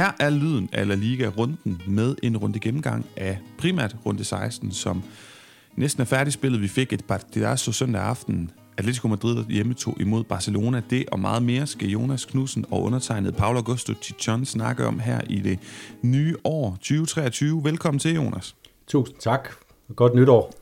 [0.00, 5.02] her er lyden af La Liga-runden med en runde gennemgang af primært runde 16, som
[5.76, 6.60] næsten er færdigspillet.
[6.60, 8.50] Vi fik et partidazo søndag aften.
[8.78, 10.82] Atletico Madrid hjemme tog imod Barcelona.
[10.90, 15.20] Det og meget mere skal Jonas Knudsen og undertegnet Paolo Augusto Chichon snakke om her
[15.28, 15.58] i det
[16.02, 17.64] nye år 2023.
[17.64, 18.56] Velkommen til, Jonas.
[18.86, 19.48] Tusind tak.
[19.96, 20.54] Godt nytår.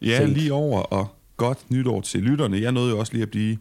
[0.00, 0.34] Ja, Sent.
[0.34, 1.06] lige over, og
[1.36, 2.60] godt nytår til lytterne.
[2.60, 3.58] Jeg nåede jo også lige at blive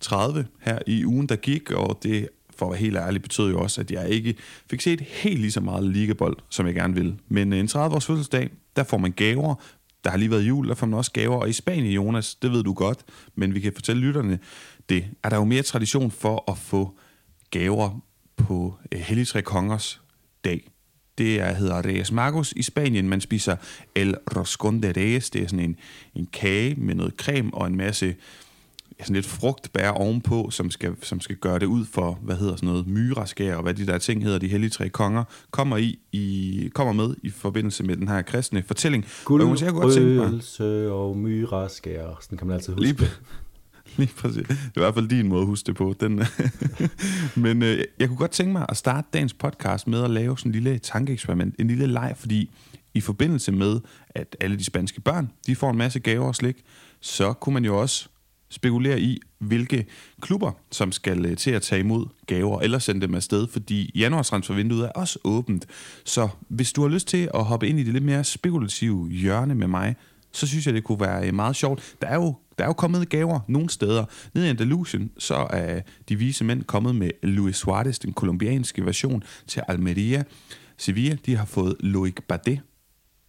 [0.00, 2.28] 30 her i ugen, der gik, og det
[2.60, 4.34] for at være helt ærlig, betød jo også, at jeg ikke
[4.70, 7.16] fik set helt lige så meget ligabold, som jeg gerne ville.
[7.28, 9.54] Men øh, en 30-års fødselsdag, der får man gaver.
[10.04, 11.36] Der har lige været jul, der får man også gaver.
[11.36, 12.98] Og i Spanien, Jonas, det ved du godt,
[13.34, 14.38] men vi kan fortælle lytterne
[14.88, 16.98] det, er der jo mere tradition for at få
[17.50, 18.00] gaver
[18.36, 20.00] på øh, Hellig Helligtræ Kongers
[20.44, 20.70] dag.
[21.18, 23.08] Det er, hedder Reyes Magos i Spanien.
[23.08, 23.56] Man spiser
[23.94, 25.30] El roscón de Reyes.
[25.30, 25.76] Det er sådan en,
[26.14, 28.14] en kage med noget creme og en masse
[29.02, 32.68] sådan lidt frugtbær ovenpå, som skal, som skal gøre det ud for, hvad hedder sådan
[32.68, 36.70] noget, myraskær, og hvad de der ting hedder, de hellige tre konger, kommer, i, i,
[36.74, 39.06] kommer med i forbindelse med den her kristne fortælling.
[39.24, 43.10] Guldrøgelse og, og myraskær, sådan kan man altid huske Lige,
[43.96, 44.46] Lige præcis.
[44.46, 45.94] Det er i hvert fald din måde at huske det på.
[46.00, 46.22] Den,
[47.44, 50.50] Men øh, jeg kunne godt tænke mig at starte dagens podcast med at lave sådan
[50.50, 52.50] en lille tankeeksperiment, en lille leg, fordi
[52.94, 56.56] i forbindelse med, at alle de spanske børn, de får en masse gaver og slik,
[57.00, 58.08] så kunne man jo også
[58.50, 59.86] spekulerer i, hvilke
[60.20, 64.84] klubber, som skal øh, til at tage imod gaver, eller sende dem afsted, fordi januartransfervinduet
[64.84, 65.66] er også åbent.
[66.04, 69.54] Så hvis du har lyst til at hoppe ind i det lidt mere spekulative hjørne
[69.54, 69.96] med mig,
[70.32, 71.94] så synes jeg, det kunne være øh, meget sjovt.
[72.02, 74.04] Der er jo, der er jo kommet gaver nogle steder.
[74.34, 79.22] Nede i Andalusien, så er de vise mænd kommet med Luis Suarez, den kolumbianske version,
[79.46, 80.24] til Almeria.
[80.76, 82.60] Sevilla, de har fået Loic Bardet,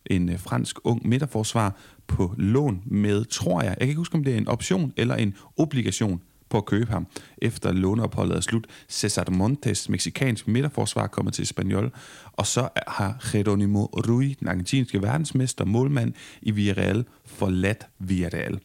[0.06, 1.76] en øh, fransk ung midterforsvar,
[2.12, 5.16] på lån med, tror jeg, jeg kan ikke huske, om det er en option eller
[5.16, 8.68] en obligation på at købe ham, efter låneopholdet er slut.
[8.90, 11.92] Cesar Montes, meksikansk midterforsvar, kommer til Spaniol,
[12.34, 18.60] og så har Geronimo Rui, den argentinske verdensmester, målmand i Villarreal, forladt Villarreal.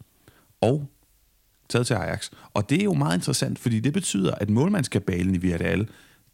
[0.60, 0.86] Og
[1.68, 2.30] taget til Ajax.
[2.54, 5.88] Og det er jo meget interessant, fordi det betyder, at målmandskabalen i Villarreal,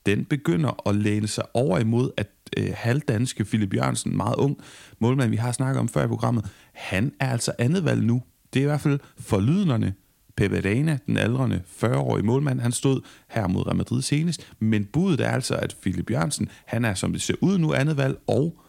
[0.07, 4.57] den begynder at læne sig over imod, at øh, halvdanske Philip Jørgensen, meget ung
[4.99, 8.23] målmand, vi har snakket om før i programmet, han er altså andet valg nu.
[8.55, 9.95] Det er i hvert fald forlydnerne.
[10.37, 15.21] Pepe Dana, den aldrende 40-årige målmand, han stod her mod Real Madrid senest, men budet
[15.21, 18.63] er altså, at Philip Jørgensen, han er som det ser ud nu andet valg, og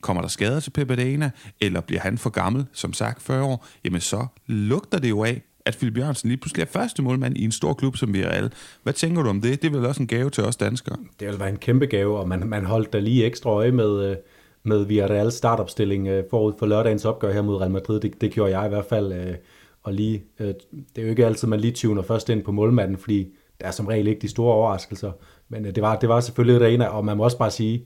[0.00, 3.66] kommer der skader til Pepe Dana, eller bliver han for gammel, som sagt 40 år,
[3.84, 7.44] jamen så lugter det jo af, at Philip Jørgensen lige pludselig er første målmand i
[7.44, 8.52] en stor klub som Villarreal.
[8.82, 9.62] Hvad tænker du om det?
[9.62, 10.96] Det er vel også en gave til os danskere?
[11.20, 14.10] Det vil være en kæmpe gave, og man, man holdt da lige ekstra øje med,
[14.10, 14.16] øh,
[14.62, 18.00] med Villarreal startopstilling øh, forud for lørdagens opgør her mod Real Madrid.
[18.00, 19.12] Det, det gjorde jeg i hvert fald.
[19.12, 19.34] Øh,
[19.82, 20.56] og lige, det
[20.96, 23.28] er jo ikke altid, man lige tuner først ind på målmanden, fordi
[23.60, 25.12] der er som regel ikke de store overraskelser.
[25.48, 27.84] Men det var, det var selvfølgelig Reina, og man må også bare sige,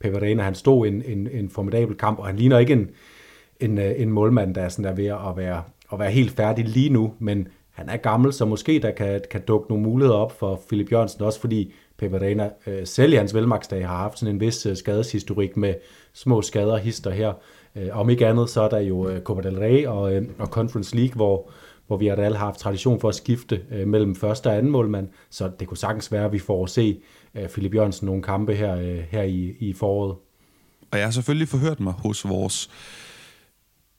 [0.00, 2.90] Pepe Reina, han stod en, en, en formidabel kamp, og han ligner ikke en,
[3.60, 6.90] en, en målmand, der er sådan der ved at være at være helt færdig lige
[6.90, 10.60] nu, men han er gammel, så måske der kan, kan dukke nogle muligheder op for
[10.68, 14.40] Philip Jørgensen, også fordi Pepe Reina øh, selv i hans velmagsdag har haft sådan en
[14.40, 15.74] vis øh, skadeshistorik med
[16.12, 17.32] små skader hister her.
[17.76, 20.46] Øh, om ikke andet, så er der jo øh, Copa del Rey og, øh, og
[20.46, 21.50] Conference League, hvor,
[21.86, 25.08] hvor vi alle har haft tradition for at skifte øh, mellem første og anden målmand,
[25.30, 27.00] så det kunne sagtens være, at vi får at se
[27.34, 30.16] øh, Philip Jørgensen nogle kampe her, øh, her i, i foråret.
[30.90, 32.70] Og jeg har selvfølgelig forhørt mig hos vores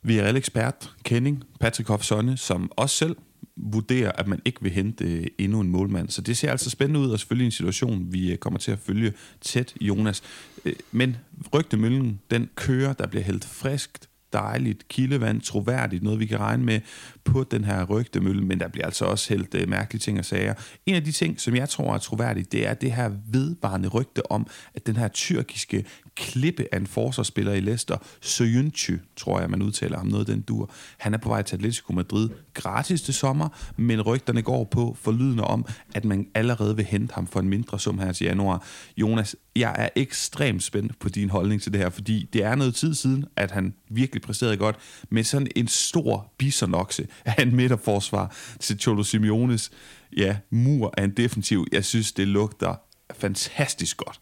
[0.05, 3.16] vi er ekspert Kenning, Patrick Hofsonne, som også selv
[3.57, 6.09] vurderer, at man ikke vil hente øh, endnu en målmand.
[6.09, 8.79] Så det ser altså spændende ud, og selvfølgelig en situation, vi øh, kommer til at
[8.79, 10.23] følge tæt, Jonas.
[10.66, 11.17] Øh, men
[11.53, 16.79] rygtemøllen, den kører, der bliver helt friskt dejligt kildevand, troværdigt, noget vi kan regne med
[17.23, 20.53] på den her rygtemølle, men der bliver altså også helt uh, mærkelige ting og sager.
[20.85, 24.31] En af de ting, som jeg tror er troværdigt, det er det her vedvarende rygte
[24.31, 25.85] om, at den her tyrkiske
[26.16, 30.72] klippe af en forsvarsspiller i Leicester, Soyuncu, tror jeg, man udtaler ham noget den dur.
[30.98, 35.44] Han er på vej til Atletico Madrid gratis til sommer, men rygterne går på forlydende
[35.44, 35.66] om,
[35.96, 38.66] at man allerede vil hente ham for en mindre sum her til januar.
[38.97, 42.76] Jonas, jeg er ekstremt spændt på din holdning til det her, fordi det er noget
[42.76, 44.76] tid siden, at han virkelig præsterede godt,
[45.09, 49.72] med sådan en stor bisonokse af en midterforsvar til Cholo Simeones
[50.18, 51.66] ja, mur af en defensiv.
[51.72, 52.76] Jeg synes, det lugter
[53.20, 54.20] fantastisk godt.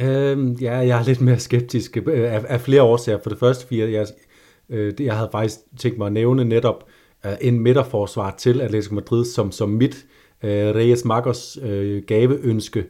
[0.00, 3.18] Øhm, ja, jeg er lidt mere skeptisk øh, af, af flere årsager.
[3.22, 4.06] For det første, fordi jeg,
[4.68, 6.84] øh, jeg havde faktisk tænkt mig at nævne netop
[7.26, 10.06] øh, en midterforsvar til Atletico Madrid som, som mit
[10.42, 12.84] øh, Reyes Marcos øh, gaveønske.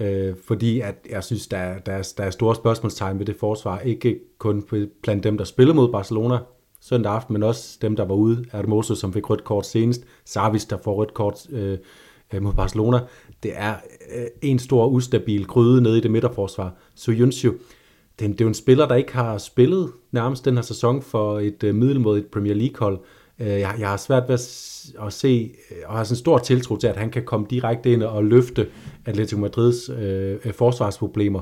[0.00, 3.78] Øh, fordi at jeg synes, der, der, der er store spørgsmålstegn ved det forsvar.
[3.80, 4.64] Ikke kun
[5.02, 6.38] blandt dem, der spiller mod Barcelona
[6.80, 8.44] søndag aften, men også dem, der var ude.
[8.52, 10.04] Hermoso, som fik rødt kort senest.
[10.24, 11.78] Savis, der får rødt kort øh,
[12.34, 13.00] øh mod Barcelona.
[13.42, 13.74] Det er
[14.16, 16.74] øh, en stor ustabil gryde nede i det midterforsvar.
[16.94, 17.54] Soyuncu,
[18.18, 21.02] det er, det er jo en spiller, der ikke har spillet nærmest den her sæson
[21.02, 22.98] for et øh, middelmådigt Premier League-hold.
[23.38, 26.38] Øh, jeg, jeg har svært ved at, at se, øh, og har sådan en stor
[26.38, 28.68] tiltro til, at han kan komme direkte ind og løfte
[29.04, 31.40] Atletico Madrids øh, øh forsvarsproblemer.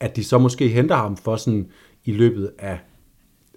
[0.00, 1.68] At de så måske henter ham for sådan
[2.04, 2.78] i løbet af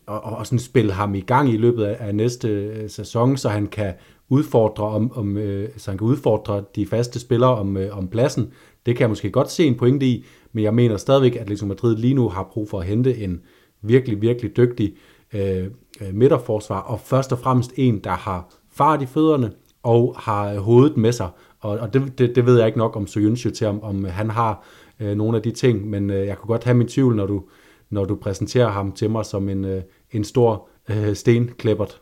[0.09, 3.50] og, og sådan spille ham i gang i løbet af, af næste øh, sæson, så
[3.50, 3.94] han kan
[4.29, 8.51] udfordre om, om øh, så han kan udfordre de faste spillere om, øh, om pladsen.
[8.85, 11.65] Det kan jeg måske godt se en pointe i, men jeg mener stadigvæk, at Atletico
[11.65, 13.41] Madrid lige nu har brug for at hente en
[13.81, 14.94] virkelig, virkelig dygtig
[15.33, 15.63] øh,
[16.01, 19.51] øh, midterforsvar, og først og fremmest en, der har fart i fødderne
[19.83, 21.29] og har øh, hovedet med sig.
[21.59, 24.29] Og, og det, det, det ved jeg ikke nok om Soyuncu til, om, om han
[24.29, 24.65] har
[25.00, 27.44] øh, nogle af de ting, men øh, jeg kunne godt have min tvivl, når du,
[27.89, 32.01] når du præsenterer ham til mig som en, øh, en stor øh, stenklæbbert.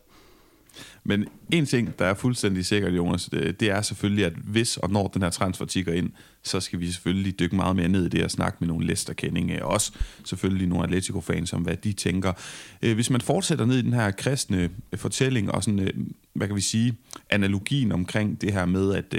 [1.10, 4.90] Men en ting, der er fuldstændig sikkert, Jonas, det, det er selvfølgelig, at hvis og
[4.90, 6.10] når den her transfer tigger ind,
[6.44, 9.66] så skal vi selvfølgelig dykke meget mere ned i det og snakke med nogle læsterkendinge,
[9.66, 9.92] og også
[10.26, 12.34] selvfølgelig nogle Atletico-fans om, hvad de tænker.
[12.82, 16.56] Øh, hvis man fortsætter ned i den her kristne øh, fortælling og sådan, hvad kan
[16.56, 16.96] vi sige,
[17.30, 19.16] analogien omkring det her med, at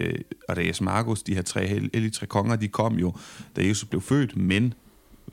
[0.56, 3.14] Reyes Marcos, de her tre hellige tre konger, de kom jo,
[3.56, 4.74] da Jesus blev født, men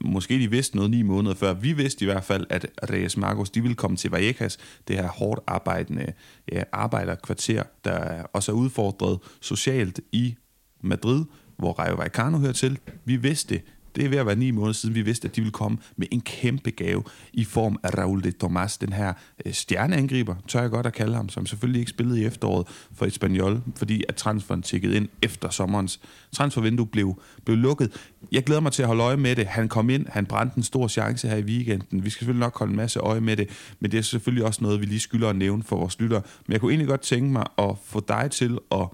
[0.01, 1.53] måske de vidste noget ni måneder før.
[1.53, 4.57] Vi vidste i hvert fald, at Reyes Marcos de ville komme til Vallecas,
[4.87, 6.13] det her hårdt arbejdende
[6.51, 10.35] ja, arbejderkvarter, der også er udfordret socialt i
[10.81, 11.25] Madrid,
[11.57, 12.79] hvor Rayo Vallecano hører til.
[13.05, 13.63] Vi vidste det
[13.95, 16.07] det er ved at være ni måneder siden, vi vidste, at de ville komme med
[16.11, 17.03] en kæmpe gave
[17.33, 19.13] i form af Raul de Tomas, den her
[19.45, 23.05] øh, stjerneangriber, tør jeg godt at kalde ham, som selvfølgelig ikke spillede i efteråret for
[23.05, 25.99] Espanyol, fordi at transferen tikkede ind efter sommerens
[26.31, 27.91] transfervindue blev, blev lukket.
[28.31, 29.45] Jeg glæder mig til at holde øje med det.
[29.45, 32.03] Han kom ind, han brændte en stor chance her i weekenden.
[32.03, 33.49] Vi skal selvfølgelig nok holde en masse øje med det,
[33.79, 36.21] men det er selvfølgelig også noget, vi lige skylder at nævne for vores lyttere.
[36.47, 38.87] Men jeg kunne egentlig godt tænke mig at få dig til at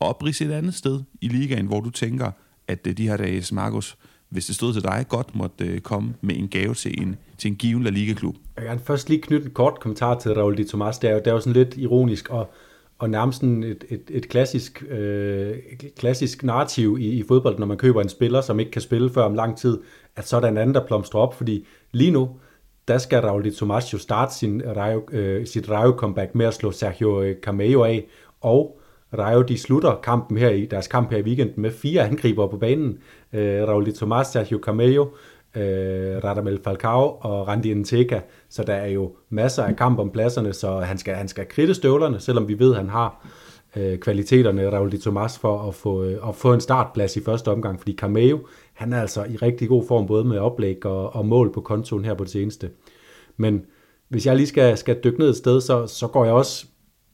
[0.00, 2.30] oprise et andet sted i ligaen, hvor du tænker,
[2.68, 3.96] at øh, de her dages Marcos
[4.30, 7.50] hvis det stod til dig, godt måtte øh, komme med en gave til en, til
[7.50, 8.36] en given La Liga-klub?
[8.56, 10.98] Jeg vil først lige knytte en kort kommentar til Raul de Tomas.
[10.98, 12.50] Det er jo, det er jo sådan lidt ironisk og,
[12.98, 15.56] og nærmest sådan et, et, et klassisk, øh,
[15.96, 19.22] klassisk narrativ i, i fodbold, når man køber en spiller, som ikke kan spille før
[19.22, 19.78] om lang tid,
[20.16, 22.30] at så er der en anden, der plomstrer op, fordi lige nu,
[22.88, 26.70] der skal Raul de Tomas jo starte sin Rayo, øh, sit Rayo-comeback med at slå
[26.70, 28.06] Sergio øh, Cameo af,
[28.40, 28.77] og
[29.18, 32.56] Rayo de slutter kampen her i deres kamp her i weekenden med fire angriber på
[32.56, 32.98] banen.
[33.32, 35.02] Øh, Raul Tomas, Sergio Cameo,
[35.56, 38.20] øh, Radamel Falcao og Randy Nteka.
[38.48, 41.74] Så der er jo masser af kamp om pladserne, så han skal, han skal kridte
[41.74, 43.26] støvlerne, selvom vi ved, at han har
[43.76, 47.50] øh, kvaliteterne, Raul de Tomas, for at få, øh, at få en startplads i første
[47.50, 48.38] omgang, fordi Cameo,
[48.74, 52.04] han er altså i rigtig god form, både med oplæg og, og mål på kontoen
[52.04, 52.70] her på det seneste.
[53.36, 53.66] Men
[54.08, 56.66] hvis jeg lige skal, skal dykke ned et sted, så, så går jeg også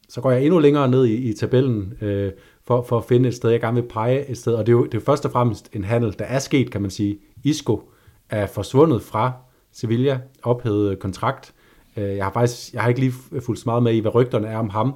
[0.09, 2.33] så går jeg endnu længere ned i, i tabellen øh,
[2.65, 4.55] for, for at finde et sted, jeg gerne vil pege et sted.
[4.55, 6.83] Og det er jo, det er først og fremmest en handel, der er sket, kan
[6.83, 7.19] man sige.
[7.45, 7.83] Isco
[8.31, 9.33] er forsvundet fra
[9.73, 11.55] Sevilla, ophævet kontrakt.
[11.97, 14.49] Øh, jeg har faktisk jeg har ikke lige fulgt så meget med i, hvad rygterne
[14.49, 14.95] er om ham,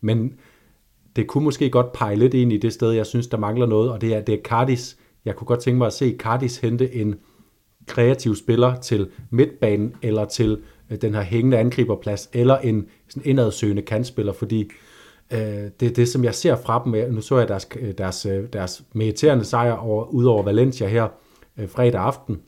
[0.00, 0.34] men
[1.16, 3.90] det kunne måske godt pege lidt ind i det sted, jeg synes, der mangler noget,
[3.90, 4.96] og det er, det er Cardis.
[5.24, 7.14] Jeg kunne godt tænke mig at se Cardis hente en
[7.86, 13.82] kreativ spiller til midtbanen eller til Øh, den her hængende angriberplads, eller en sådan indadsøgende
[13.82, 14.70] kantspiller, fordi
[15.32, 15.38] øh,
[15.80, 17.14] det er det, som jeg ser fra dem.
[17.14, 21.08] Nu så jeg deres, øh, deres, øh, deres mediterende sejr over, ud over Valencia her
[21.58, 22.40] øh, fredag aften.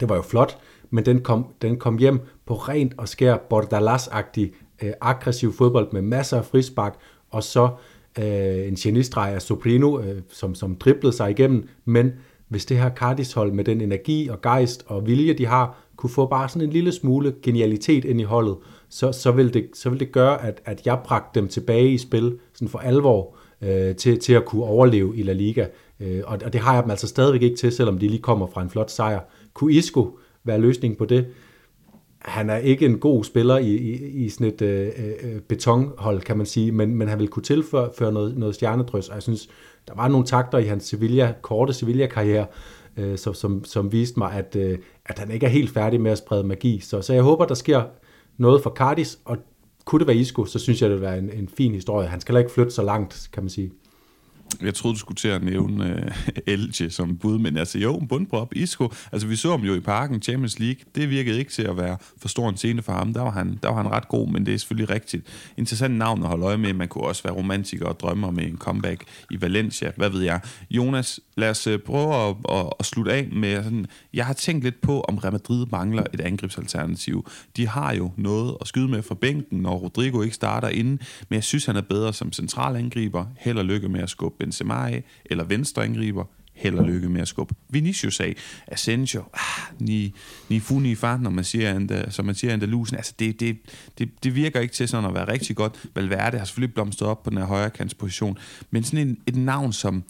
[0.00, 0.58] Det var jo flot,
[0.90, 4.52] men den kom, den kom hjem på rent og skær Bordalas-agtig
[4.82, 6.94] øh, aggressiv fodbold med masser af frispark,
[7.30, 7.68] og så
[8.18, 12.12] øh, en genistreg af Soprino, øh, som, som driblede sig igennem, men
[12.52, 16.26] hvis det her Cardis-hold med den energi og gejst og vilje, de har, kunne få
[16.26, 18.56] bare sådan en lille smule genialitet ind i holdet,
[18.88, 21.98] så, så, vil, det, så vil det gøre, at, at jeg bragte dem tilbage i
[21.98, 25.66] spil sådan for alvor øh, til, til at kunne overleve i La Liga.
[26.00, 28.46] Øh, og, og det har jeg dem altså stadigvæk ikke til, selvom de lige kommer
[28.46, 29.20] fra en flot sejr.
[29.54, 31.26] Kunne Isco være løsningen på det?
[32.18, 36.20] Han er ikke en god spiller i, i, i sådan et øh, øh, øh betonhold,
[36.20, 39.48] kan man sige, men, men han vil kunne tilføre noget, noget stjernedrys, og jeg synes,
[39.88, 42.46] der var nogle takter i hans Sevilla, korte Sevilla-karriere,
[42.96, 46.10] øh, som, som, som viste mig, at, øh, at han ikke er helt færdig med
[46.10, 46.80] at sprede magi.
[46.80, 47.82] Så, så jeg håber, der sker
[48.36, 49.36] noget for Cardis, og
[49.84, 52.08] kunne det være Isco, så synes jeg, det vil være en, en fin historie.
[52.08, 53.72] Han skal heller ikke flytte så langt, kan man sige.
[54.64, 58.08] Jeg troede, du skulle til at nævne uh, Elche som bud, men altså jo, en
[58.08, 58.92] bundprop, Isco.
[59.12, 60.84] Altså vi så ham jo i parken, Champions League.
[60.94, 63.14] Det virkede ikke til at være for stor en scene for ham.
[63.14, 65.26] Der var han, der var han ret god, men det er selvfølgelig rigtigt.
[65.56, 66.72] Interessant navn at holde øje med.
[66.72, 69.92] Man kunne også være romantiker og drømme om en comeback i Valencia.
[69.96, 70.40] Hvad ved jeg?
[70.70, 73.86] Jonas, lad os øh, prøve at, at, at slutte af med sådan...
[74.14, 77.28] Jeg har tænkt lidt på, om Real Madrid mangler et angrebsalternativ.
[77.56, 81.34] De har jo noget at skyde med fra bænken, når Rodrigo ikke starter inden, men
[81.34, 83.24] jeg synes, han er bedre som centralangriber.
[83.38, 87.20] Held og lykke med at skubbe Benzema af, eller venstre angriber, held og lykke med
[87.20, 87.54] at skubbe.
[87.68, 88.36] Vinicius af.
[88.66, 90.14] Asensio, ah, ni,
[90.48, 93.58] ni fu ni når man siger, anda, øh, som man siger Andalusen, altså det, det,
[93.98, 95.86] det, det, virker ikke til sådan at være rigtig godt.
[95.94, 98.38] Valverde har selvfølgelig blomstret op på den her højre position,
[98.70, 100.04] men sådan en, et navn som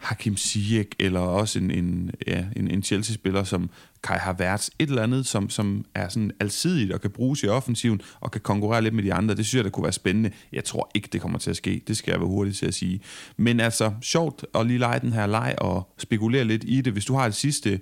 [0.00, 3.70] Hakim Ziyech, eller også en, en, ja, en, en Chelsea-spiller som
[4.02, 8.00] Kai Havertz, et eller andet, som, som er sådan alsidigt og kan bruges i offensiven
[8.20, 9.34] og kan konkurrere lidt med de andre.
[9.34, 10.30] Det synes jeg, der kunne være spændende.
[10.52, 11.82] Jeg tror ikke, det kommer til at ske.
[11.88, 13.00] Det skal jeg være hurtig til at sige.
[13.36, 16.92] Men altså, sjovt at lige lege den her leg og spekulere lidt i det.
[16.92, 17.80] Hvis du har et sidste,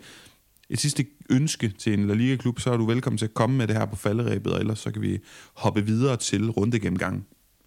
[0.71, 3.67] et sidste ønske til en La Liga-klub, så er du velkommen til at komme med
[3.67, 5.19] det her på falderæbet, og ellers så kan vi
[5.55, 7.25] hoppe videre til rundegennemgangen.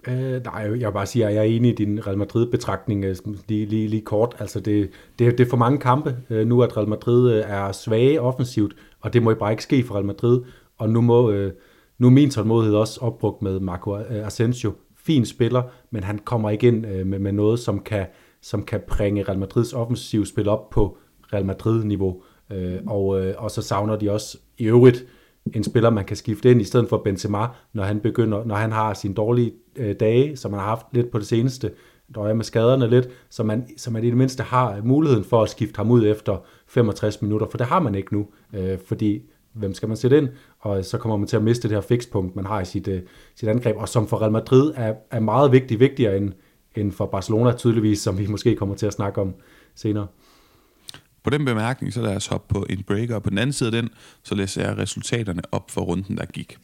[0.07, 3.15] Øh, nej, jeg vil bare sige, at jeg er enig i din Real Madrid-betragtning øh,
[3.47, 4.35] lige, lige, lige kort.
[4.39, 4.89] Altså det,
[5.19, 8.75] det, det er for mange kampe øh, nu, at Real Madrid øh, er svage offensivt,
[8.99, 10.41] og det må bare ikke ske for Real Madrid.
[10.77, 11.51] Og nu, må, øh,
[11.97, 14.71] nu er min tålmodighed også opbrugt med Marco Asensio.
[14.97, 18.05] Fin spiller, men han kommer ikke ind med, med noget, som kan,
[18.41, 20.97] som kan bringe Real Madrids offensiv spil op på
[21.33, 22.21] Real Madrid-niveau.
[22.87, 23.05] Og,
[23.37, 25.05] og så savner de også i øvrigt
[25.53, 28.71] en spiller, man kan skifte ind i stedet for Benzema, når han begynder, når han
[28.71, 31.71] har sine dårlige øh, dage, som man har haft lidt på det seneste,
[32.15, 35.43] der er med skaderne lidt, så man, så man i det mindste har muligheden for
[35.43, 39.21] at skifte ham ud efter 65 minutter, for det har man ikke nu, øh, fordi
[39.53, 40.29] hvem skal man sætte ind,
[40.59, 43.01] og så kommer man til at miste det her fikspunkt, man har i sit, øh,
[43.35, 46.31] sit angreb, og som for Real Madrid er, er meget vigtig, vigtigere end,
[46.75, 49.33] end for Barcelona tydeligvis, som vi måske kommer til at snakke om
[49.75, 50.07] senere.
[51.23, 53.67] På den bemærkning, så lad os hoppe på en breaker, og på den anden side
[53.67, 53.89] af den,
[54.23, 56.57] så læser jeg resultaterne op for runden, der gik.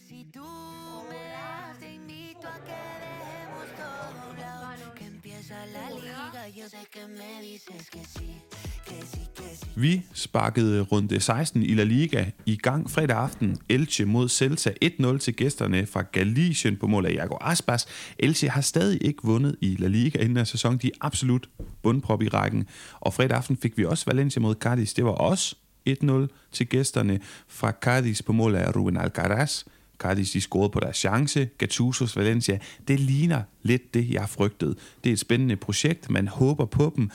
[9.80, 13.58] Vi sparkede runde 16 i La Liga i gang fredag aften.
[13.70, 17.86] Elche mod Celta 1-0 til gæsterne fra Galicien på mål af Jago Aspas.
[18.20, 20.80] Elche har stadig ikke vundet i La Liga inden af sæsonen.
[20.80, 21.50] De er absolut
[21.84, 22.68] bundprop i rækken.
[23.00, 24.94] Og fredag aften fik vi også Valencia mod Cadiz.
[24.94, 25.56] Det var også
[25.90, 26.12] 1-0
[26.52, 29.64] til gæsterne fra Cadiz på mål af Ruben Alcaraz.
[30.00, 31.50] Cardis de scorede på deres chance.
[31.64, 34.76] Gattuso's Valencia, det ligner lidt det, jeg frygtede.
[35.04, 37.10] Det er et spændende projekt, man håber på dem,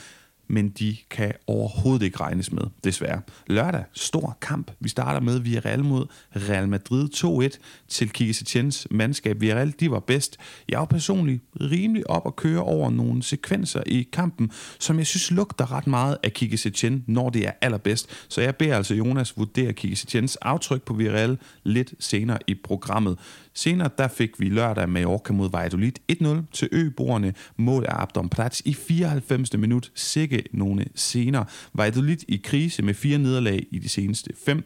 [0.48, 3.20] men de kan overhovedet ikke regnes med, desværre.
[3.46, 4.70] Lørdag, stor kamp.
[4.80, 6.06] Vi starter med Villarreal mod
[6.36, 7.08] Real Madrid
[7.54, 7.58] 2-1
[7.88, 9.40] til Kike Setiens mandskab.
[9.40, 10.36] Villarreal, de var bedst.
[10.68, 15.30] Jeg var personligt rimelig op at køre over nogle sekvenser i kampen, som jeg synes
[15.30, 18.10] lugter ret meget af Kike Setien, når det er allerbedst.
[18.28, 23.18] Så jeg beder altså Jonas vurdere Kike Setiens aftryk på Villarreal lidt senere i programmet.
[23.54, 27.34] Senere der fik vi lørdag Mallorca mod Valladolid 1-0 til øboerne.
[27.56, 29.56] Mål af Abdon Prats i 94.
[29.56, 29.92] minut.
[29.94, 31.44] Sikke nogle senere.
[31.74, 34.64] Valladolid i krise med fire nederlag i de seneste fem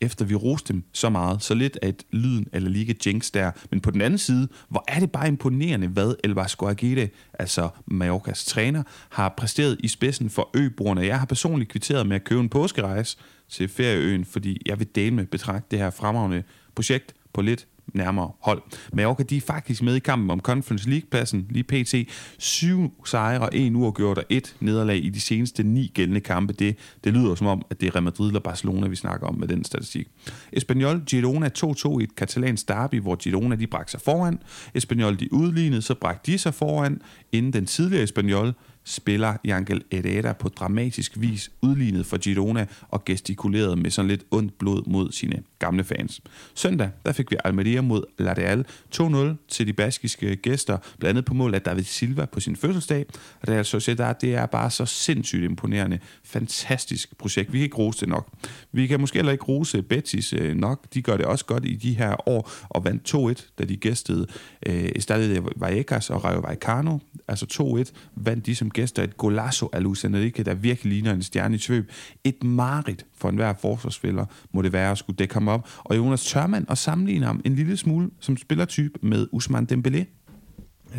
[0.00, 3.50] efter vi roste dem så meget, så lidt at lyden eller Liga Jinx der.
[3.70, 7.68] Men på den anden side, hvor er det bare imponerende, hvad El Vasco Aguirre, altså
[7.86, 11.00] Mallorcas træner, har præsteret i spidsen for øboerne.
[11.00, 13.16] Jeg har personligt kvitteret med at købe en påskerejse
[13.48, 16.42] til ferieøen, fordi jeg vil dele med betragte det her fremragende
[16.74, 18.62] projekt på lidt nærmere hold.
[18.92, 21.94] Mallorca de er faktisk med i kampen om Conference League-pladsen, lige pt.
[22.38, 26.52] Syv sejre og en uafgjort og et nederlag i de seneste ni gældende kampe.
[26.52, 29.34] Det, det lyder som om, at det er Real Madrid eller Barcelona, vi snakker om
[29.34, 30.08] med den statistik.
[30.52, 34.38] Espanyol Girona 2-2 i et katalansk derby, hvor Girona de bragte sig foran.
[34.74, 37.00] Espanyol de udlignede, så bragte de sig foran,
[37.32, 38.54] inden den tidligere Espanyol
[38.88, 44.58] spiller Jankel Herrera på dramatisk vis udlignet for Girona og gestikuleret med sådan lidt ondt
[44.58, 46.20] blod mod sine gamle fans.
[46.54, 48.64] Søndag der fik vi Almeria mod La Real
[48.94, 53.06] 2-0 til de baskiske gæster, blandt andet på mål af David Silva på sin fødselsdag.
[53.48, 55.98] Real Sociedad, det er bare så sindssygt imponerende.
[56.24, 57.52] Fantastisk projekt.
[57.52, 58.28] Vi kan ikke rose det nok.
[58.72, 60.94] Vi kan måske heller ikke rose Betis øh, nok.
[60.94, 64.26] De gør det også godt i de her år og vandt 2-1, da de gæstede
[64.66, 66.98] øh, Estadio Vallecas og Rayo Vallecano.
[67.28, 71.22] Altså 2-1 vandt de som gæster et golazo af Luis Enrique, der virkelig ligner en
[71.22, 71.90] stjerne i svøb.
[72.24, 75.68] Et marit for enhver forsvarsspiller må det være at skulle dække ham op.
[75.78, 80.04] Og Jonas Tørmand og sammenligne ham en lille smule som spillertype med Usman Dembélé?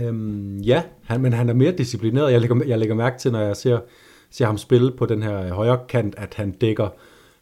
[0.04, 2.32] Øhm, ja, han, men han er mere disciplineret.
[2.32, 3.80] Jeg lægger, jeg lægger mærke til, når jeg ser,
[4.30, 6.90] ser ham spille på den her højre kant, at han dækker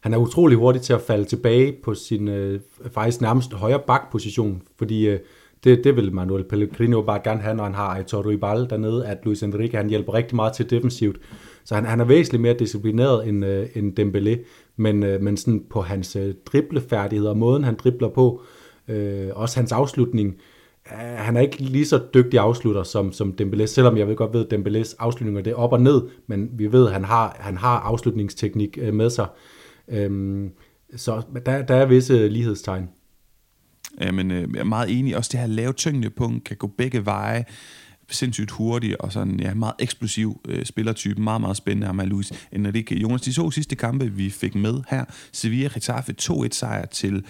[0.00, 2.60] han er utrolig hurtig til at falde tilbage på sin øh,
[2.94, 5.20] faktisk nærmest højre bakposition, fordi øh,
[5.64, 9.18] det, det vil Manuel Pellegrino bare gerne have, når han har Aitor Ibal dernede, at
[9.24, 11.20] Luis Enrique han hjælper rigtig meget til defensivt.
[11.64, 14.44] Så han, han er væsentligt mere disciplineret end, øh, end Dembélé,
[14.76, 18.42] men, øh, men sådan på hans øh, driblefærdigheder og måden, han dribler på,
[18.88, 20.36] øh, også hans afslutning,
[20.92, 24.32] øh, han er ikke lige så dygtig afslutter som, som Dembélé, selvom jeg ved godt
[24.32, 27.36] ved, at Dembélés afslutninger det er op og ned, men vi ved, at han har,
[27.40, 29.26] han har afslutningsteknik øh, med sig.
[29.88, 30.44] Øh,
[30.96, 32.88] så der, der er visse lighedstegn.
[34.00, 35.16] Øh, Jamen, øh, jeg er meget enig.
[35.16, 37.44] Også det her lave tyngdepunkt kan gå begge veje.
[38.10, 41.22] sindssygt hurtig og sådan, ja, meget eksplosiv øh, spillertype.
[41.22, 42.98] Meget, meget spændende ham Luis Enrique.
[42.98, 45.04] Jonas, de to sidste kampe, vi fik med her.
[45.32, 47.24] Sevilla Getafe 2-1 sejr til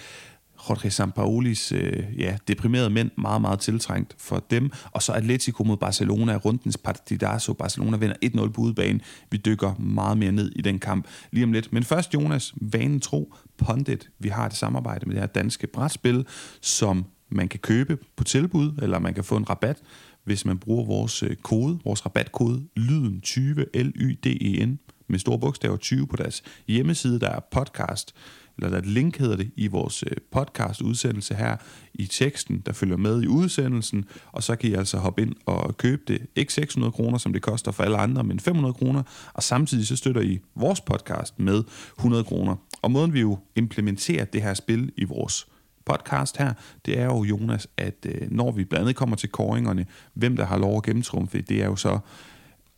[0.69, 4.71] Jorge Sampaolis øh, ja, deprimerede mænd meget, meget tiltrængt for dem.
[4.91, 7.53] Og så Atletico mod Barcelona, rundens partidazo.
[7.53, 8.99] Barcelona vinder 1-0 på udebane.
[9.31, 11.73] Vi dykker meget mere ned i den kamp lige om lidt.
[11.73, 14.09] Men først, Jonas, vanen tro, Pondit.
[14.19, 16.25] Vi har et samarbejde med det her danske brætspil,
[16.61, 19.77] som man kan købe på tilbud, eller man kan få en rabat,
[20.23, 24.79] hvis man bruger vores øh, kode, vores rabatkode, lyden 20, l y d e n
[25.07, 28.15] med store bogstaver 20 på deres hjemmeside, der er podcast
[28.59, 31.57] eller der er et link hedder det, i vores øh, podcast udsendelse her
[31.93, 35.77] i teksten, der følger med i udsendelsen, og så kan I altså hoppe ind og
[35.77, 39.43] købe det, ikke 600 kroner, som det koster for alle andre, men 500 kroner, og
[39.43, 41.63] samtidig så støtter I vores podcast med
[41.97, 42.55] 100 kroner.
[42.81, 45.47] Og måden vi jo implementerer det her spil i vores
[45.85, 46.53] podcast her,
[46.85, 50.45] det er jo, Jonas, at øh, når vi blandt andet kommer til koringerne, hvem der
[50.45, 51.99] har lov at gennemtrumfe, det er jo så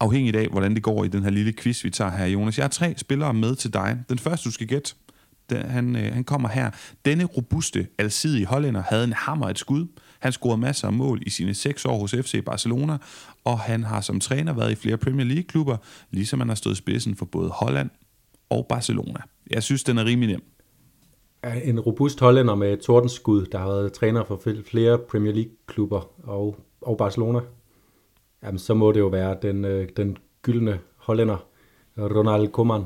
[0.02, 2.58] afhængigt af, hvordan det går i den her lille quiz, vi tager her, Jonas.
[2.58, 4.04] Jeg har tre spillere med til dig.
[4.10, 4.94] Den første, du skal gætte,
[5.52, 6.72] den, øh, han, øh, han kommer her.
[7.06, 9.88] Denne robuste, alsidige hollænder havde en hammer et skud.
[10.20, 12.98] Han scorede masser af mål i sine seks år hos FC Barcelona,
[13.44, 15.78] og han har som træner været i flere Premier League-klubber,
[16.12, 17.90] ligesom han har stået spidsen for både Holland
[18.50, 19.20] og Barcelona.
[19.50, 20.44] Jeg synes, den er rimelig nem.
[21.64, 26.98] En robust hollænder med tordenskud, der har været træner for flere Premier League-klubber og, og
[26.98, 27.40] Barcelona.
[28.44, 31.46] Jamen, så må det jo være den, øh, den gyldne hollænder,
[31.98, 32.84] Ronald Koeman.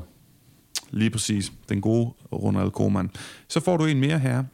[0.90, 1.52] Lige præcis.
[1.68, 3.10] Den gode Ronald Koeman.
[3.48, 4.44] Så får du en mere her.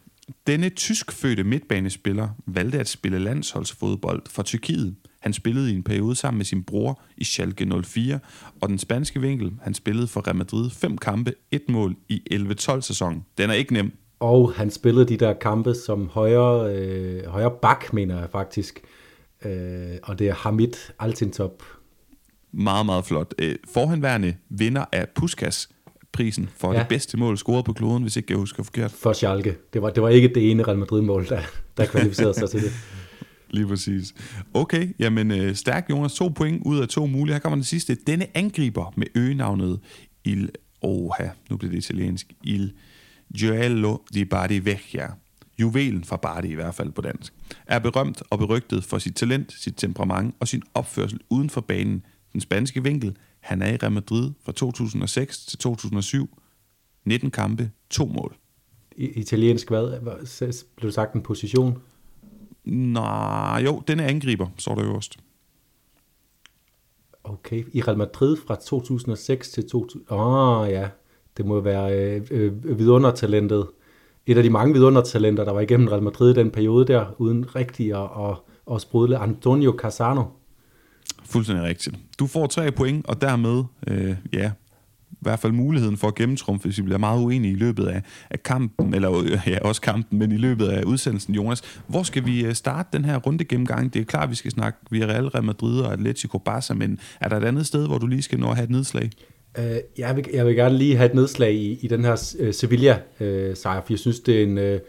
[0.46, 4.94] Denne tyskfødte midtbanespiller valgte at spille landsholdsfodbold for Tyrkiet.
[5.20, 8.18] Han spillede i en periode sammen med sin bror i Schalke 04,
[8.60, 12.80] og den spanske vinkel, han spillede for Real Madrid fem kampe, et mål i 11-12
[12.80, 13.24] sæsonen.
[13.38, 13.92] Den er ikke nem.
[14.20, 18.80] Og han spillede de der kampe som højre, øh, højre bak, mener jeg faktisk.
[19.44, 21.62] Øh, og det er Hamid Altintop.
[22.52, 23.34] Meget, meget flot.
[23.38, 25.68] Øh, forhenværende vinder af Puskas
[26.12, 26.78] prisen for ja.
[26.78, 28.90] det bedste mål scoret på kloden, hvis ikke jeg husker forkert.
[28.90, 29.56] For Schalke.
[29.72, 31.40] Det var, det var ikke det ene Real Madrid-mål, der,
[31.76, 32.72] der kvalificerede sig til det.
[33.50, 34.14] Lige præcis.
[34.54, 36.14] Okay, jamen øh, stærk Jonas.
[36.14, 37.34] To point ud af to mulige.
[37.34, 37.94] Her kommer den sidste.
[38.06, 39.80] Denne angriber med øgenavnet
[40.24, 40.50] Il...
[40.82, 42.32] Oha, nu bliver det italiensk.
[42.44, 42.72] Il
[43.38, 45.08] Gioello di Bari Vecchia.
[45.60, 47.32] Juvelen fra Bardi i hvert fald på dansk.
[47.66, 52.06] Er berømt og berygtet for sit talent, sit temperament og sin opførsel uden for banen.
[52.32, 56.38] Den spanske vinkel han er i Real Madrid fra 2006 til 2007.
[57.04, 58.36] 19 kampe, to mål.
[58.96, 60.00] I, italiensk hvad?
[60.76, 61.78] Blev du sagt en position?
[62.64, 65.18] Nej, jo, den er angriber, så der øverst.
[67.24, 70.04] Okay, i Real Madrid fra 2006 til 2000.
[70.10, 70.88] Åh, oh, ja.
[71.36, 73.66] Det må være øh, øh, vidundertalentet.
[74.26, 77.56] Et af de mange vidundertalenter, der var igennem Real Madrid i den periode der, uden
[77.56, 78.36] rigtig at, at,
[78.74, 79.18] at sprudle.
[79.18, 80.24] Antonio Casano.
[81.32, 81.96] Fuldstændig rigtigt.
[82.18, 84.50] Du får tre point, og dermed, øh, ja,
[85.10, 88.02] i hvert fald muligheden for at gennemtrumfe, hvis vi bliver meget uenige i løbet af,
[88.30, 91.62] af kampen, eller øh, ja, også kampen, men i løbet af udsendelsen, Jonas.
[91.86, 93.94] Hvor skal vi øh, starte den her runde gennemgang?
[93.94, 97.36] Det er klart, vi skal snakke Villarreal, Real Madrid og Atletico Barca, men er der
[97.36, 99.10] et andet sted, hvor du lige skal nå at have et nedslag?
[99.58, 99.64] Uh,
[99.98, 103.78] jeg, vil, jeg vil gerne lige have et nedslag i, i den her uh, Sevilla-sejr,
[103.78, 104.58] uh, for jeg synes, det er en...
[104.58, 104.80] Uh,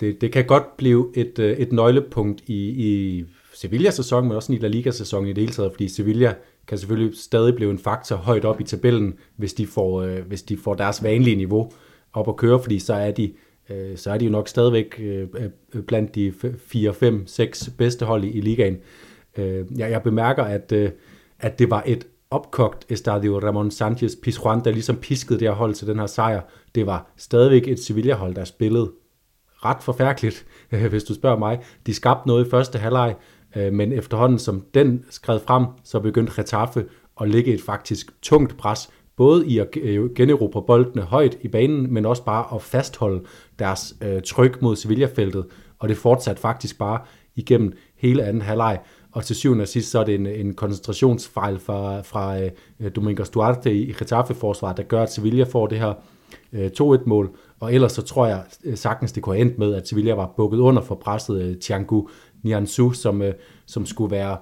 [0.00, 3.24] det, det kan godt blive et, uh, et nøglepunkt i, i
[3.56, 6.34] Sevilla-sæson, men også i La Liga-sæsonen i det hele taget, fordi Sevilla
[6.66, 10.42] kan selvfølgelig stadig blive en faktor højt op i tabellen, hvis de får, øh, hvis
[10.42, 11.70] de får deres vanlige niveau
[12.12, 13.32] op at køre, fordi så er de,
[13.70, 15.28] øh, så er de jo nok stadigvæk øh,
[15.74, 16.32] øh blandt de
[16.66, 18.76] 4, 5, 6 bedste hold i, i ligaen.
[19.36, 20.90] Øh, jeg, jeg bemærker, at, øh,
[21.38, 25.74] at det var et opkogt Estadio Ramon Sanchez Pizjuan, der ligesom piskede det her hold
[25.74, 26.40] til den her sejr.
[26.74, 28.92] Det var stadigvæk et Sevilla-hold, der spillede
[29.64, 30.46] ret forfærdeligt,
[30.90, 31.58] hvis du spørger mig.
[31.86, 33.14] De skabte noget i første halvleg,
[33.56, 36.84] Øh, men efterhånden som den skred frem, så begyndte Getafe
[37.20, 41.94] at lægge et faktisk tungt pres, både i at øh, generobre boldene højt i banen,
[41.94, 43.22] men også bare at fastholde
[43.58, 45.46] deres øh, tryk mod Sevilla-feltet,
[45.78, 47.00] og det fortsatte faktisk bare
[47.34, 48.78] igennem hele anden halvleg.
[49.12, 53.30] Og til syvende og sidst, så er det en, en koncentrationsfejl fra, fra uh, Domingos
[53.30, 55.94] Duarte i Getafe-forsvaret, der gør, at Sevilla får det her
[56.52, 57.36] uh, 2-1-mål.
[57.60, 58.42] Og ellers så tror jeg
[58.74, 62.08] sagtens, det kunne have endt med, at Sevilla var bukket under for presset uh, Tiangu
[62.46, 63.34] Nianzou, som, øh,
[63.66, 64.36] som skulle være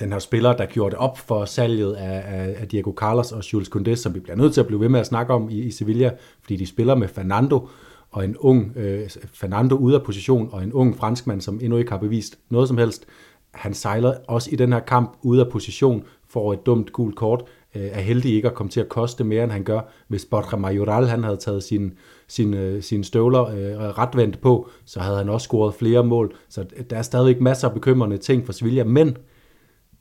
[0.00, 3.52] den her spiller, der gjorde det op for salget af, af, af Diego Carlos og
[3.52, 5.60] Jules Koundé, som vi bliver nødt til at blive ved med at snakke om i,
[5.60, 7.68] i Sevilla, fordi de spiller med Fernando,
[8.10, 11.90] og en ung øh, Fernando ude af position, og en ung franskmand, som endnu ikke
[11.90, 13.06] har bevist noget som helst.
[13.50, 17.44] Han sejler også i den her kamp ude af position, får et dumt gult kort,
[17.76, 19.80] øh, er heldig ikke at komme til at koste mere, end han gør.
[20.08, 21.90] Hvis Borja Majoral han havde taget sine
[22.28, 26.34] sin, øh, sin støvler øh, retvendt på, så havde han også scoret flere mål.
[26.48, 29.16] Så der er stadigvæk masser af bekymrende ting for Sevilla, men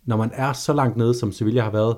[0.06, 1.98] når man er så langt nede, som Sevilla har været,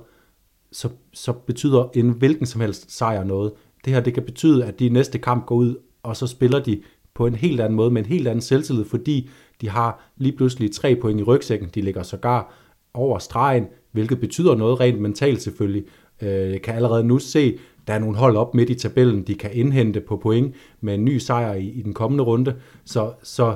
[0.72, 3.52] så, så betyder en hvilken som helst sejr noget.
[3.86, 6.82] Det her, det kan betyde, at de næste kamp går ud, og så spiller de
[7.14, 9.30] på en helt anden måde, med en helt anden selvtillid, fordi
[9.62, 11.70] de har lige pludselig tre point i rygsækken.
[11.76, 12.54] De ligger sågar
[12.94, 15.84] over stregen, hvilket betyder noget rent mentalt selvfølgelig.
[16.22, 19.36] Øh, jeg kan allerede nu se, der er nogle hold op midt i tabellen, de
[19.36, 22.56] kan indhente på point med en ny sejr i, i den kommende runde.
[22.86, 23.56] Så, så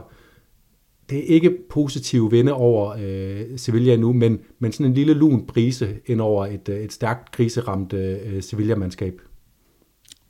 [1.10, 5.45] det er ikke positive vinde over øh, Sevilla nu, men, men sådan en lille lun
[5.45, 9.21] brise ind over et, øh, et stærkt kriseramt øh, Sevilla-mandskab.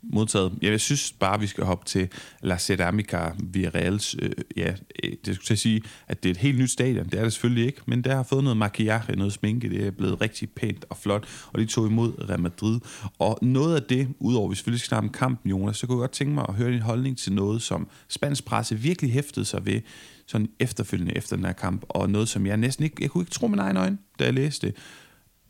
[0.02, 0.52] Modtaget.
[0.62, 2.08] Jeg synes bare, vi skal hoppe til
[2.42, 4.16] La Ceramica Virals.
[4.22, 7.04] Øh, ja, øh, det skulle jeg sige, at det er et helt nyt stadion.
[7.04, 9.70] Det er det selvfølgelig ikke, men der har fået noget maquillage, noget sminke.
[9.70, 12.80] Det er blevet rigtig pænt og flot, og de tog imod Real Madrid.
[13.18, 16.00] Og noget af det, udover vi selvfølgelig skal snakke om kampen, Jonas, så kunne jeg
[16.00, 19.66] godt tænke mig at høre din holdning til noget, som spansk presse virkelig hæftede sig
[19.66, 19.80] ved,
[20.26, 23.32] sådan efterfølgende efter den her kamp, og noget, som jeg næsten ikke, jeg kunne ikke
[23.32, 24.76] tro mine egen øjne, da jeg læste det,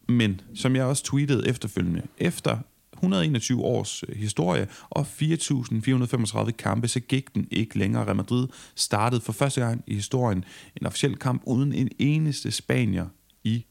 [0.09, 2.59] men som jeg også tweetede efterfølgende, efter
[2.99, 8.05] 121 års øh, historie og 4.435 kampe, så gik den ikke længere.
[8.05, 10.45] Real Madrid startede for første gang i historien
[10.81, 13.07] en officiel kamp uden en eneste spanier
[13.45, 13.65] i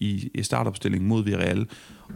[0.00, 1.66] i startopstillingen mod Villarreal,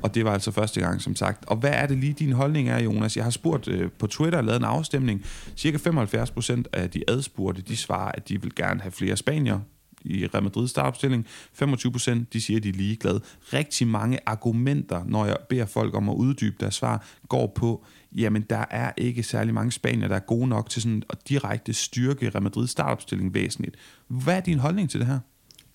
[0.03, 1.45] og det var altså første gang, som sagt.
[1.45, 3.17] Og hvad er det lige, din holdning er, Jonas?
[3.17, 5.25] Jeg har spurgt øh, på Twitter, lavet en afstemning.
[5.57, 9.61] Cirka 75% af de adspurgte, de svarer, at de vil gerne have flere spanier
[10.05, 11.27] i Real Madrid startopstilling.
[11.53, 13.21] 25 procent, de siger, at de er ligeglade.
[13.41, 17.85] Rigtig mange argumenter, når jeg beder folk om at uddybe deres svar, går på,
[18.17, 21.73] jamen der er ikke særlig mange spanier, der er gode nok til sådan at direkte
[21.73, 23.77] styrke Real Madrid startopstilling væsentligt.
[24.09, 25.19] Hvad er din holdning til det her?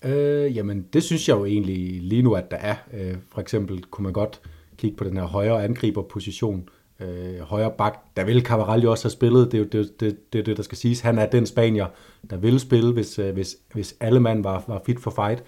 [0.04, 2.76] Øh, jamen, det synes jeg jo egentlig lige nu, at der er.
[2.92, 4.40] Øh, for eksempel kunne man godt
[4.76, 6.68] kigge på den her højre angriberposition,
[7.00, 7.98] øh, højre bak.
[8.16, 9.52] Der vil Cavaral jo også have spillet.
[9.52, 11.00] Det er jo det, det, det, det, der skal siges.
[11.00, 11.86] Han er den spanier,
[12.30, 15.44] der vil spille, hvis, øh, hvis, hvis alle mand var, var fit for fight.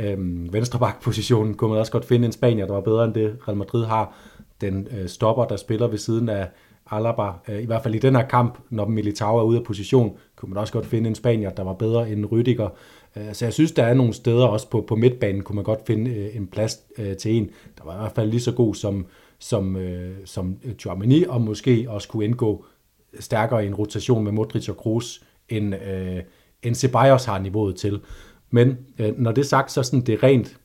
[0.00, 3.14] Øh, venstre bak positionen kunne man også godt finde en spanier, der var bedre end
[3.14, 4.14] det Real Madrid har.
[4.60, 6.48] Den øh, stopper, der spiller ved siden af
[6.90, 10.18] Alaba, øh, i hvert fald i den her kamp, når Militao er ude af position,
[10.36, 12.70] kunne man også godt finde en spanier, der var bedre end Rüdiger.
[13.16, 15.86] Øh, så jeg synes, der er nogle steder også på, på midtbanen, kunne man godt
[15.86, 18.74] finde øh, en plads øh, til en, der var i hvert fald lige så god
[18.74, 19.06] som,
[19.38, 22.64] som, øh, som Chouameni, og måske også kunne indgå
[23.20, 26.22] stærkere i en rotation med Modric og Kroos, end, øh,
[26.62, 28.00] end Ceballos har niveauet til.
[28.50, 30.56] Men øh, når det er sagt, så sådan det rent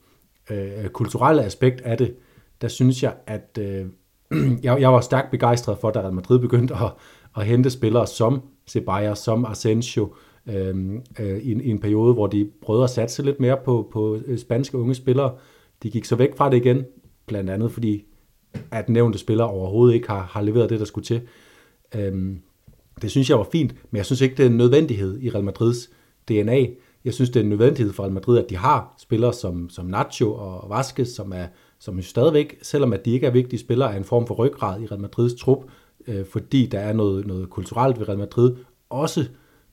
[0.50, 2.14] øh, kulturelle aspekt af det,
[2.60, 3.86] der synes jeg, at øh,
[4.64, 6.92] jeg, jeg var stærkt begejstret for, da Real Madrid begyndte at,
[7.36, 10.14] at hente spillere som Ceballos, som Asensio,
[10.46, 10.74] øh,
[11.20, 14.18] øh, i, en, i en periode, hvor de prøvede at satse lidt mere på, på
[14.26, 15.34] øh, spanske unge spillere.
[15.82, 16.84] De gik så væk fra det igen,
[17.26, 18.04] blandt andet fordi
[18.70, 21.20] at nævnte spillere overhovedet ikke har, har leveret det, der skulle til.
[21.94, 22.40] Øhm,
[23.02, 25.44] det synes jeg var fint, men jeg synes ikke, det er en nødvendighed i Real
[25.44, 25.90] Madrids
[26.28, 26.66] DNA.
[27.04, 29.86] Jeg synes, det er en nødvendighed for Real Madrid, at de har spillere som, som
[29.86, 31.46] Nacho og Vasquez, som er
[31.78, 34.80] som jo stadigvæk, selvom at de ikke er vigtige spillere, er en form for ryggrad
[34.82, 35.58] i Real Madrids trup,
[36.06, 38.56] øh, fordi der er noget, noget kulturelt ved Real Madrid,
[38.90, 39.24] også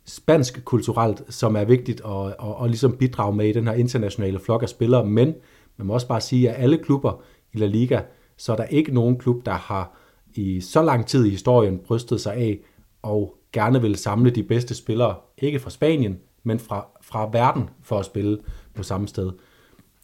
[0.05, 3.73] spansk kulturelt, som er vigtigt at, at, at, at ligesom bidrage med i den her
[3.73, 5.35] internationale flok af spillere, men
[5.77, 7.21] man må også bare sige, at alle klubber
[7.53, 8.01] i La Liga
[8.39, 9.97] så er der ikke nogen klub, der har
[10.33, 12.59] i så lang tid i historien brystet sig af
[13.01, 17.99] og gerne vil samle de bedste spillere, ikke fra Spanien, men fra, fra verden for
[17.99, 18.37] at spille
[18.75, 19.31] på samme sted.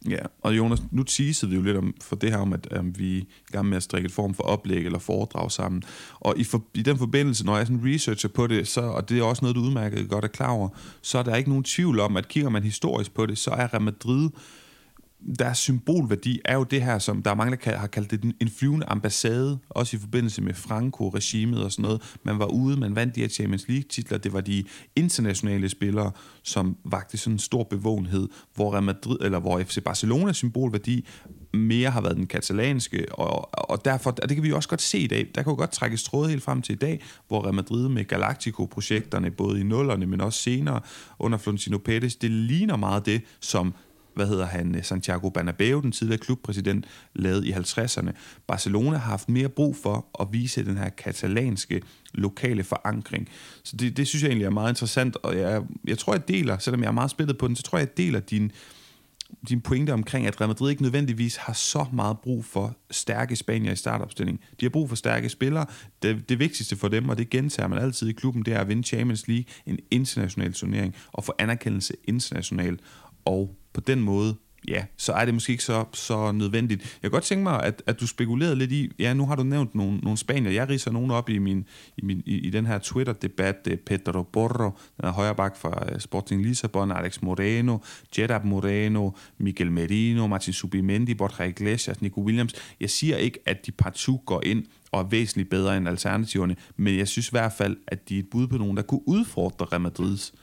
[0.08, 2.98] Ja, og Jonas, nu teasede vi jo lidt om, for det her om, at um,
[2.98, 5.82] vi er i gang med at strikke et form for oplæg eller foredrag sammen.
[6.20, 9.18] Og i, for, i den forbindelse, når jeg sådan researcher på det, så, og det
[9.18, 10.68] er også noget, du udmærket godt er klar over,
[11.02, 13.74] så er der ikke nogen tvivl om, at kigger man historisk på det, så er
[13.74, 14.30] Real Madrid
[15.38, 18.48] deres symbolværdi er jo det her, som der er mange, der har kaldt det en
[18.48, 22.16] flyvende ambassade, også i forbindelse med Franco-regimet og sådan noget.
[22.22, 24.64] Man var ude, man vandt de her Champions League-titler, det var de
[24.96, 30.32] internationale spillere, som vagte sådan en stor bevågenhed, hvor, Real Madrid, eller hvor FC Barcelona
[30.32, 31.06] symbolværdi
[31.54, 34.82] mere har været den katalanske, og, og derfor, og det kan vi jo også godt
[34.82, 37.44] se i dag, der kan jo godt trækkes tråde helt frem til i dag, hvor
[37.44, 40.80] Real Madrid med Galactico-projekterne, både i nullerne, men også senere
[41.18, 43.74] under Florentino Pérez, det ligner meget det, som
[44.16, 48.10] hvad hedder han, øh, Santiago Bernabeu, den tidligere klubpræsident, lavede i 50'erne.
[48.46, 51.82] Barcelona har haft mere brug for at vise den her katalanske
[52.14, 53.28] lokale forankring.
[53.62, 56.58] Så det, det synes jeg egentlig er meget interessant, og jeg, jeg tror, jeg deler,
[56.58, 58.52] selvom jeg er meget spillet på den, så tror jeg, jeg deler din,
[59.48, 63.72] din pointe omkring, at Real Madrid ikke nødvendigvis har så meget brug for stærke spanier
[63.72, 64.40] i startopstilling.
[64.60, 65.66] De har brug for stærke spillere.
[66.02, 68.68] Det, det vigtigste for dem, og det gentager man altid i klubben, det er at
[68.68, 72.80] vinde Champions League, en international turnering, og få anerkendelse internationalt.
[73.24, 74.36] Og på den måde,
[74.68, 76.82] ja, så er det måske ikke så, så nødvendigt.
[76.82, 79.42] Jeg kan godt tænke mig, at, at du spekulerede lidt i, ja, nu har du
[79.42, 80.52] nævnt nogle, nogle spanier.
[80.52, 81.64] Jeg riser nogen op i, min,
[81.96, 83.56] i, min, i, i den her Twitter-debat.
[83.66, 87.78] Eh, Pedro Borro, den er højreback fra eh, Sporting Lissabon, Alex Moreno,
[88.18, 92.54] Jedab Moreno, Miguel Merino, Martin Subimendi, Borja Iglesias, Nico Williams.
[92.80, 96.98] Jeg siger ikke, at de partout går ind og er væsentligt bedre end alternativerne, men
[96.98, 99.64] jeg synes i hvert fald, at de er et bud på nogen, der kunne udfordre
[99.64, 100.34] Real Madrids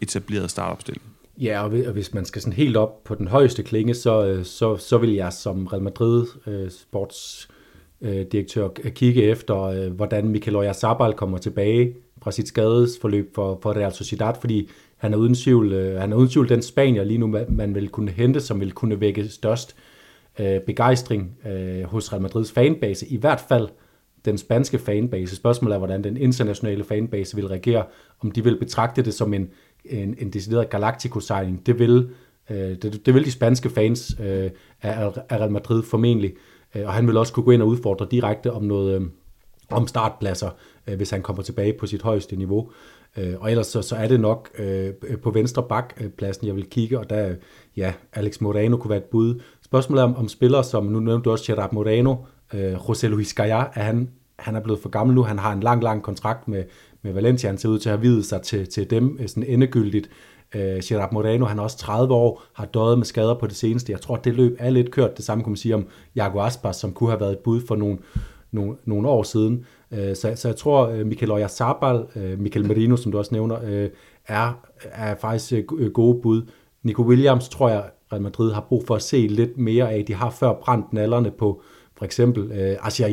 [0.00, 1.11] etablerede startopstilling.
[1.42, 4.76] Ja, og hvis man skal sådan helt op på den højeste klinge, så, øh, så,
[4.76, 11.12] så vil jeg som Real Madrid øh, sportsdirektør øh, kigge efter, øh, hvordan Mikel Oyarzabal
[11.12, 16.00] kommer tilbage fra sit skadesforløb for, for Real Sociedad, fordi han er uden tvivl, øh,
[16.00, 19.00] han er uden tvivl den spanier lige nu, man vil kunne hente, som vil kunne
[19.00, 19.76] vække størst
[20.40, 23.68] øh, begejstring øh, hos Real Madrids fanbase, i hvert fald
[24.24, 25.36] den spanske fanbase.
[25.36, 27.84] Spørgsmålet er, hvordan den internationale fanbase vil reagere,
[28.20, 29.50] om de vil betragte det som en,
[29.84, 31.66] en, en decideret Galactico-sejling.
[31.66, 32.10] Det vil,
[32.50, 34.50] øh, det, det vil de spanske fans øh,
[34.82, 36.34] af, af Real Madrid formentlig,
[36.74, 39.06] øh, og han vil også kunne gå ind og udfordre direkte om noget øh,
[39.70, 40.50] om startpladser,
[40.86, 42.70] øh, hvis han kommer tilbage på sit højeste niveau.
[43.18, 44.92] Øh, og ellers så, så er det nok øh,
[45.22, 47.34] på venstre bakpladsen, øh, jeg vil kigge, og der,
[47.76, 49.40] ja, Alex Moreno kunne være et bud.
[49.64, 52.16] Spørgsmålet er om, om spillere som, nu nævnte du også Gerard Moreno,
[52.54, 55.60] øh, José Luis Gaya, er han, han er blevet for gammel nu, han har en
[55.60, 56.64] lang, lang kontrakt med,
[57.02, 59.42] med Valencia, han ser ud til at have videt sig til, til dem øh, sådan
[59.42, 60.10] endegyldigt.
[60.54, 63.92] Øh, Gerard Moreno, han er også 30 år, har døjet med skader på det seneste.
[63.92, 65.16] Jeg tror, det løb er lidt kørt.
[65.16, 65.86] Det samme kunne man sige om
[66.16, 67.98] Jago Aspas, som kunne have været et bud for nogle,
[68.50, 69.66] nogle, nogle år siden.
[69.92, 73.58] Øh, så, så jeg tror, Michael Mikel Oyarzabal, øh, Mikel Merino, som du også nævner,
[73.64, 73.90] øh,
[74.26, 76.42] er, er faktisk øh, øh, gode bud.
[76.82, 80.04] Nico Williams tror jeg, Real Madrid har brug for at se lidt mere af.
[80.04, 81.62] De har før brændt nallerne på
[81.96, 83.08] for eksempel øh, Asia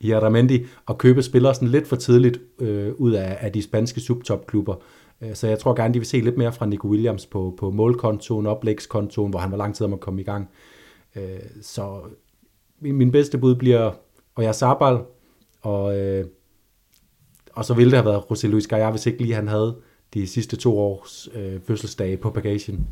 [0.00, 4.00] i Aramendi og købe spillere sådan lidt for tidligt øh, ud af, af de spanske
[4.00, 4.74] subtopklubber.
[5.20, 7.70] Øh, så jeg tror gerne, de vil se lidt mere fra Nico Williams på, på
[7.70, 10.48] målkontoen, oplægskontoen, hvor han var lang tid om at komme i gang.
[11.16, 12.00] Øh, så
[12.80, 13.92] min, min bedste bud bliver
[14.36, 14.98] Oya Sabal,
[15.62, 16.26] og, øh,
[17.52, 19.76] og så ville det have været José Luis Gaia, hvis ikke lige han havde
[20.14, 22.88] de sidste to års øh, fødselsdage på bagagen.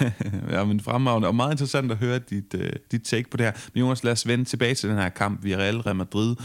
[0.52, 2.60] ja, men fremragende, og meget interessant at høre dit, uh,
[2.92, 3.52] dit take på det her.
[3.74, 6.36] Men Jonas, lad os vende tilbage til den her kamp, Real Real Madrid.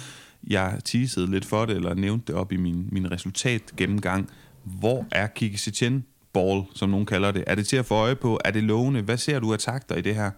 [0.48, 4.30] Jeg teasede lidt for det, eller nævnte det op i min, min resultat gennemgang.
[4.64, 7.44] Hvor er Kiki Setien ball, som nogen kalder det?
[7.48, 8.40] Er det til at få øje på?
[8.46, 9.02] Er det lovende?
[9.02, 10.32] Hvad ser du af takter i det her?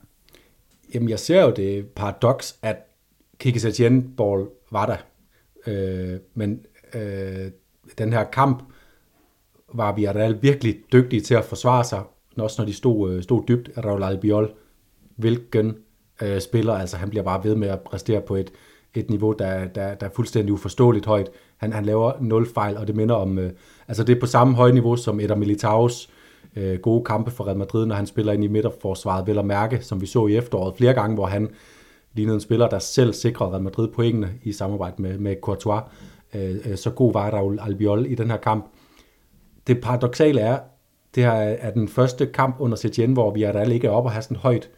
[0.93, 2.77] Jamen, jeg ser jo det paradoks, at
[3.39, 4.97] Kiki Setien ball var der.
[5.67, 7.51] Øh, men øh,
[7.97, 8.63] den her kamp
[9.73, 12.03] var Villarreal virkelig dygtige til at forsvare sig,
[12.43, 13.69] også når de stod, øh, stod dybt.
[13.85, 14.53] Raul Albiol,
[15.15, 15.75] hvilken
[16.21, 18.51] øh, spiller, altså han bliver bare ved med at præstere på et,
[18.93, 21.29] et niveau, der, der, der er fuldstændig uforståeligt højt.
[21.57, 23.51] Han, han laver nul fejl, og det minder om, øh,
[23.87, 26.09] altså det er på samme høje niveau som Eder Militaus
[26.55, 29.81] øh, gode kampe for Real Madrid, når han spiller ind i midterforsvaret, vel at mærke,
[29.81, 31.49] som vi så i efteråret flere gange, hvor han
[32.13, 35.83] lignede en spiller, der selv sikrede Real Madrid pointene i samarbejde med, med Courtois.
[36.33, 38.65] Øh, øh så god var Raul Albiol i den her kamp.
[39.67, 40.59] Det paradoxale er,
[41.15, 44.11] det her er den første kamp under Setien, hvor vi er ikke ligger op og
[44.11, 44.69] har sådan en højt,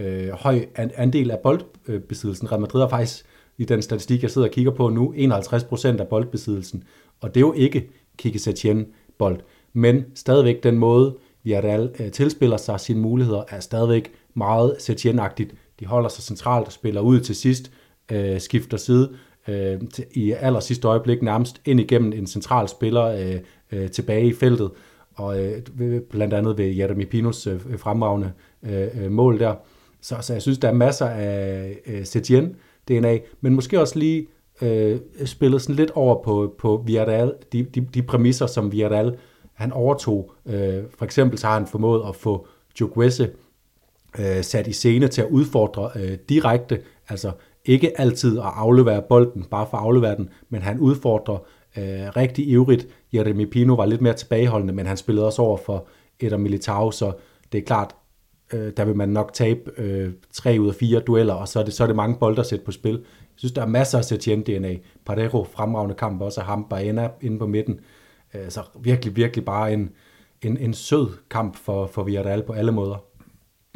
[0.00, 2.52] øh, høj andel af boldbesiddelsen.
[2.52, 3.24] Real Madrid er faktisk
[3.58, 6.84] i den statistik, jeg sidder og kigger på nu, 51% af boldbesiddelsen.
[7.20, 8.86] Og det er jo ikke Kike Setien
[9.18, 9.40] bold.
[9.72, 15.20] Men stadigvæk den måde, Villarreal øh, tilspiller sig sine muligheder, er stadigvæk meget setien
[15.80, 17.70] De holder sig centralt og spiller ud til sidst,
[18.12, 19.12] øh, skifter side
[19.48, 23.40] øh, til, i aller sidste øjeblik nærmest ind igennem en central spiller øh,
[23.72, 24.70] øh, tilbage i feltet
[25.16, 29.54] og øh, blandt andet ved Jeremy Pinos øh, øh fremragende øh, øh, mål der.
[30.00, 32.56] Så, så jeg synes, der er masser af øh, Setien
[32.88, 34.26] DNA, men måske også lige
[34.62, 39.16] øh, spillet sådan lidt over på, på Villarreal, de, de, de præmisser, som Villarreal
[39.54, 40.32] han overtog.
[40.46, 42.46] Øh, for eksempel så har han formået at få
[42.80, 43.30] Jukwese
[44.18, 47.32] øh, sat i scene til at udfordre øh, direkte, altså
[47.64, 51.38] ikke altid at aflevere bolden, bare for at aflevere den, men han udfordrer
[51.76, 52.88] øh, rigtig ivrigt.
[53.14, 55.86] Jeremy Pino var lidt mere tilbageholdende, men han spillede også over for
[56.20, 57.12] Eder Militao, så
[57.52, 57.94] det er klart,
[58.52, 61.64] øh, der vil man nok tabe øh, tre ud af fire dueller, og så er
[61.64, 62.92] det, så er det mange bolde at sætte på spil.
[62.92, 64.76] Jeg synes, der er masser af Setien-DNA.
[65.06, 67.80] Parejo, fremragende kamp, også ham, Baena inde på midten.
[68.34, 69.90] Øh, så virkelig, virkelig bare en,
[70.42, 73.04] en, en sød kamp for, for Villarreal på alle måder.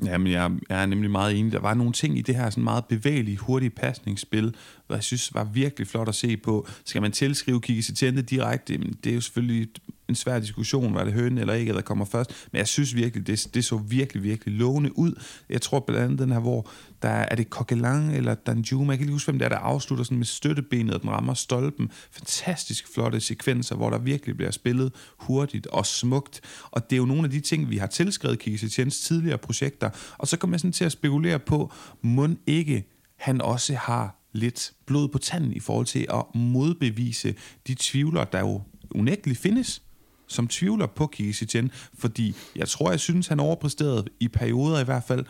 [0.04, 1.52] Jamen, jeg, jeg er nemlig meget enig.
[1.52, 4.54] Der var nogle ting i det her sådan meget bevægelige, hurtige pasningsspil,
[4.86, 6.66] hvad jeg synes var virkelig flot at se på.
[6.84, 8.78] Skal man tilskrive Kiki Setien direkte?
[8.78, 9.68] Men det er jo selvfølgelig
[10.08, 12.30] en svær diskussion, var det høne eller ikke, der kommer først.
[12.52, 15.22] Men jeg synes virkelig, det, det så virkelig, virkelig lovende ud.
[15.48, 16.70] Jeg tror blandt andet den her, hvor
[17.02, 19.56] der er, er det Coquelin eller Danjuma, jeg kan lige huske, hvem det er, der
[19.56, 21.90] afslutter sådan med støttebenet, og den rammer stolpen.
[22.10, 26.40] Fantastisk flotte sekvenser, hvor der virkelig bliver spillet hurtigt og smukt.
[26.70, 29.90] Og det er jo nogle af de ting, vi har tilskrevet Kiki Setjens tidligere projekter.
[30.18, 32.84] Og så kommer jeg sådan til at spekulere på, må ikke
[33.16, 37.34] han også har lidt blod på tanden i forhold til at modbevise
[37.66, 39.82] de tvivler, der jo unægteligt findes,
[40.28, 44.84] som tvivler på Casey Chen, fordi jeg tror, jeg synes, han overpræsterede i perioder i
[44.84, 45.24] hvert fald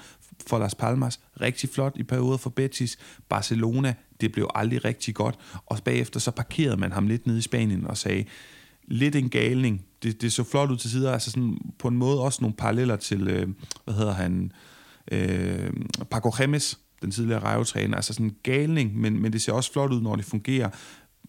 [0.47, 1.21] for Las Palmas.
[1.41, 2.99] Rigtig flot i perioder for Betis.
[3.29, 5.39] Barcelona, det blev aldrig rigtig godt.
[5.67, 8.25] Og bagefter så parkerede man ham lidt nede i Spanien og sagde,
[8.89, 9.85] lidt en galning.
[10.03, 12.97] Det, det så flot ud til sider, altså sådan på en måde også nogle paralleller
[12.97, 13.49] til, øh,
[13.85, 14.53] hvad hedder han,
[15.13, 15.71] øh,
[16.11, 19.93] Paco Gemes, den tidligere rejvetræner, altså sådan en galning, men, men det ser også flot
[19.93, 20.71] ud, når det fungerer.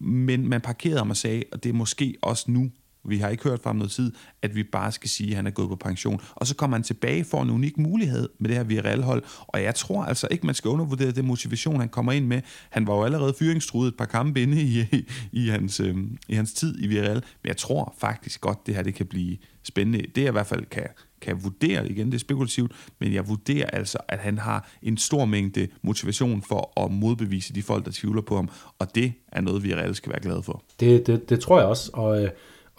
[0.00, 2.70] Men man parkerede ham og sagde, og det er måske også nu,
[3.04, 5.46] vi har ikke hørt fra ham noget tid, at vi bare skal sige, at han
[5.46, 6.20] er gået på pension.
[6.30, 9.22] Og så kommer han tilbage for en unik mulighed med det her Villarreal-hold.
[9.46, 12.40] Og jeg tror altså ikke, man skal undervurdere den motivation, han kommer ind med.
[12.70, 15.96] Han var jo allerede fyringstruet et par kampe inde i, i, i, hans, øh,
[16.28, 17.22] i hans tid i Villarreal.
[17.42, 20.06] Men jeg tror faktisk godt, det her det kan blive spændende.
[20.14, 20.86] Det jeg i hvert fald kan,
[21.20, 25.24] kan vurdere, igen det er spekulativt, men jeg vurderer altså, at han har en stor
[25.24, 28.48] mængde motivation for at modbevise de folk, der tvivler på ham.
[28.78, 30.62] Og det er noget, vi reelt skal være glade for.
[30.80, 32.22] Det, det, det tror jeg også, og...
[32.22, 32.30] Øh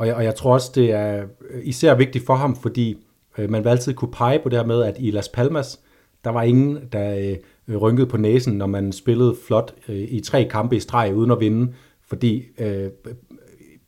[0.01, 2.97] og jeg, og jeg tror også, det er øh, især vigtigt for ham, fordi
[3.37, 5.79] øh, man vil altid kunne pege på det her med, at i Las Palmas,
[6.23, 7.37] der var ingen, der
[7.67, 11.31] øh, rynkede på næsen, når man spillede flot øh, i tre kampe i streg uden
[11.31, 11.73] at vinde,
[12.07, 12.89] fordi øh,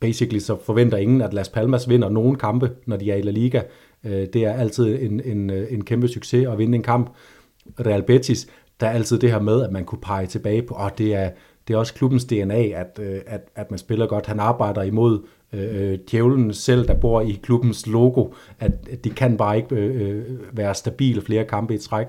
[0.00, 3.30] basically så forventer ingen, at Las Palmas vinder nogen kampe, når de er i La
[3.30, 3.62] Liga.
[4.04, 7.10] Øh, det er altid en, en, øh, en kæmpe succes at vinde en kamp.
[7.86, 8.46] Real Betis,
[8.80, 11.14] der er altid det her med, at man kunne pege tilbage på, at oh, det
[11.14, 11.30] er,
[11.68, 14.26] det er også klubbens DNA, at, øh, at, at man spiller godt.
[14.26, 15.20] Han arbejder imod
[15.54, 18.28] Øh, øh, djævlen selv, der bor i klubbens logo,
[18.60, 22.06] at de kan bare ikke øh, øh, være stabile flere kampe i træk.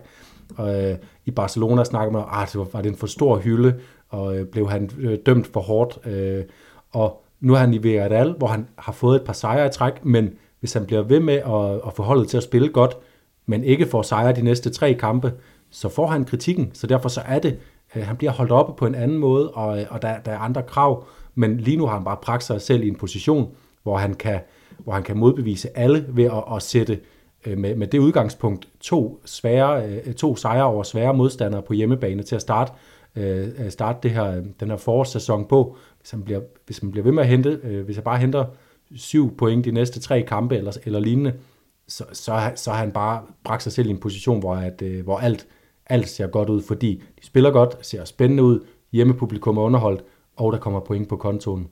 [0.58, 3.38] Og, øh, I Barcelona snakker man, at ah, det var, var det en for stor
[3.38, 3.75] hylde,
[4.10, 6.08] og øh, blev han øh, dømt for hårdt.
[6.08, 6.43] Øh,
[6.91, 10.05] og nu er han i Villarreal, hvor han har fået et par sejre i træk,
[10.05, 10.29] men
[10.60, 12.97] hvis han bliver ved med at, at få holdet til at spille godt,
[13.45, 15.34] men ikke får sejre de næste tre kampe,
[15.71, 16.71] så får han kritikken.
[16.73, 17.58] Så derfor så er det,
[17.95, 20.39] øh, han bliver holdt oppe på en anden måde, og, øh, og der, der er
[20.39, 21.05] andre krav.
[21.36, 24.39] Men lige nu har han bare bragt sig selv i en position, hvor han kan,
[24.78, 27.00] hvor han kan modbevise alle ved at, at sætte
[27.45, 32.24] øh, med, med det udgangspunkt to, svære, øh, to sejre over svære modstandere på hjemmebane
[32.24, 32.71] til at starte,
[33.15, 35.78] øh, øh starte det her, den her forårssæson på.
[36.00, 38.45] Hvis, han bliver, hvis man bliver ved med at hente, øh, hvis han bare henter
[38.95, 41.34] syv point de næste tre kampe eller, eller lignende,
[41.88, 45.04] så, så, så har han bare bragt sig selv i en position, hvor, at, øh,
[45.04, 45.48] hvor alt,
[45.86, 48.60] alt ser godt ud, fordi de spiller godt, ser spændende ud,
[48.91, 50.04] hjemmepublikum er underholdt,
[50.38, 51.67] og der kommer point på kontoen.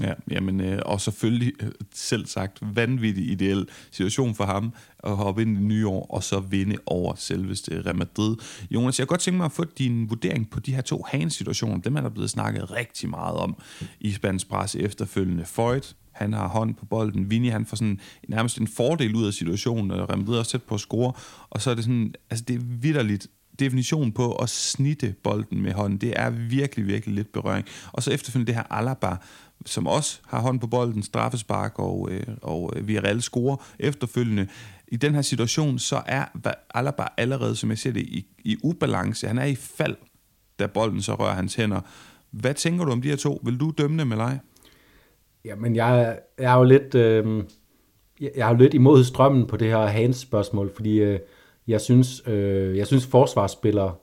[0.00, 4.72] Ja, jamen, øh, og selvfølgelig øh, selv sagt vanvittig ideel situation for ham
[5.04, 8.36] at hoppe ind i det nye år, og så vinde over selveste Real Madrid.
[8.70, 11.78] Jonas, jeg kan godt tænke mig at få din vurdering på de her to hans-situationer.
[11.78, 13.56] Dem er der blevet snakket rigtig meget om
[14.00, 15.44] i spansk presse efterfølgende.
[15.44, 17.30] Foyt, han har hånd på bolden.
[17.30, 20.50] Vini, han får sådan nærmest en fordel ud af situationen, og Real Madrid er også
[20.50, 21.12] tæt på at score,
[21.50, 23.26] og så er det sådan, altså det er vidderligt
[23.58, 25.98] definition på at snitte bolden med hånden.
[25.98, 27.66] Det er virkelig, virkelig lidt berøring.
[27.92, 29.16] Og så efterfølgende det her Alaba,
[29.66, 34.46] som også har hånd på bolden, straffespark og, øh, og øh, Villarreal score efterfølgende.
[34.88, 36.24] I den her situation, så er
[36.74, 39.26] Alaba allerede, som jeg ser det, i, i ubalance.
[39.26, 39.96] Han er i fald,
[40.58, 41.80] da bolden så rører hans hænder.
[42.30, 43.40] Hvad tænker du om de her to?
[43.44, 44.38] Vil du dømme dem eller ej?
[45.44, 46.94] Jamen, jeg, jeg er jo lidt...
[46.94, 47.44] Øh,
[48.20, 51.18] jeg er jo lidt imod strømmen på det her hands-spørgsmål, fordi øh,
[51.68, 53.94] jeg synes, øh, jeg synes forsvarsspillere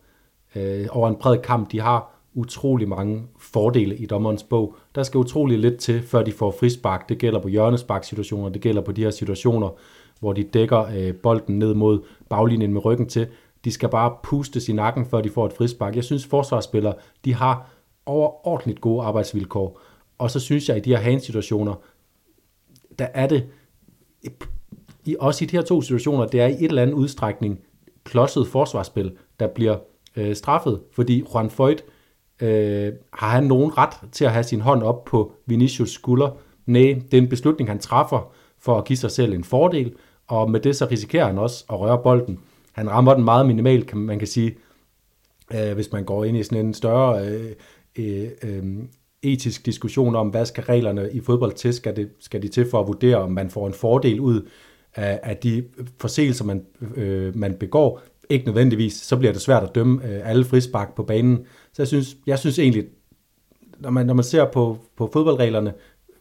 [0.55, 4.75] øh, over en bred kamp, de har utrolig mange fordele i dommerens bog.
[4.95, 7.09] Der skal utrolig lidt til, før de får frispark.
[7.09, 9.69] Det gælder på hjørnesparksituationer, det gælder på de her situationer,
[10.19, 13.27] hvor de dækker øh, bolden ned mod baglinjen med ryggen til.
[13.65, 15.95] De skal bare puste i nakken, før de får et frispark.
[15.95, 16.93] Jeg synes, forsvarsspillere,
[17.25, 17.69] de har
[18.05, 19.81] overordentligt gode arbejdsvilkår.
[20.17, 21.73] Og så synes jeg, at i de her handsituationer,
[22.99, 23.45] der er det
[25.05, 27.59] i, også i de her to situationer, det er i et eller andet udstrækning
[28.03, 29.77] klodset forsvarsspil, der bliver
[30.15, 31.83] øh, straffet, fordi Juan Foyt,
[32.41, 36.29] øh, har han nogen ret til at have sin hånd op på Vinicius skulder?
[36.65, 39.93] Nej, det er en beslutning, han træffer for at give sig selv en fordel,
[40.27, 42.39] og med det så risikerer han også at røre bolden.
[42.71, 44.55] Han rammer den meget minimalt, kan man kan sige,
[45.53, 47.51] øh, hvis man går ind i sådan en større øh,
[47.95, 48.63] øh, øh,
[49.21, 52.79] etisk diskussion om, hvad skal reglerne i fodbold til, skal, det, skal de til for
[52.79, 54.49] at vurdere, om man får en fordel ud
[54.95, 55.63] af, af de
[55.99, 56.65] forseelser, man,
[56.95, 58.01] øh, man begår.
[58.29, 61.37] Ikke nødvendigvis, så bliver det svært at dømme øh, alle frispark på banen.
[61.73, 62.85] Så jeg synes, jeg synes egentlig,
[63.79, 65.73] når man, når man ser på, på fodboldreglerne,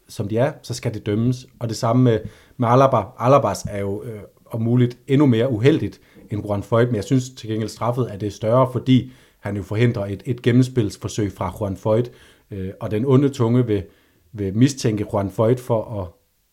[0.09, 1.47] som de er, så skal det dømmes.
[1.59, 2.18] Og det samme med,
[2.57, 3.03] med Alaba.
[3.18, 6.01] Alabas er jo øh, om muligt endnu mere uheldigt
[6.31, 9.62] end Juan Foyt, men jeg synes til gengæld straffet er det større, fordi han jo
[9.62, 12.11] forhindrer et, et gennemspilsforsøg fra Juan Foyt,
[12.51, 13.83] øh, og den onde tunge vil,
[14.33, 16.09] vil mistænke Juan Foyt for at,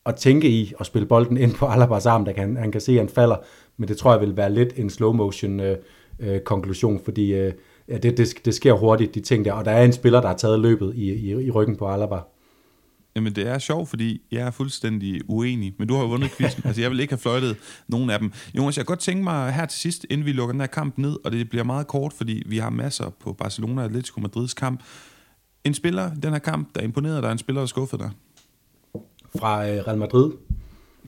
[0.06, 2.92] at tænke i at spille bolden ind på Alabas arm, der kan, han kan se,
[2.92, 3.36] at han falder,
[3.76, 5.76] men det tror jeg vil være lidt en slow motion øh,
[6.18, 7.52] øh, konklusion, fordi øh,
[7.88, 10.28] ja, det, det, det sker hurtigt, de ting der, og der er en spiller, der
[10.28, 12.18] har taget løbet i, i, i ryggen på Alaba.
[13.16, 16.62] Jamen, det er sjovt, fordi jeg er fuldstændig uenig, men du har jo vundet quizzen.
[16.66, 17.56] altså, jeg vil ikke have fløjtet
[17.88, 18.32] nogen af dem.
[18.56, 20.98] Jonas, jeg kan godt tænke mig her til sidst, inden vi lukker den her kamp
[20.98, 24.54] ned, og det bliver meget kort, fordi vi har masser på Barcelona og Atletico Madrids
[24.54, 24.82] kamp.
[25.64, 28.10] En spiller den her kamp, der imponerede dig, en spiller, der skuffede dig?
[29.38, 30.30] Fra øh, Real Madrid?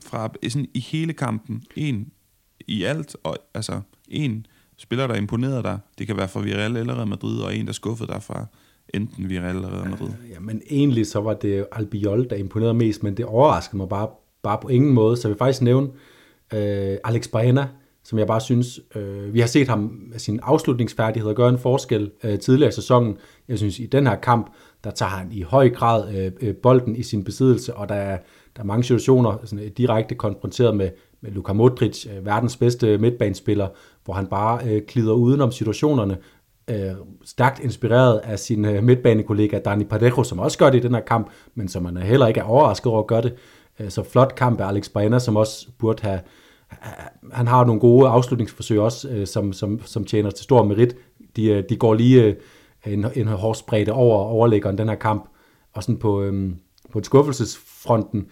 [0.05, 1.63] Fra sådan i hele kampen.
[1.75, 2.11] En
[2.67, 4.45] i alt, og altså en
[4.77, 5.79] spiller, der imponerede dig.
[5.97, 8.45] Det kan være fra Villarreal eller Real Madrid, og en, der skuffede dig fra
[8.93, 10.09] enten Villarreal eller Real Madrid.
[10.33, 14.09] Ja, men egentlig så var det Albiol, der imponerede mest, men det overraskede mig bare,
[14.43, 15.17] bare på ingen måde.
[15.17, 15.87] Så jeg vil faktisk nævne
[16.53, 17.67] øh, Alex Baena,
[18.03, 19.79] som jeg bare synes, øh, vi har set ham
[20.11, 23.17] med sin afslutningsfærdighed gøre en forskel øh, tidligere i sæsonen.
[23.47, 24.53] Jeg synes, i den her kamp,
[24.85, 28.17] der tager han i høj grad øh, øh, bolden i sin besiddelse, og der er,
[28.55, 30.89] der er mange situationer sådan, øh, direkte konfronteret med,
[31.21, 33.67] med Luka Modric, øh, verdens bedste midtbanespiller,
[34.05, 36.17] hvor han bare øh, klider udenom situationerne,
[36.69, 36.91] øh,
[37.25, 41.01] stærkt inspireret af sin øh, midtbanekollega Dani Parejo, som også gør det i den her
[41.01, 43.33] kamp, men som man heller ikke er overrasket over at gøre det.
[43.79, 46.19] Øh, så flot kamp af Alex Baena, som også burde have
[47.31, 50.95] han har nogle gode afslutningsforsøg også, øh, som, som, som tjener til stor merit.
[51.35, 52.35] De, øh, de går lige
[52.87, 55.29] øh, en, en hårdsbredde over overlæggeren den her kamp,
[55.73, 56.55] og sådan på, øhm,
[56.91, 58.27] på skuffelsesfronten,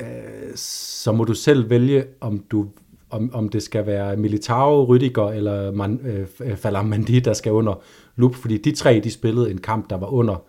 [0.00, 0.06] øh,
[0.54, 2.66] så må du selv vælge, om du
[3.10, 6.00] om, om det skal være Militao, Rydiger eller Man,
[6.40, 7.74] øh, Falam Mandi, der skal under
[8.16, 10.42] lup, fordi de tre, de spillede en kamp, der var under,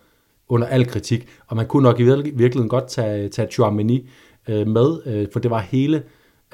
[0.49, 4.09] under al kritik, og man kunne nok i virkeligheden godt tage, tage Chouameni
[4.49, 6.03] øh, med, øh, for det var hele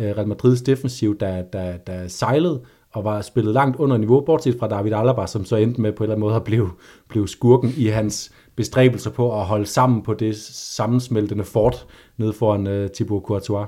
[0.02, 2.62] øh, Real Madrids defensiv, der, der, der sejlede,
[2.98, 6.04] og var spillet langt under niveau, bortset fra David Alaba, som så endte med på
[6.04, 6.70] en eller anden måde at blive,
[7.08, 11.86] blive skurken i hans bestræbelser på at holde sammen på det sammensmeltende fort
[12.18, 13.68] nede foran uh, Thibaut Courtois.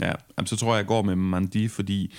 [0.00, 0.12] Ja,
[0.44, 2.14] så tror jeg, jeg går med Mandi, fordi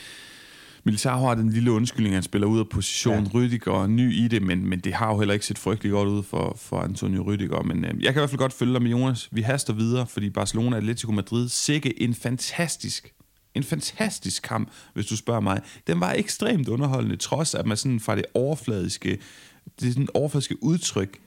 [0.84, 3.24] Militar har den lille undskyldning, at han spiller ud af position.
[3.24, 3.30] Ja.
[3.34, 6.10] Rydiger er ny i det, men, men det har jo heller ikke set frygteligt godt
[6.10, 7.64] ud for, for Antonio Rydiger.
[7.64, 9.30] Men øh, jeg kan i hvert fald godt følge dig med Jonas.
[9.32, 13.14] Vi haster videre, fordi Barcelona Atletico Madrid sikke en fantastisk
[13.56, 15.62] en fantastisk kamp, hvis du spørger mig.
[15.88, 19.20] Den var ekstremt underholdende, trods at man sådan fra det overfladiske,
[19.80, 21.20] det sådan overfladiske udtryk,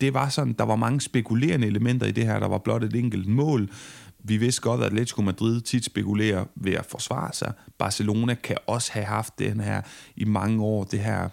[0.00, 2.40] det var sådan, der var mange spekulerende elementer i det her.
[2.40, 3.70] Der var blot et enkelt mål.
[4.18, 7.52] Vi vidste godt, at Atletico Madrid tit spekulerer ved at forsvare sig.
[7.78, 9.82] Barcelona kan også have haft den her
[10.16, 11.28] i mange år, det her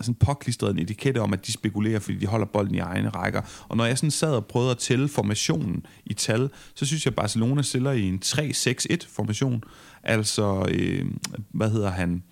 [0.00, 3.42] sådan påklistret en etikette om, at de spekulerer, fordi de holder bolden i egne rækker.
[3.68, 7.12] Og når jeg sådan sad og prøvede at tælle formationen i tal, så synes jeg,
[7.12, 9.62] at Barcelona stiller i en 3-6-1-formation.
[10.02, 11.06] Altså, øh,
[11.50, 12.22] hvad hedder han?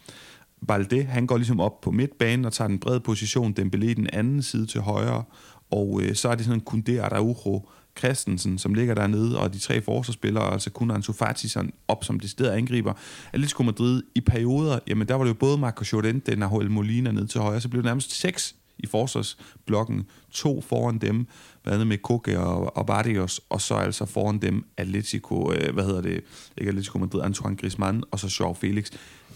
[0.69, 4.43] Balde, han går ligesom op på midtbanen og tager den brede position, Dembélé den anden
[4.43, 5.25] side til højre,
[5.71, 9.59] og øh, så er det sådan en Koundé Araujo, Christensen, som ligger dernede, og de
[9.59, 12.92] tre forsvarsspillere, altså kun Ansu Fati sådan op som decideret angriber.
[13.32, 17.26] Atletico Madrid i perioder, jamen der var det jo både Marco Llorente, Nahuel Molina ned
[17.26, 21.26] til højre, så blev det nærmest seks i forsvarsblokken, to foran dem,
[21.62, 25.84] blandt andet med Koke og, og Barrios, og så altså foran dem Atletico, øh, hvad
[25.84, 26.20] hedder det,
[26.59, 28.90] ikke Atletico Madrid, Antoine Griezmann, og så Joao Felix.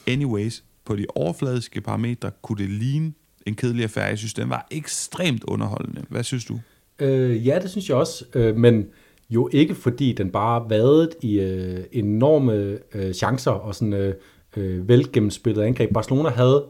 [0.06, 3.12] Anyways, på de overfladiske parametre kunne det ligne
[3.46, 4.04] en kedelig affære.
[4.04, 6.04] Jeg synes, den var ekstremt underholdende.
[6.08, 6.60] Hvad synes du?
[7.00, 8.86] Øh, ja, det synes jeg også, øh, men
[9.30, 14.14] jo ikke fordi den bare vadet i øh, enorme øh, chancer og sådan øh,
[14.56, 15.92] øh, velgennemspillet angreb.
[15.94, 16.64] Barcelona havde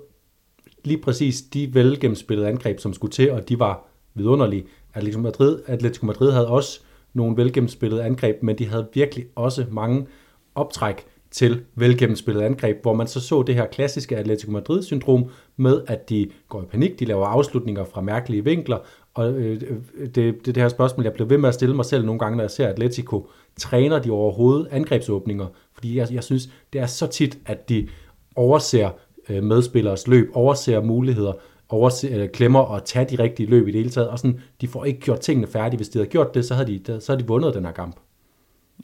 [0.85, 4.65] lige præcis de velgennemspillede angreb, som skulle til, og de var vidunderlige.
[4.95, 6.81] Atletico Madrid, Atletico Madrid havde også
[7.15, 10.07] nogle velgennemspillede angreb, men de havde virkelig også mange
[10.55, 15.25] optræk til velgennemspillede angreb, hvor man så så det her klassiske Atletico Madrid-syndrom
[15.57, 18.79] med, at de går i panik, de laver afslutninger fra mærkelige vinkler,
[19.21, 22.05] og øh, det, det, det her spørgsmål, jeg bliver ved med at stille mig selv
[22.05, 25.47] nogle gange, når jeg ser Atletico, træner de overhovedet angrebsåbninger?
[25.75, 27.89] Fordi jeg, jeg synes, det er så tit, at de
[28.37, 28.91] overser
[29.29, 31.33] øh, medspillers løb, overser muligheder,
[31.69, 34.69] overser, øh, klemmer at tage de rigtige løb i det hele taget, og sådan, de
[34.69, 35.77] får ikke gjort tingene færdige.
[35.77, 37.97] Hvis de havde gjort det, så havde de, så havde de vundet den her kamp.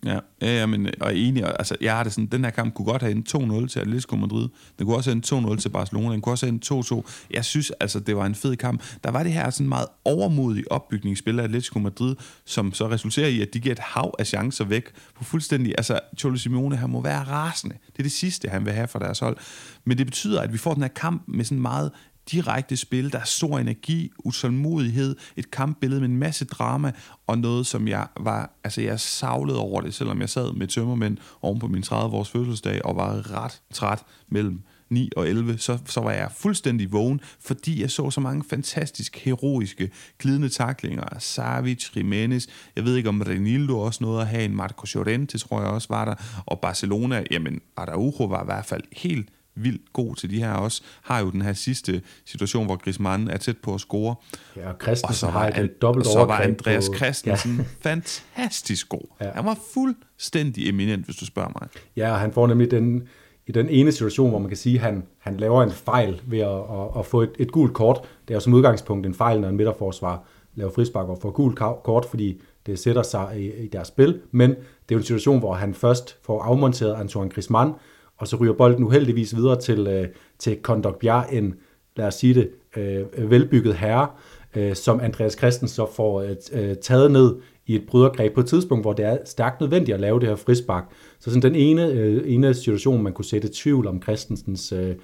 [0.07, 3.03] Ja, ja, men, og enig, altså, jeg har det sådan, den her kamp kunne godt
[3.03, 3.27] have en
[3.63, 4.49] 2-0 til Atletico Madrid,
[4.79, 7.11] den kunne også have en 2-0 til Barcelona, den kunne også have en 2-2.
[7.31, 8.83] Jeg synes, altså, det var en fed kamp.
[9.05, 13.41] Der var det her sådan meget overmodig opbygningsspil af Atletico Madrid, som så resulterer i,
[13.41, 14.85] at de giver et hav af chancer væk
[15.17, 17.75] på fuldstændig, altså, Cholo Simeone, han må være rasende.
[17.87, 19.37] Det er det sidste, han vil have for deres hold.
[19.85, 21.91] Men det betyder, at vi får den her kamp med sådan meget
[22.31, 26.93] direkte spil, der er stor energi, utålmodighed, et kampbillede med en masse drama,
[27.27, 31.17] og noget, som jeg var, altså jeg savlede over det, selvom jeg sad med tømmermænd
[31.43, 36.01] oven på min 30-års fødselsdag, og var ret træt mellem 9 og 11, så, så
[36.01, 41.05] var jeg fuldstændig vågen, fordi jeg så så mange fantastisk heroiske, glidende taklinger.
[41.19, 42.47] Savic, Jimenez,
[42.77, 45.89] jeg ved ikke om Renildo også nåede at have en Marco Llorente, tror jeg også
[45.91, 46.15] var der,
[46.47, 50.83] og Barcelona, jamen Araujo var i hvert fald helt vildt god til de her også,
[51.03, 54.15] har jo den her sidste situation, hvor Griezmann er tæt på at score.
[54.57, 56.95] Ja, og Christensen og så har var, et an, dobbelt og så var Andreas på-
[56.97, 57.65] Christensen ja.
[57.91, 59.15] fantastisk god.
[59.21, 59.31] Ja.
[59.35, 61.69] Han var fuldstændig eminent, hvis du spørger mig.
[61.97, 63.03] Ja, han får nemlig den,
[63.47, 66.39] i den ene situation, hvor man kan sige, at han, han laver en fejl ved
[66.39, 68.01] at, at, at få et, et gult kort.
[68.29, 70.23] Det er jo som udgangspunkt en fejl, når en midterforsvar
[70.55, 74.21] laver frispark og får gult kort, fordi det sætter sig i, i deres spil.
[74.31, 77.73] Men det er jo en situation, hvor han først får afmonteret Antoine Griezmann,
[78.19, 80.09] og så ryger bolden uheldigvis videre til, øh,
[80.39, 81.55] til Kondogbjerg, en,
[81.97, 84.09] lad os sige det, øh, velbygget herre,
[84.57, 87.37] øh, som Andreas Christensen så får øh, øh taget ned
[87.67, 90.37] i et brydergreb på et tidspunkt, hvor det er stærkt nødvendigt at lave det her
[90.37, 90.85] frispark.
[91.19, 94.95] Så sådan den ene, øh, ene situation, man kunne sætte tvivl om Christensens øh,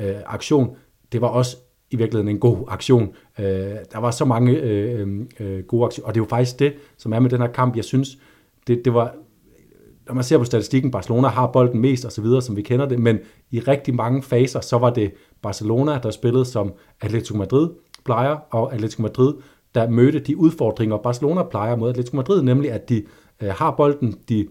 [0.00, 0.76] øh, aktion,
[1.12, 1.56] det var også
[1.90, 3.14] i virkeligheden en god aktion.
[3.38, 3.44] Øh,
[3.92, 5.08] der var så mange øh, øh,
[5.40, 7.76] øh gode aktioner, og det er jo faktisk det, som er med den her kamp.
[7.76, 8.18] Jeg synes,
[8.66, 9.14] det, det var
[10.06, 12.86] når man ser på statistikken, Barcelona har bolden mest og så videre, som vi kender
[12.86, 13.18] det, men
[13.50, 17.68] i rigtig mange faser, så var det Barcelona, der spillede som Atletico Madrid
[18.04, 19.34] plejer, og Atletico Madrid,
[19.74, 23.02] der mødte de udfordringer, Barcelona plejer mod Atletico Madrid, nemlig at de
[23.42, 24.46] øh, har bolden, de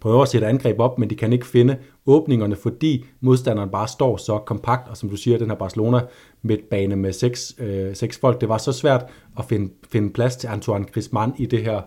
[0.00, 4.16] prøver at sætte angreb op, men de kan ikke finde åbningerne, fordi modstanderen bare står
[4.16, 6.00] så kompakt, og som du siger, den her Barcelona
[6.42, 9.04] midtbane med seks, øh, seks folk, det var så svært
[9.38, 11.80] at finde, finde plads til Antoine Griezmann i det her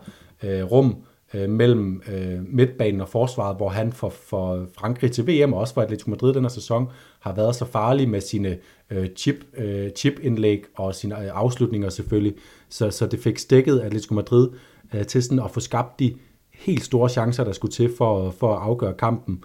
[0.43, 0.95] øh, rum
[1.38, 5.73] øh, mellem øh, midtbanen og forsvaret, hvor han for, for Frankrig til VM, og også
[5.73, 8.57] for Atletico Madrid den her sæson, har været så farlig med sine
[8.89, 12.33] øh, chip, øh, chip-indlæg og sine øh, afslutninger selvfølgelig,
[12.69, 14.49] så, så det fik stikket Atletico Madrid
[14.93, 16.15] øh, til sådan at få skabt de
[16.53, 19.43] helt store chancer, der skulle til for, for at afgøre kampen.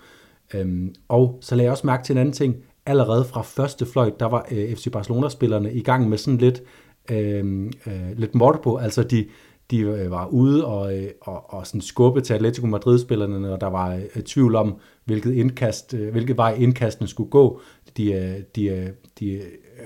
[0.54, 2.56] Øhm, og så lagde jeg også mærke til en anden ting.
[2.86, 6.62] Allerede fra første fløjt, der var øh, FC Barcelona-spillerne i gang med sådan lidt,
[7.10, 8.76] øh, øh, lidt morpo.
[8.76, 9.26] Altså de,
[9.72, 13.66] de øh, var ude og, øh, og, og sådan skubbe til Atletico Madrid-spillerne, når der
[13.66, 17.60] var øh, tvivl om, hvilket, indkast, øh, hvilket vej indkastene skulle gå.
[17.96, 18.88] De, øh, de, øh,
[19.20, 19.42] de øh,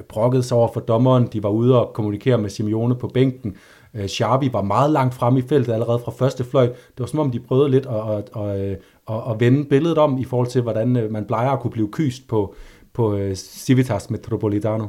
[0.09, 1.29] brokkede sig over for dommeren.
[1.33, 3.57] De var ude og kommunikere med Simeone på bænken.
[3.95, 4.09] Øh,
[4.53, 6.71] var meget langt frem i feltet allerede fra første fløjt.
[6.71, 8.79] Det var som om, de prøvede lidt at, at, at,
[9.11, 12.29] at, at vende billedet om i forhold til, hvordan man plejer at kunne blive kyst
[12.29, 12.55] på,
[12.93, 14.87] på øh, Civitas Metropolitano.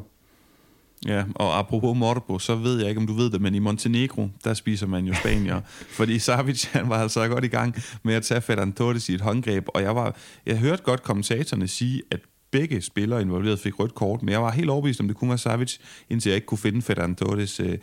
[1.05, 4.29] Ja, og apropos Morbo, så ved jeg ikke, om du ved det, men i Montenegro,
[4.43, 5.61] der spiser man jo spanier.
[5.97, 9.21] fordi Savic, han var altså godt i gang med at tage Ferran Torres i et
[9.21, 12.19] håndgreb, og jeg, var, jeg hørte godt kommentatorerne sige, at
[12.51, 15.37] begge spillere involveret fik rødt kort, men jeg var helt overbevist om, det kunne være
[15.37, 15.77] Savic,
[16.09, 17.77] indtil jeg ikke kunne finde Ferran Torres øh,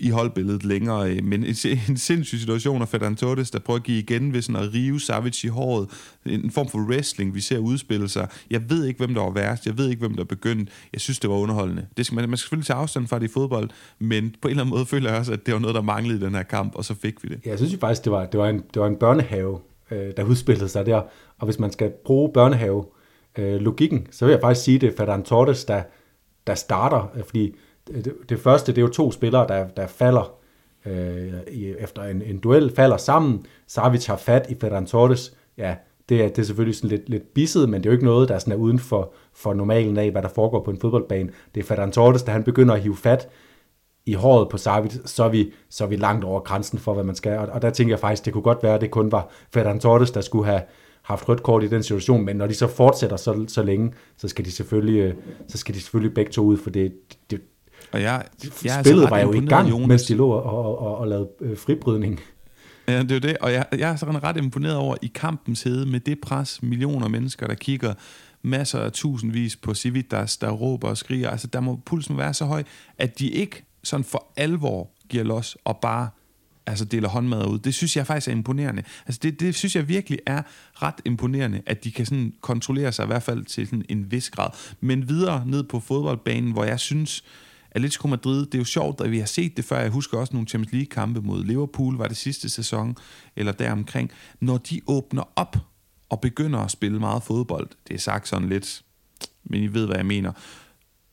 [0.00, 1.10] i holdbilledet længere.
[1.10, 1.54] Øh, men en,
[1.88, 5.00] en sindssyg situation af Ferran Torres, der prøver at give igen ved sådan at rive
[5.00, 5.88] Savic i håret.
[6.26, 8.28] En form for wrestling, vi ser udspille sig.
[8.50, 9.66] Jeg ved ikke, hvem der var værst.
[9.66, 10.72] Jeg ved ikke, hvem der begyndte.
[10.92, 11.86] Jeg synes, det var underholdende.
[11.96, 14.50] Det skal man, man skal selvfølgelig tage afstand fra det i fodbold, men på en
[14.50, 16.42] eller anden måde føler jeg også, at det var noget, der manglede i den her
[16.42, 17.40] kamp, og så fik vi det.
[17.44, 19.58] Ja, jeg synes jo faktisk, det var, det var, en, det var en børnehave,
[19.90, 21.02] øh, der udspillede sig der.
[21.38, 22.84] Og hvis man skal bruge børnehave
[23.38, 25.82] øh, logikken, så vil jeg faktisk sige, det er Ferran Torres, der,
[26.46, 27.54] der starter, øh, fordi
[27.86, 30.34] det, det første, det er jo to spillere, der, der falder
[30.86, 31.32] øh,
[31.78, 33.46] efter en, en duel, falder sammen.
[33.66, 35.36] Savic har fat i Ferran Torres.
[35.58, 35.74] Ja,
[36.08, 38.28] det er, det er selvfølgelig sådan lidt, lidt bisset, men det er jo ikke noget,
[38.28, 41.30] der sådan er uden for, for normalen af, hvad der foregår på en fodboldbane.
[41.54, 43.28] Det er Ferran Torres, da han begynder at hive fat
[44.06, 47.04] i håret på Savic, så er vi, så er vi langt over grænsen for, hvad
[47.04, 47.38] man skal.
[47.38, 49.80] Og, og der tænker jeg faktisk, det kunne godt være, at det kun var Ferran
[49.80, 50.62] Torres, der skulle have
[51.02, 54.28] haft rødt kort i den situation, men når de så fortsætter så, så længe, så
[54.28, 55.14] skal de selvfølgelig, øh,
[55.48, 56.92] så skal de selvfølgelig begge to ud, for det,
[57.30, 57.40] det,
[57.92, 58.24] og jeg,
[58.64, 59.88] jeg er spillet altså var jo i gang, Jonas.
[59.88, 62.20] mens de lå og, og, og, lavede øh, fribrydning.
[62.88, 65.62] Ja, det er jo det, og jeg, jeg er sådan ret imponeret over i kampens
[65.62, 67.94] hede med det pres, millioner mennesker, der kigger,
[68.42, 71.30] masser af tusindvis på Civitas, der råber og skriger.
[71.30, 72.62] Altså, der må pulsen være så høj,
[72.98, 76.08] at de ikke sådan for alvor giver los og bare
[76.66, 77.58] altså deler håndmad ud.
[77.58, 78.82] Det synes jeg faktisk er imponerende.
[79.06, 80.42] Altså det, det synes jeg virkelig er
[80.74, 84.30] ret imponerende, at de kan sådan kontrollere sig i hvert fald til sådan en vis
[84.30, 84.50] grad.
[84.80, 87.24] Men videre ned på fodboldbanen, hvor jeg synes,
[87.74, 89.80] Atletico Madrid, det er jo sjovt, at vi har set det før.
[89.80, 92.96] Jeg husker også nogle Champions League-kampe mod Liverpool, var det sidste sæson,
[93.36, 94.10] eller deromkring.
[94.40, 95.56] Når de åbner op
[96.08, 98.84] og begynder at spille meget fodbold, det er sagt sådan lidt,
[99.44, 100.32] men I ved, hvad jeg mener,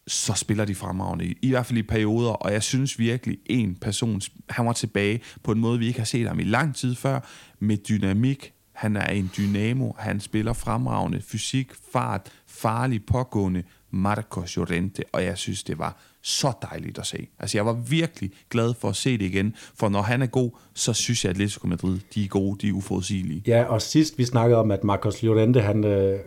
[0.08, 3.76] så spiller de fremragende, i, i hvert fald i perioder, og jeg synes virkelig, en
[3.76, 6.96] person, han var tilbage på en måde, vi ikke har set ham i lang tid
[6.96, 7.20] før,
[7.60, 15.04] med dynamik, Han er en dynamo, han spiller fremragende fysik, fart, farlig, pågående, Marcos Llorente,
[15.12, 17.28] og jeg synes, det var så dejligt at se.
[17.40, 20.52] Altså, jeg var virkelig glad for at se det igen, for når han er god,
[20.74, 23.44] så synes jeg, at Atletico Madrid, de er gode, de er uforudsigelige.
[23.48, 26.20] Ja, og sidst vi snakkede om, at Marcos Llorente, han, øh,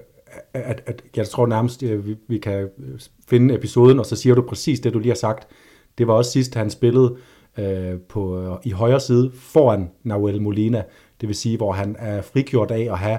[0.55, 4.35] at, at, jeg tror nærmest, at vi, vi kan øh, finde episoden, og så siger
[4.35, 5.49] du præcis det, du lige har sagt.
[5.99, 7.17] Det var også sidst, han spillede
[7.59, 10.83] øh, på, øh, i højre side foran Nahuel Molina.
[11.21, 13.19] Det vil sige, hvor han er frigjort af at have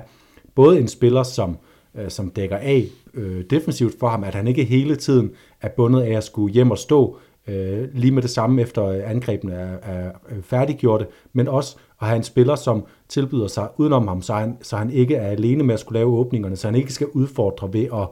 [0.55, 1.57] både en spiller, som,
[1.95, 5.31] øh, som dækker af øh, defensivt for ham, at han ikke hele tiden
[5.65, 9.53] er bundet af at skulle hjem og stå øh, lige med det samme efter angrebene
[9.53, 14.21] er, er øh, færdiggjorte, men også at have en spiller, som tilbyder sig udenom ham,
[14.21, 16.93] så han, så han ikke er alene med at skulle lave åbningerne, så han ikke
[16.93, 18.07] skal udfordre ved at,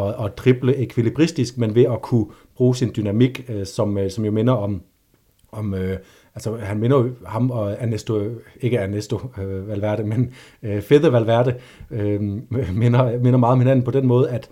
[0.00, 2.26] at, at drible ekvilibristisk, men ved at kunne
[2.56, 4.82] bruge sin dynamik, øh, som, øh, som jo minder om,
[5.52, 5.98] om øh,
[6.34, 8.20] altså han minder jo ham og Ernesto,
[8.60, 10.32] ikke Ernesto øh, Valverde, men
[10.62, 11.54] øh, Fede Valverde,
[11.90, 12.20] øh,
[12.82, 14.48] minder, minder meget om hinanden på den måde, at, at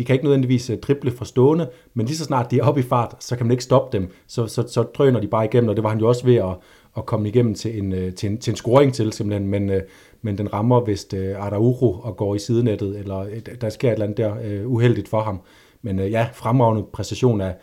[0.00, 2.80] de kan ikke nødvendigvis øh, drible fra stående, men lige så snart de er oppe
[2.80, 5.68] i fart, så kan man ikke stoppe dem, så, så, så drøner de bare igennem,
[5.68, 6.56] og det var han jo også ved at,
[6.96, 9.82] at komme igennem til en, øh, til en, til en scoring til simpelthen, men, øh,
[10.22, 13.26] men den rammer vist Araujo og går i sidenettet, eller
[13.60, 15.40] der sker et eller andet der uheldigt for ham.
[15.82, 17.54] Men ja, fremragende præstation af,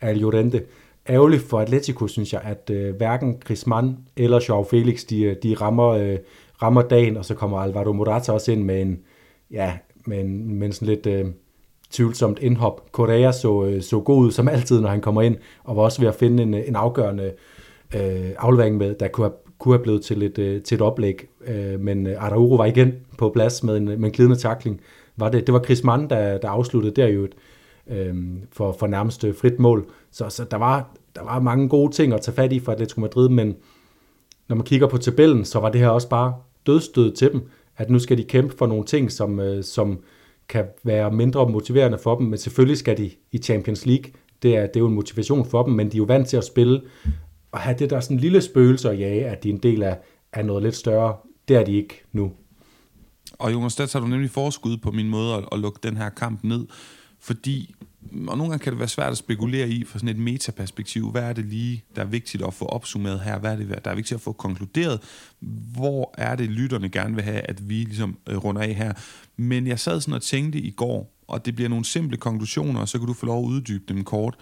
[0.00, 0.62] af Llorente.
[1.08, 6.16] Ærgerligt for Atletico, synes jeg, at hverken hverken Griezmann eller Joao Felix, de, de rammer,
[6.62, 8.98] rammer dagen, og så kommer Alvaro Morata også ind med en,
[9.50, 11.26] ja, med en, med en sådan lidt øh,
[11.90, 12.92] tvivlsomt indhop.
[12.92, 16.00] Correa så, øh, så god ud som altid, når han kommer ind, og var også
[16.00, 17.32] ved at finde en, øh, en afgørende
[17.94, 21.26] øh, aflevering med, der kunne have, kunne have blevet til et, øh, til et oplæg.
[21.46, 24.80] Øh, men øh, Araujo var igen på plads med en, med en glidende takling.
[25.16, 27.34] Var det, det var Griezmann, der, der afsluttede der jo et,
[27.90, 28.14] øh,
[28.52, 29.86] for, for nærmest frit mål.
[30.10, 33.00] Så, så der, var, der var mange gode ting at tage fat i for Atletico
[33.00, 33.56] Madrid, men
[34.48, 36.34] når man kigger på tabellen, så var det her også bare
[36.66, 39.98] dødstød til dem, at nu skal de kæmpe for nogle ting, som, øh, som
[40.48, 44.12] kan være mindre motiverende for dem, men selvfølgelig skal de i Champions League.
[44.42, 46.36] Det er, det er jo en motivation for dem, men de er jo vant til
[46.36, 46.82] at spille
[47.52, 49.98] og have det der sådan lille spøgelse og jage, at de er en del af,
[50.32, 51.16] af noget lidt større.
[51.48, 52.32] Det er de ikke nu.
[53.38, 56.08] Og Jonas der tager du nemlig forskud på min måde at, at lukke den her
[56.08, 56.66] kamp ned,
[57.20, 57.74] fordi
[58.12, 61.10] og nogle gange kan det være svært at spekulere i fra sådan et metaperspektiv.
[61.10, 63.38] Hvad er det lige, der er vigtigt at få opsummeret her?
[63.38, 65.00] Hvad er det, der er vigtigt at få konkluderet?
[65.76, 68.92] Hvor er det, lytterne gerne vil have, at vi ligesom øh, runder af her?
[69.36, 72.88] Men jeg sad sådan og tænkte i går, og det bliver nogle simple konklusioner, og
[72.88, 74.36] så kan du få lov at uddybe dem kort.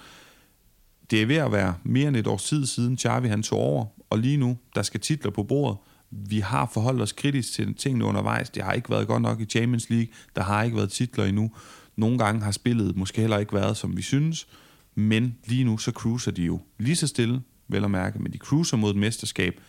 [1.11, 3.87] Det er ved at være mere end et års tid siden Charlie han tog over,
[4.11, 5.79] og lige nu, der skal titler på bordet.
[6.11, 8.51] Vi har forholdt os kritisk til tingene undervejs.
[8.51, 10.09] Det har ikke været godt nok i Champions League.
[10.37, 11.51] Der har ikke været titler endnu.
[11.97, 14.49] Nogle gange har spillet måske heller ikke været, som vi synes,
[14.95, 18.39] men lige nu så cruiser de jo lige så stille, vel at mærke, men de
[18.39, 19.61] cruiser mod et mesterskab.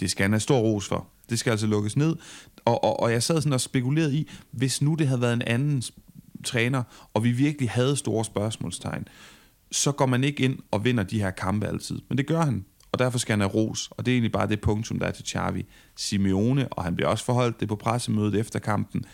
[0.00, 1.08] Det skal han have stor ros for.
[1.30, 2.16] Det skal altså lukkes ned.
[2.64, 5.42] Og, og, og jeg sad sådan og spekulerede i, hvis nu det havde været en
[5.42, 5.82] anden
[6.44, 6.82] træner,
[7.14, 9.08] og vi virkelig havde store spørgsmålstegn,
[9.72, 12.00] så går man ikke ind og vinder de her kampe altid.
[12.08, 13.88] Men det gør han, og derfor skal han have ros.
[13.90, 15.66] Og det er egentlig bare det punktum, der er til Xavi.
[15.96, 19.04] Simeone, og han bliver også forholdt det på pressemødet efter kampen,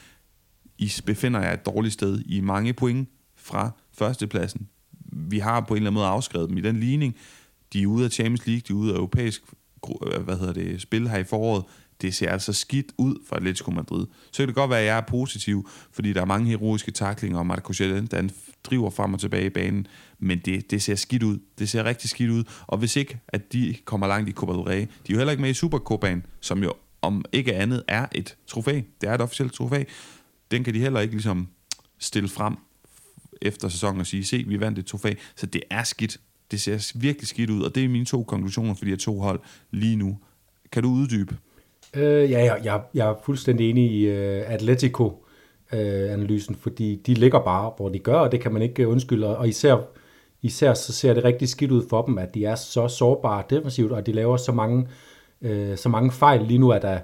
[0.79, 2.23] i befinder jer et dårligt sted.
[2.27, 4.69] I mange point fra førstepladsen.
[5.13, 7.17] Vi har på en eller anden måde afskrevet dem i den ligning.
[7.73, 9.43] De er ude af Champions League, de er ude af europæisk
[10.07, 11.65] øh, hvad hedder det, spil her i foråret.
[12.01, 14.07] Det ser altså skidt ud for Atletico Madrid.
[14.33, 17.39] Så kan det godt være, at jeg er positiv, fordi der er mange heroiske taklinger,
[17.39, 18.29] og Marco der
[18.65, 19.87] driver frem og tilbage i banen,
[20.19, 21.39] men det, det ser skidt ud.
[21.59, 22.45] Det ser rigtig skidt ud.
[22.67, 25.31] Og hvis ikke, at de kommer langt i Copa del Rey, de er jo heller
[25.31, 26.73] ikke med i Supercopaen, som jo
[27.03, 28.81] om ikke andet er et trofæ.
[29.01, 29.85] Det er et officielt trofæ
[30.51, 31.49] den kan de heller ikke ligesom
[31.99, 32.57] stille frem
[33.43, 35.15] efter sæsonen og sige, se, vi vandt et trofæ.
[35.37, 36.21] Så det er skidt.
[36.51, 39.21] Det ser virkelig skidt ud, og det er mine to konklusioner for de her to
[39.21, 39.41] hold
[39.71, 40.19] lige nu.
[40.73, 41.37] Kan du uddybe?
[41.97, 47.41] Øh, ja, jeg, jeg, jeg er fuldstændig enig i øh, Atletico-analysen, øh, fordi de ligger
[47.41, 49.37] bare, hvor de gør, og det kan man ikke øh, undskylde.
[49.37, 49.77] Og især,
[50.43, 53.93] især så ser det rigtig skidt ud for dem, at de er så sårbare defensivt,
[53.93, 54.89] og de laver så mange,
[55.43, 56.43] øh, så mange fejl.
[56.43, 56.99] Lige nu at der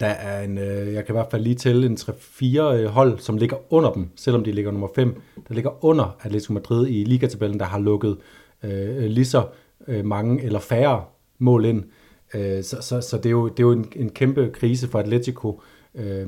[0.00, 3.18] der er en, øh, jeg kan i hvert fald lige tælle en 3-4 øh, hold,
[3.18, 7.04] som ligger under dem, selvom de ligger nummer 5, der ligger under Atletico Madrid i
[7.04, 8.18] ligatabellen, der har lukket
[8.62, 9.46] øh, lige så
[9.88, 11.04] øh, mange eller færre
[11.38, 11.84] mål ind.
[11.84, 11.90] Øh,
[12.34, 14.98] Øh, så, så, så det er jo, det er jo en, en kæmpe krise for
[14.98, 15.60] Atletico.
[15.94, 16.26] Øh,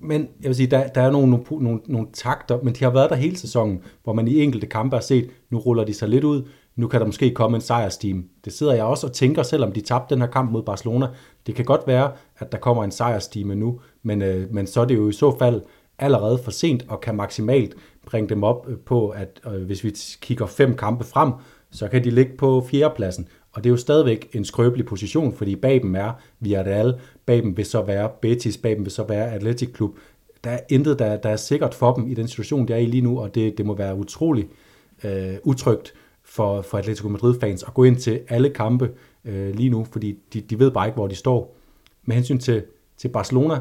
[0.00, 3.10] men jeg vil sige, der, der er nogle, nogle, nogle takter, men de har været
[3.10, 6.24] der hele sæsonen, hvor man i enkelte kampe har set, nu ruller de sig lidt
[6.24, 6.42] ud,
[6.76, 8.24] nu kan der måske komme en sejrsteam.
[8.44, 11.08] Det sidder jeg også og tænker, selvom de tabte den her kamp mod Barcelona,
[11.46, 14.84] det kan godt være, at der kommer en sejrsteam nu, men, øh, men så er
[14.84, 15.62] det jo i så fald
[15.98, 17.74] allerede for sent og kan maksimalt
[18.06, 21.32] bringe dem op øh, på, at øh, hvis vi kigger fem kampe frem,
[21.70, 23.28] så kan de ligge på fjerdepladsen.
[23.54, 27.56] Og det er jo stadigvæk en skrøbelig position, fordi bag dem er Villarreal, bag dem
[27.56, 29.96] vil så være Betis, bag dem vil så være Atletic Klub.
[30.44, 32.86] Der er intet, der, der er sikkert for dem i den situation, de er i
[32.86, 34.48] lige nu, og det, det må være utrolig
[35.04, 35.94] øh, utrygt
[36.24, 38.90] for, for Atletico Madrid-fans at gå ind til alle kampe
[39.24, 41.56] øh, lige nu, fordi de, de ved bare ikke, hvor de står.
[42.04, 42.62] Med hensyn til,
[42.96, 43.60] til Barcelona,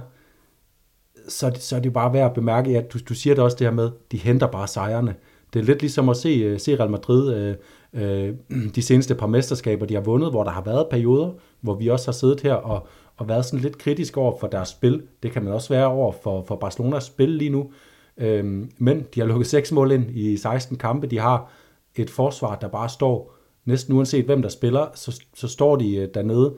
[1.28, 3.68] så, så er det bare værd at bemærke, at du, du siger det også det
[3.68, 5.16] her med, de henter bare sejrene.
[5.54, 7.56] Det er lidt ligesom at se, øh, se Real Madrid øh,
[7.94, 8.34] øh,
[8.76, 11.32] de seneste par mesterskaber, de har vundet, hvor der har været perioder,
[11.62, 12.88] hvor vi også har siddet her og,
[13.18, 15.02] og været sådan lidt kritisk over for deres spil.
[15.24, 17.72] Det kan man også være over for, for Barcelonas spil lige nu.
[18.18, 21.08] Øh, men de har lukket seks mål ind i 16 kampe.
[21.08, 21.52] De har
[21.96, 23.36] et forsvar, der bare står,
[23.66, 26.54] næsten uanset hvem der spiller, så, så står de øh, dernede.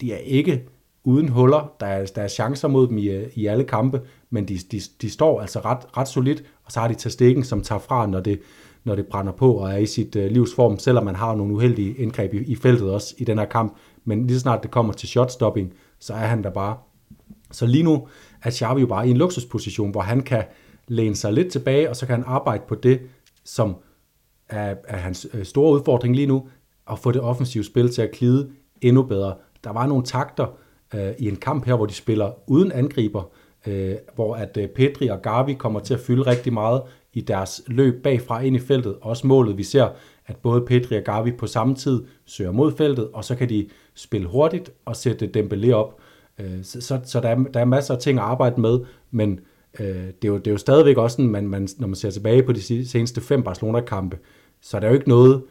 [0.00, 0.64] De er ikke
[1.04, 1.72] uden huller.
[1.80, 4.00] Der er, der er chancer mod dem i, øh, i alle kampe,
[4.30, 7.62] men de, de, de står altså ret, ret solidt, og så har de tastikken, som
[7.62, 8.40] tager fra, når det,
[8.84, 11.94] når det brænder på og er i sit øh, livsform, selvom man har nogle uheldige
[11.94, 13.76] indgreb i, i feltet også i den her kamp.
[14.04, 16.76] Men lige så snart det kommer til shotstopping, så er han der bare.
[17.50, 18.08] Så lige nu
[18.42, 20.44] er Xavi jo bare i en luksusposition, hvor han kan
[20.88, 23.00] læne sig lidt tilbage, og så kan han arbejde på det,
[23.44, 23.76] som
[24.48, 26.48] er, er hans øh, store udfordring lige nu,
[26.90, 29.34] at få det offensive spil til at klide endnu bedre.
[29.64, 30.46] Der var nogle takter
[30.94, 33.30] øh, i en kamp her, hvor de spiller uden angriber,
[33.66, 36.82] øh, hvor at øh, Pedri og Gavi kommer til at fylde rigtig meget
[37.14, 38.96] i deres løb bagfra ind i feltet.
[39.00, 39.88] Også målet, vi ser,
[40.26, 43.68] at både Pedri og Gavi på samme tid søger mod feltet, og så kan de
[43.94, 46.00] spille hurtigt og sætte Dembélé op.
[46.40, 49.40] Øh, så så, så der, er, der er masser af ting at arbejde med, men
[49.80, 52.10] øh, det, er jo, det er jo stadigvæk også sådan, man, man, når man ser
[52.10, 54.18] tilbage på de seneste fem Barcelona-kampe,
[54.60, 55.42] så er der jo ikke noget,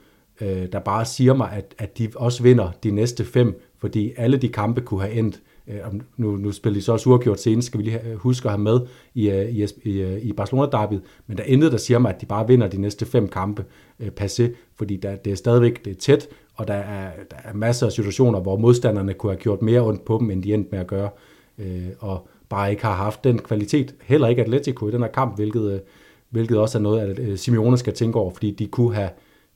[0.41, 4.37] øh, der bare siger mig, at, at de også vinder de næste fem, fordi alle
[4.37, 5.79] de kampe kunne have endt Øh, Øh,
[6.17, 8.79] nu, nu spiller de så også uafgjort senest, skal vi lige huske at have med
[9.13, 12.15] i, øh, i, i, øh, i barcelona derbyet men der er intet, der siger mig,
[12.15, 13.65] at de bare vinder de næste fem kampe
[13.99, 14.43] øh, passé,
[14.75, 17.91] fordi der, det er stadigvæk det er tæt, og der er, der er masser af
[17.91, 20.87] situationer, hvor modstanderne kunne have gjort mere ondt på dem, end de endte med at
[20.87, 21.09] gøre,
[21.57, 25.35] øh, og bare ikke har haft den kvalitet, heller ikke Atletico i den her kamp,
[25.35, 25.81] hvilket,
[26.29, 29.09] hvilket også er noget, at Simeone skal tænke over, fordi de kunne, have,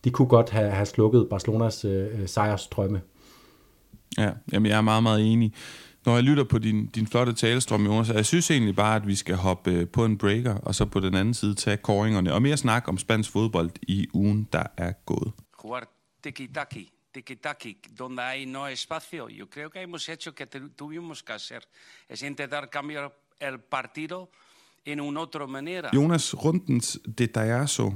[0.03, 3.01] de kunne godt have, have slukket Barcelonas øh, sejrstrømme.
[4.18, 5.53] Ja, jamen jeg er meget, meget enig
[6.08, 9.16] når jeg lytter på din, din flotte talestrøm, Jonas, jeg synes egentlig bare, at vi
[9.16, 12.41] skal hoppe øh, på en breaker, og så på den anden side tage koringerne, og
[12.41, 15.32] mere snak om spansk fodbold i ugen, der er gået.
[15.64, 15.88] Jugar
[16.24, 19.28] tiki-taki, tiki-taki, donde hay no espacio.
[19.30, 20.45] Yo creo que hemos hecho que
[20.78, 21.62] tuvimos que hacer.
[22.10, 24.30] Es intentar cambiar el partido
[24.86, 25.89] en un otro manera.
[25.93, 27.93] Jonas, rundens detallazo.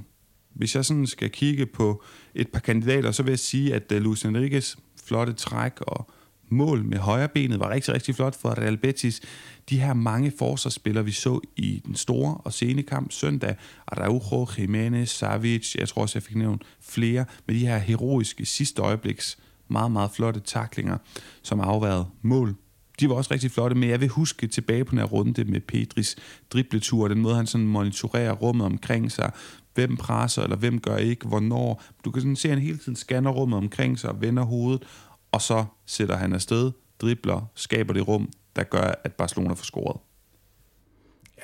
[0.50, 2.04] Hvis jeg sådan skal kigge på
[2.36, 6.12] et par kandidater, så vil jeg sige, at øh, Luis Enriquez flotte træk og
[6.52, 9.22] mål med højre benet var rigtig, rigtig flot for Real Betis.
[9.70, 13.56] De her mange forsvarsspillere, vi så i den store og sene kamp søndag,
[13.88, 18.82] Araujo, Jimenez, Savic, jeg tror også, jeg fik nævnt flere, med de her heroiske sidste
[18.82, 19.38] øjebliks
[19.68, 20.98] meget, meget flotte taklinger,
[21.42, 22.56] som afværede mål.
[23.00, 25.62] De var også rigtig flotte, men jeg vil huske tilbage på den her runde med
[25.62, 26.16] Pedris
[26.54, 29.32] dribletur, den måde han sådan monitorerer rummet omkring sig,
[29.74, 31.84] hvem presser, eller hvem gør ikke, hvornår.
[32.06, 34.84] Du kan sådan se, at han hele tiden scanner rummet omkring sig og vender hovedet,
[35.32, 36.72] og så sætter han afsted,
[37.02, 39.98] dribler, skaber det rum, der gør, at Barcelona får scoret.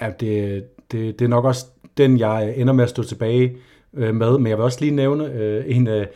[0.01, 1.65] Ja, det, det, det er nok også
[1.97, 3.57] den, jeg ender med at stå tilbage
[3.93, 6.07] øh, med, men jeg vil også lige nævne øh, en, øh,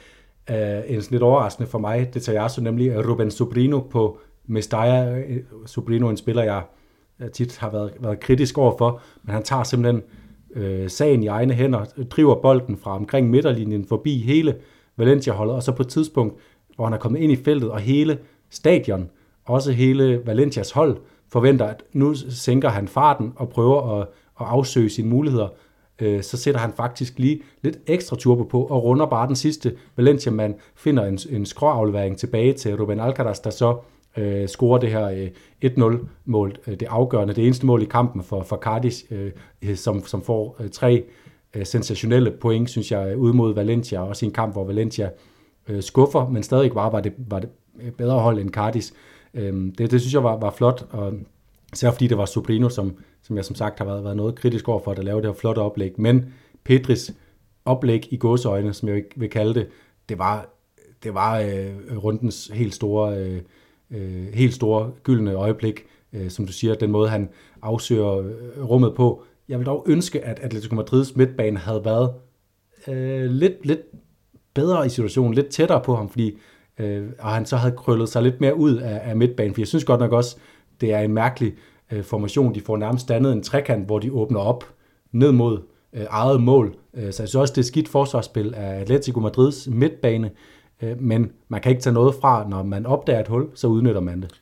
[0.50, 4.20] øh en sådan lidt overraskende for mig, det tager jeg så nemlig Ruben Sobrino på
[4.46, 5.20] Mestalla.
[5.20, 6.64] Øh, Sobrino en spiller, jeg
[7.20, 10.04] øh, tit har været, været kritisk overfor, men han tager simpelthen
[10.56, 14.56] øh, sagen i egne hænder, driver bolden fra omkring midterlinjen forbi hele
[14.98, 16.36] Valencia-holdet, og så på et tidspunkt
[16.82, 18.20] hvor han er kommet ind i feltet, og hele
[18.50, 19.10] stadion,
[19.46, 20.98] også hele Valencias hold,
[21.32, 24.08] forventer, at nu sænker han farten og prøver at,
[24.40, 25.48] at afsøge sine muligheder.
[26.00, 29.76] Øh, så sætter han faktisk lige lidt ekstra turbo på og runder bare den sidste
[29.98, 33.78] Valencia-mand, finder en, en skråaflevering tilbage til Ruben Alcaraz, der så
[34.18, 35.28] øh, scorer det her øh,
[35.66, 40.22] 1-0-mål, øh, det afgørende, det eneste mål i kampen for, for Cardis, øh, som, som
[40.22, 41.04] får øh, tre
[41.54, 45.12] øh, sensationelle point, synes jeg, ud mod Valencia, også i en kamp, hvor Valencia øh,
[45.68, 47.50] Øh, skuffer, men stadig var, var, det, var det
[47.82, 48.94] øh, bedre hold end Cardis.
[49.34, 51.14] Øh, det, det synes jeg var, var flot, og
[51.74, 54.70] især fordi det var Sobrino, som, som jeg som sagt har været, været noget kritisk
[54.70, 56.00] over for, at lave det her flotte oplæg.
[56.00, 56.34] Men
[56.64, 57.14] Petris
[57.66, 59.68] oplæg i gåseøjne, som jeg vil kalde det,
[60.10, 60.50] det var,
[61.04, 63.42] det var øh, rundens helt store, øh,
[63.92, 67.30] øh, helt store gyldne øjeblik, øh, som du siger, den måde han
[67.62, 69.24] afsøger øh, rummet på.
[69.50, 72.14] Jeg vil dog ønske, at Atletico Madrids midtbane havde været
[72.88, 73.82] øh, lidt, lidt
[74.54, 76.38] bedre i situationen, lidt tættere på ham, fordi
[76.80, 79.68] øh, og han så havde krøllet sig lidt mere ud af, af midtbanen, for jeg
[79.68, 80.38] synes godt nok også,
[80.82, 81.54] det er en mærkelig
[81.92, 82.56] øh, formation.
[82.56, 84.74] De får nærmest dannet en trekant, hvor de åbner op
[85.12, 85.62] ned mod
[85.94, 86.76] øh, eget mål.
[86.94, 90.32] Øh, så jeg synes også, det er skidt forsvarsspil af Atletico Madrids midtbane.
[90.82, 94.02] øh, men man kan ikke tage noget fra, når man opdager et hul, så udnytter
[94.02, 94.42] man det.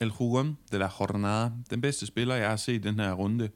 [0.00, 3.48] El Juan de la Jornada, den bedste spiller, jeg har set i den her runde,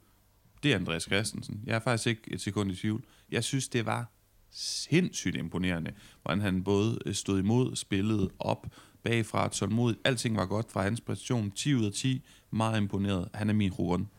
[0.63, 1.61] det er Andreas Christensen.
[1.65, 3.03] Jeg er faktisk ikke et sekund i tvivl.
[3.31, 4.11] Jeg synes, det var
[4.51, 5.91] sindssygt imponerende,
[6.21, 8.67] hvordan han både øh, stod imod, spillede op,
[9.03, 9.99] bagfra, tålmodigt.
[10.05, 11.51] Alting var godt fra hans præstation.
[11.51, 12.25] 10 ud af 10.
[12.51, 13.29] Meget imponeret.
[13.33, 14.09] Han er min ruren.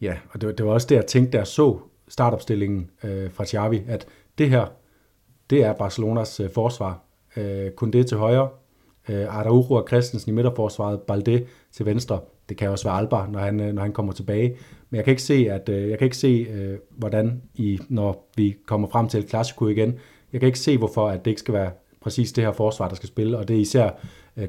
[0.00, 3.32] Ja, og det var, det var også det, jeg tænkte, da jeg så startopstillingen øh,
[3.32, 4.06] fra Xavi, at
[4.38, 4.66] det her,
[5.50, 7.02] det er Barcelonas øh, forsvar.
[7.36, 8.48] Øh, kun det til højre,
[9.08, 12.20] øh, Araujo og Christensen i midterforsvaret, Balde til venstre.
[12.48, 14.56] Det kan også være Alba, når han, øh, når han kommer tilbage.
[14.90, 18.30] Men jeg kan ikke se, at øh, jeg kan ikke se, øh, hvordan i, når
[18.36, 19.94] vi kommer frem til et klassiko igen,
[20.32, 21.70] jeg kan ikke se, hvorfor at det ikke skal være
[22.00, 23.90] præcis det her forsvar, der skal spille, og det er især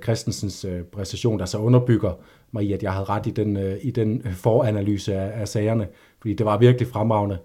[0.03, 2.11] Christensens præstation, der så underbygger
[2.51, 5.87] mig i, at jeg havde ret i den, i den foranalyse af, af sagerne,
[6.21, 7.37] fordi det var virkelig fremragende.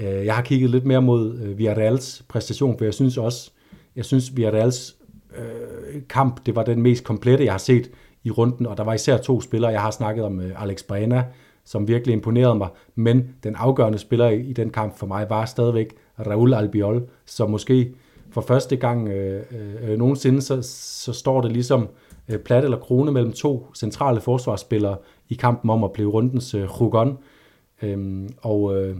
[0.00, 3.50] Jeg har kigget lidt mere mod Villarreals præstation, for jeg synes også,
[3.96, 4.96] jeg synes Villarreals
[5.38, 7.90] øh, kamp, det var den mest komplette, jeg har set
[8.26, 11.24] i runden, og der var især to spillere, jeg har snakket om øh, Alex Brena,
[11.64, 15.94] som virkelig imponerede mig, men den afgørende spiller i, den kamp for mig var stadigvæk
[16.26, 17.94] Raul Albiol, som måske
[18.30, 20.58] for første gang øh, øh, øh, nogensinde, så,
[21.02, 21.88] så står det ligesom
[22.28, 24.96] øh, plat eller krone mellem to centrale forsvarsspillere
[25.28, 27.18] i kampen om at blive rundens øh, Rugon.
[27.82, 28.96] Øhm, og øh,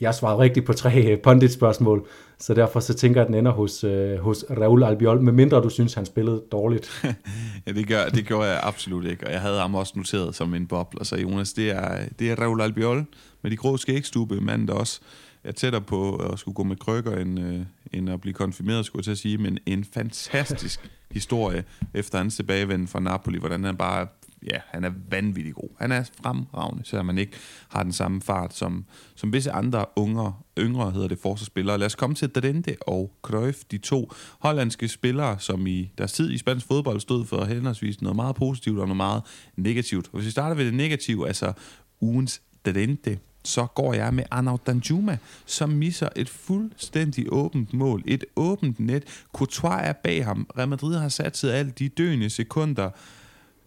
[0.00, 2.06] jeg svarede rigtigt på tre øh, pundit-spørgsmål,
[2.38, 5.68] så derfor så tænker jeg, at den ender hos, øh, hos Raul Albiol, medmindre du
[5.68, 6.90] synes, han spillede dårligt.
[7.66, 10.54] ja, det, gør, det gjorde jeg absolut ikke, og jeg havde ham også noteret som
[10.54, 13.06] en boble, så Jonas, det er, det er Raul Albiol
[13.42, 15.00] med de grå skægstube, mand der også
[15.44, 17.60] er tættere på at skulle gå med krykker, end, øh,
[17.92, 22.36] end at blive konfirmeret, skulle jeg til at sige, men en fantastisk historie efter hans
[22.36, 24.06] tilbagevend fra Napoli, hvordan han bare,
[24.42, 25.68] ja, han er vanvittig god.
[25.78, 27.32] Han er fremragende, selvom man ikke
[27.68, 28.84] har den samme fart som,
[29.14, 31.78] som visse andre unge, yngre, hedder det, forsvarsspillere.
[31.78, 36.30] Lad os komme til Drente og Cruyff, de to hollandske spillere, som i deres tid
[36.30, 39.22] i spansk fodbold stod for henholdsvis noget meget positivt og noget meget
[39.56, 40.06] negativt.
[40.06, 41.52] Og hvis vi starter ved det negative, altså
[42.00, 48.02] ugens Drente, så går jeg med Arnaud Danjuma, som misser et fuldstændig åbent mål.
[48.06, 49.04] Et åbent net.
[49.32, 50.46] Courtois er bag ham.
[50.58, 52.90] Real Madrid har sat sig alt de døende sekunder.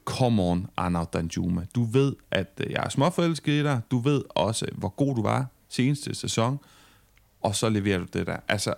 [0.05, 1.65] Come on, Arnaud Danjuma.
[1.75, 3.81] Du ved, at øh, jeg er småforelsket i dig.
[3.91, 6.59] Du ved også, øh, hvor god du var seneste sæson.
[7.41, 8.37] Og så leverer du det der.
[8.47, 8.73] Altså,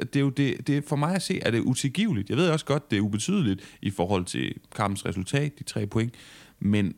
[0.00, 2.30] det er jo det, det er for mig at se, at det er utilgiveligt.
[2.30, 6.14] Jeg ved også godt, det er ubetydeligt i forhold til kampens resultat, de tre point.
[6.58, 6.94] Men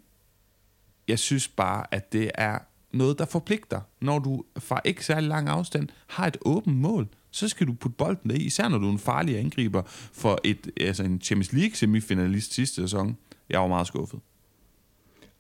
[1.09, 2.59] jeg synes bare, at det er
[2.93, 3.81] noget, der forpligter.
[4.01, 7.97] Når du fra ikke særlig lang afstand har et åbent mål, så skal du putte
[7.97, 11.75] bolden i, især når du er en farlig angriber for et, altså en Champions League
[11.75, 13.17] semifinalist sidste sæson.
[13.51, 14.21] Jeg var meget skuffet.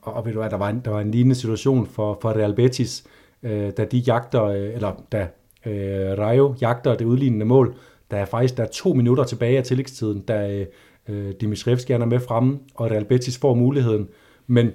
[0.02, 2.30] Og, og ved du hvad, der var en, der var en lignende situation for, for
[2.30, 3.04] Real Betis,
[3.42, 5.28] øh, da de jagter, øh, eller da
[5.66, 7.74] øh, Rayo jagter det udlignende mål,
[8.10, 10.66] der er faktisk der er to minutter tilbage af tillægstiden, da øh,
[11.08, 14.08] øh Dimitrievski er med fremme, og Real Betis får muligheden.
[14.46, 14.70] Men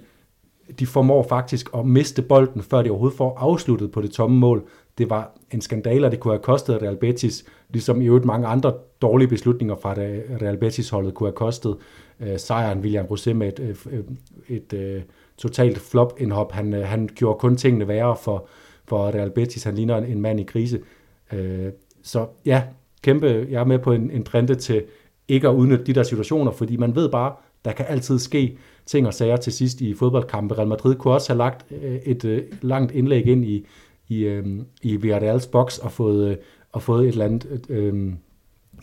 [0.79, 4.67] de formår faktisk at miste bolden, før de overhovedet får afsluttet på det tomme mål.
[4.97, 8.47] Det var en skandale, og det kunne have kostet Real Betis, ligesom i øvrigt mange
[8.47, 11.77] andre dårlige beslutninger fra det Real Betis-holdet kunne have kostet
[12.19, 14.03] øh, sejren William Rosé med et, øh, øh
[14.47, 15.03] et, et,
[15.37, 16.51] totalt flop-indhop.
[16.51, 18.47] Han, øh, han gjorde kun tingene værre for,
[18.87, 19.63] for Real Betis.
[19.63, 20.79] Han ligner en, en mand i krise.
[21.33, 21.71] Øh,
[22.03, 22.63] så ja,
[23.01, 24.83] kæmpe, jeg er med på en, en trende til
[25.27, 27.33] ikke at udnytte de der situationer, fordi man ved bare,
[27.65, 30.57] der kan altid ske ting og sager til sidst i fodboldkampe.
[30.57, 33.65] Real Madrid kunne også have lagt øh, et øh, langt indlæg ind i,
[34.07, 34.45] i, øh,
[34.81, 36.37] i Villarreals boks og fået, øh,
[36.71, 38.13] og fået et eller andet øh,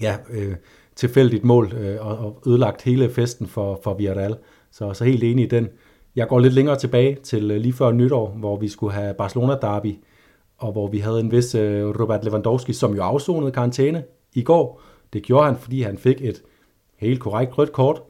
[0.00, 0.54] ja, øh,
[0.96, 4.36] tilfældigt mål øh, og, og ødelagt hele festen for, for Villarreal.
[4.70, 5.68] Så, så helt enig i den.
[6.16, 9.54] Jeg går lidt længere tilbage til øh, lige før nytår, hvor vi skulle have Barcelona
[9.62, 9.94] derby,
[10.58, 14.82] og hvor vi havde en vis øh, Robert Lewandowski, som jo afsonede karantæne i går.
[15.12, 16.42] Det gjorde han, fordi han fik et
[16.96, 18.02] helt korrekt rødt kort,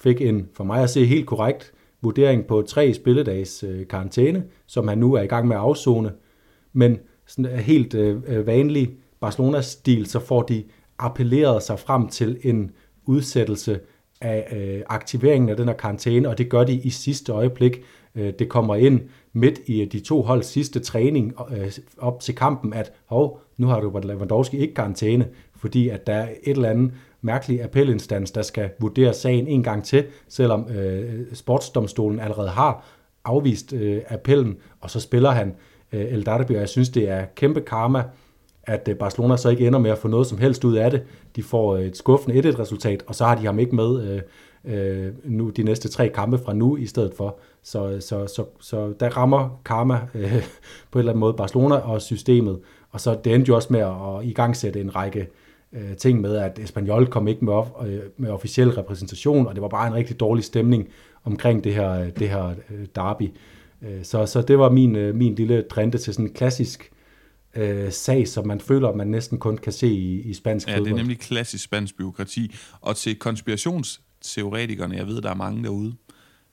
[0.00, 1.72] fik en, for mig at se, helt korrekt
[2.02, 6.12] vurdering på tre spilledags øh, karantæne, som han nu er i gang med at afzone.
[6.72, 8.90] Men sådan øh, helt øh, øh, vanlig
[9.20, 10.64] Barcelona-stil, så får de
[10.98, 12.70] appelleret sig frem til en
[13.06, 13.80] udsættelse
[14.20, 17.82] af øh, aktiveringen af den her karantæne, og det gør de i sidste øjeblik.
[18.14, 19.00] Øh, det kommer ind
[19.32, 23.66] midt i øh, de to holds sidste træning øh, op til kampen, at hov, nu
[23.66, 28.42] har du Lewandowski ikke karantæne, fordi at der er et eller andet mærkelig appelinstans, der
[28.42, 32.84] skal vurdere sagen en gang til, selvom øh, sportsdomstolen allerede har
[33.24, 35.54] afvist øh, appellen, og så spiller han
[35.92, 38.04] øh, El Darby, og jeg synes, det er kæmpe karma,
[38.62, 41.02] at øh, Barcelona så ikke ender med at få noget som helst ud af det.
[41.36, 44.22] De får øh, et skuffende 1-1-resultat, og så har de ham ikke med øh,
[44.64, 47.38] øh, nu de næste tre kampe fra nu i stedet for.
[47.62, 50.32] Så, så, så, så der rammer karma øh,
[50.90, 52.60] på en eller anden måde Barcelona og systemet,
[52.90, 55.28] og så det endte jo også med at, at i gang sætte en række
[55.72, 59.68] øh, ting med, at Espanyol kom ikke med, øh, med officiel repræsentation, og det var
[59.68, 60.88] bare en rigtig dårlig stemning
[61.24, 63.30] omkring det her, det her øh, derby.
[63.82, 66.90] Øh, så, så det var min, øh, min lille drente til sådan en klassisk
[67.54, 70.86] øh, sag, som man føler, man næsten kun kan se i, i spansk Ja, fodbold.
[70.86, 72.54] det er nemlig klassisk spansk byråkrati.
[72.80, 75.94] Og til konspirationsteoretikerne, jeg ved, der er mange derude,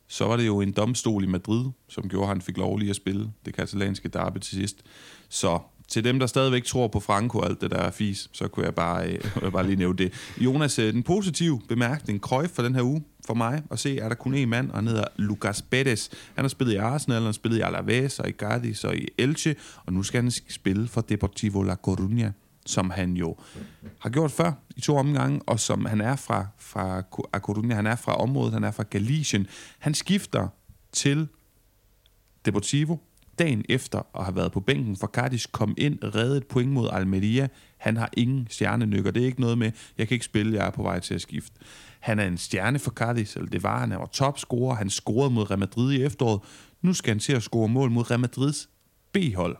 [0.07, 2.89] så var det jo en domstol i Madrid, som gjorde, at han fik lov lige
[2.89, 4.83] at spille det katalanske derby til sidst.
[5.29, 8.47] Så til dem, der stadigvæk tror på Franco og alt det der er fis, så
[8.47, 9.07] kunne jeg bare,
[9.41, 10.13] øh, bare lige nævne det.
[10.37, 14.09] Jonas, øh, den positive bemærkning, Cruyff for den her uge, for mig at se, er
[14.09, 16.09] der kun én mand, og han hedder Lucas Bedes.
[16.35, 19.07] Han har spillet i Arsenal, han har spillet i Alaves og i Cadiz og i
[19.17, 19.55] Elche,
[19.85, 22.31] og nu skal han spille for Deportivo La Coruña,
[22.65, 23.35] som han jo
[23.99, 27.87] har gjort før i to omgange, og som han er fra, fra A Coruña, han
[27.87, 29.47] er fra området, han er fra Galicien.
[29.79, 30.47] Han skifter
[30.91, 31.27] til
[32.45, 32.97] Deportivo
[33.39, 36.89] dagen efter at have været på bænken for Cardis, kom ind, reddet et point mod
[36.91, 37.47] Almeria.
[37.77, 39.11] Han har ingen stjernenykker.
[39.11, 41.21] Det er ikke noget med, jeg kan ikke spille, jeg er på vej til at
[41.21, 41.59] skifte.
[41.99, 43.91] Han er en stjerne for Cardis, eller det var han.
[43.91, 44.75] Han var topscorer.
[44.75, 46.41] Han scorede mod Real Madrid i efteråret.
[46.81, 48.69] Nu skal han til at score mål mod Real Madrids
[49.13, 49.57] B-hold.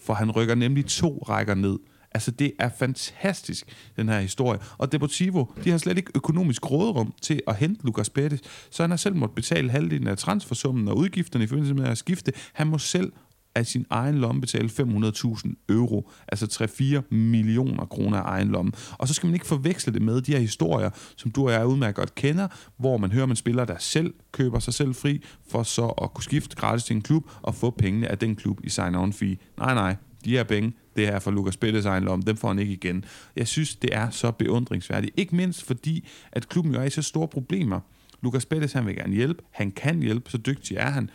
[0.00, 1.78] For han rykker nemlig to rækker ned.
[2.14, 4.60] Altså, det er fantastisk, den her historie.
[4.78, 8.40] Og Deportivo, de har slet ikke økonomisk råderum til at hente Lucas Pettis,
[8.70, 11.98] så han har selv måttet betale halvdelen af transfersummen og udgifterne i forbindelse med at
[11.98, 12.32] skifte.
[12.52, 13.12] Han må selv
[13.54, 16.68] af sin egen lomme betale 500.000 euro, altså
[17.10, 18.72] 3-4 millioner kroner af egen lomme.
[18.92, 21.66] Og så skal man ikke forveksle det med de her historier, som du og jeg
[21.66, 25.62] udmærket godt kender, hvor man hører, man spiller der selv køber sig selv fri, for
[25.62, 28.68] så at kunne skifte gratis til en klub og få pengene af den klub i
[28.68, 29.36] sign-on fee.
[29.58, 32.58] Nej, nej, de her penge, det er for Lukas Bettes egen lom, dem får han
[32.58, 33.04] ikke igen.
[33.36, 35.14] Jeg synes, det er så beundringsværdigt.
[35.16, 37.80] Ikke mindst fordi, at klubben jo er i så store problemer.
[38.22, 39.42] Lukas Bettes, han vil gerne hjælpe.
[39.50, 41.10] Han kan hjælpe, så dygtig er han.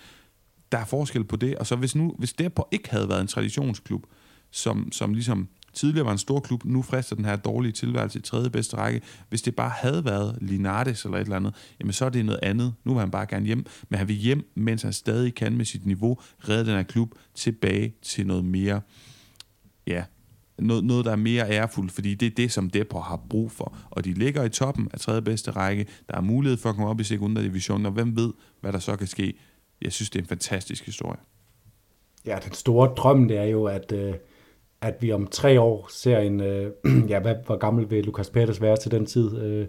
[0.71, 1.55] Der er forskel på det.
[1.55, 4.05] Og så hvis nu, hvis Depor ikke havde været en traditionsklub,
[4.51, 5.47] som, som ligesom
[5.79, 9.01] tidligere var en stor klub, nu frister den her dårlige tilværelse i tredje bedste række.
[9.29, 12.39] Hvis det bare havde været Linardes eller et eller andet, jamen så er det noget
[12.43, 12.73] andet.
[12.83, 15.65] Nu vil han bare gerne hjem, men han vil hjem, mens han stadig kan med
[15.65, 16.17] sit niveau
[16.49, 18.81] redde den her klub tilbage til noget mere,
[19.87, 20.03] ja,
[20.57, 23.77] noget, noget, der er mere ærefuldt, fordi det er det, som Depor har brug for.
[23.89, 25.85] Og de ligger i toppen af tredje bedste række.
[26.09, 28.79] Der er mulighed for at komme op i sekundær division, og hvem ved, hvad der
[28.79, 29.33] så kan ske.
[29.81, 31.19] Jeg synes, det er en fantastisk historie.
[32.25, 34.13] Ja, den store drøm, det er jo, at, øh,
[34.81, 36.71] at vi om tre år ser en, øh,
[37.09, 39.37] ja, hvad, hvor gammel vil Lukas Peters være til den tid?
[39.41, 39.67] Øh,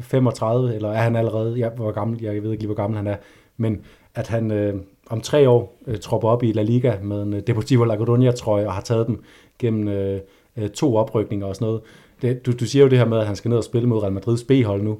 [0.00, 3.06] 35, eller er han allerede, ja, hvor gammel, jeg ved ikke lige, hvor gammel han
[3.06, 3.16] er,
[3.56, 3.80] men
[4.14, 4.74] at han øh,
[5.10, 8.30] om tre år øh, tropper op i La Liga med en øh, Deportivo La Coruña
[8.30, 9.22] trøje og har taget dem
[9.58, 10.20] gennem øh,
[10.56, 11.80] øh, to oprykninger og sådan noget.
[12.22, 14.02] Det, du, du siger jo det her med, at han skal ned og spille mod
[14.02, 14.98] Real Madrids B-hold nu.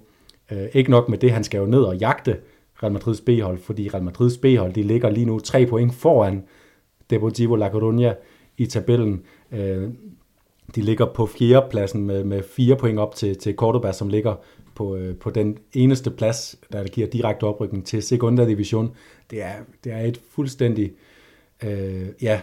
[0.50, 2.36] Øh, ikke nok med det, han skal jo ned og jagte
[2.82, 6.44] Real Madrids B-hold, fordi Real Madrids B-hold, de ligger lige nu tre point foran
[7.10, 8.14] Deportivo La Coruña
[8.60, 9.22] i tabellen.
[9.52, 9.88] Øh,
[10.74, 14.34] de ligger på fjerdepladsen med, med fire point op til, til Cordoba, som ligger
[14.74, 18.94] på, øh, på den eneste plads, der giver direkte oprykning til Segunda Division.
[19.30, 19.54] Det er,
[19.84, 20.92] det er et fuldstændig...
[21.64, 22.40] Øh, ja,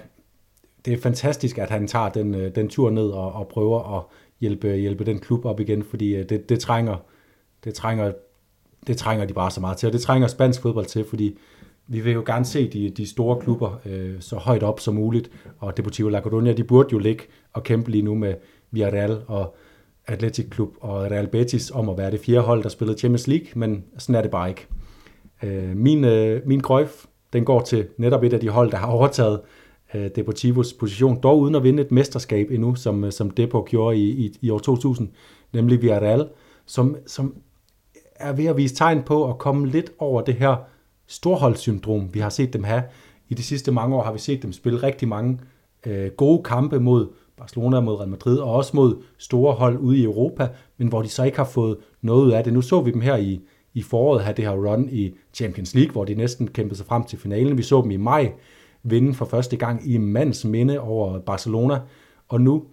[0.85, 4.03] det er fantastisk, at han tager den, øh, den tur ned og, og prøver at
[4.39, 6.97] hjælpe, hjælpe den klub op igen, fordi øh, det, det, trænger,
[7.63, 8.13] det, trænger,
[8.87, 11.37] det trænger de bare så meget til, og det trænger spansk fodbold til, fordi
[11.87, 15.31] vi vil jo gerne se de, de store klubber øh, så højt op som muligt,
[15.59, 17.23] og Deportivo La Coruña, de burde jo ligge
[17.53, 18.33] og kæmpe lige nu med
[18.71, 19.55] Villarreal og
[20.07, 23.47] Athletic Klub og Real Betis om at være det fjerde hold, der spillede Champions League,
[23.55, 24.67] men sådan er det bare ikke.
[25.43, 28.87] Øh, min, øh, min Cruyff, den går til netop et af de hold, der har
[28.87, 29.41] overtaget
[29.93, 33.97] øh, Deportivos position, dog uden at vinde et mesterskab endnu, som, øh, som Depo gjorde
[33.97, 35.09] i, i, i år 2000,
[35.53, 36.27] nemlig Villarreal,
[36.65, 37.35] som, som
[38.15, 40.55] er ved at vise tegn på at komme lidt over det her
[41.07, 42.83] storholdssyndrom, vi har set dem have.
[43.29, 45.39] I de sidste mange år har vi set dem spille rigtig mange
[45.85, 50.03] øh, gode kampe mod Barcelona, mod Real Madrid, og også mod store hold ude i
[50.03, 52.53] Europa, men hvor de så ikke har fået noget ud af det.
[52.53, 53.41] Nu så vi dem her i,
[53.73, 57.03] i foråret have det her run i Champions League, hvor de næsten kæmpede sig frem
[57.03, 57.57] til finalen.
[57.57, 58.31] Vi så dem i maj
[58.83, 61.79] vinde for første gang i mands minde over Barcelona,
[62.27, 62.63] og nu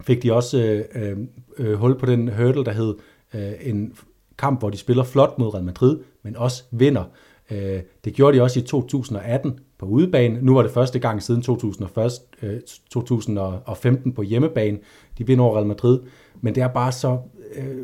[0.00, 1.18] fik de også øh, øh,
[1.58, 2.94] øh hul på den hurdle, der hed
[3.34, 3.92] øh, en
[4.38, 7.04] kamp, hvor de spiller flot mod Real Madrid, men også vinder.
[7.50, 10.38] Øh, det gjorde de også i 2018 på udebane.
[10.42, 14.78] Nu var det første gang siden 2015 øh, på hjemmebane.
[15.18, 16.00] De vinder over Real Madrid.
[16.40, 17.18] Men det er bare så,
[17.54, 17.76] øh,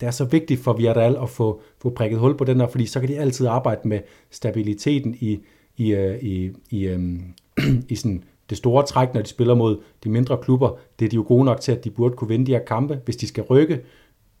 [0.00, 2.86] det er så vigtigt for Villarreal at få, få prikket hul på den her, fordi
[2.86, 4.00] så kan de altid arbejde med
[4.30, 5.38] stabiliteten i,
[5.76, 6.96] i, i, i,
[7.88, 10.78] i sådan det store træk, når de spiller mod de mindre klubber.
[10.98, 13.00] Det er de jo gode nok til, at de burde kunne vinde de her kampe.
[13.04, 13.80] Hvis de skal rykke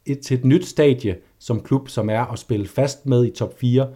[0.06, 3.58] et, til et nyt stadie som klub, som er at spille fast med i top
[3.58, 3.88] 4,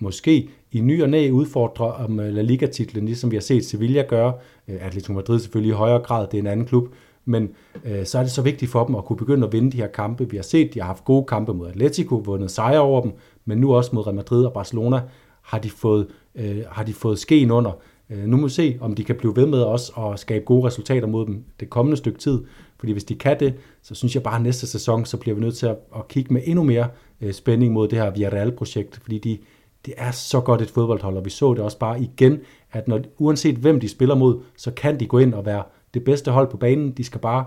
[0.00, 4.02] måske i ny og næ udfordre om øh, La Liga-titlen, ligesom vi har set Sevilla
[4.02, 4.32] gøre.
[4.68, 6.88] Øh, Atletico Madrid selvfølgelig i højere grad, det er en anden klub,
[7.24, 7.50] men
[7.84, 9.86] øh, så er det så vigtigt for dem at kunne begynde at vinde de her
[9.86, 10.30] kampe.
[10.30, 13.12] Vi har set, de har haft gode kampe mod Atletico, vundet sejre over dem,
[13.44, 15.00] men nu også mod Real Madrid og Barcelona
[15.42, 17.72] har de fået, øh, har de fået skeen under.
[18.10, 20.66] Øh, nu må vi se, om de kan blive ved med os og skabe gode
[20.66, 22.44] resultater mod dem det kommende stykke tid.
[22.78, 25.40] Fordi hvis de kan det, så synes jeg bare, at næste sæson, så bliver vi
[25.40, 26.88] nødt til at, at kigge med endnu mere
[27.20, 29.38] øh, spænding mod det her Villarreal-projekt, fordi de,
[29.86, 32.38] det er så godt et fodboldhold, og vi så det også bare igen,
[32.72, 35.62] at når, uanset hvem de spiller mod, så kan de gå ind og være
[35.94, 36.92] det bedste hold på banen.
[36.92, 37.44] De skal bare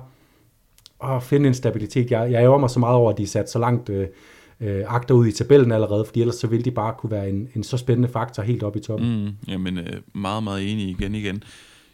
[1.04, 2.12] åh, finde en stabilitet.
[2.12, 4.08] Jeg, jeg ærger mig så meget over, at de er sat så langt øh,
[4.60, 7.50] øh, agter ud i tabellen allerede, fordi ellers så ville de bare kunne være en,
[7.56, 9.24] en så spændende faktor helt op i toppen.
[9.26, 11.44] Mm, jamen, øh, meget, meget enig igen igen.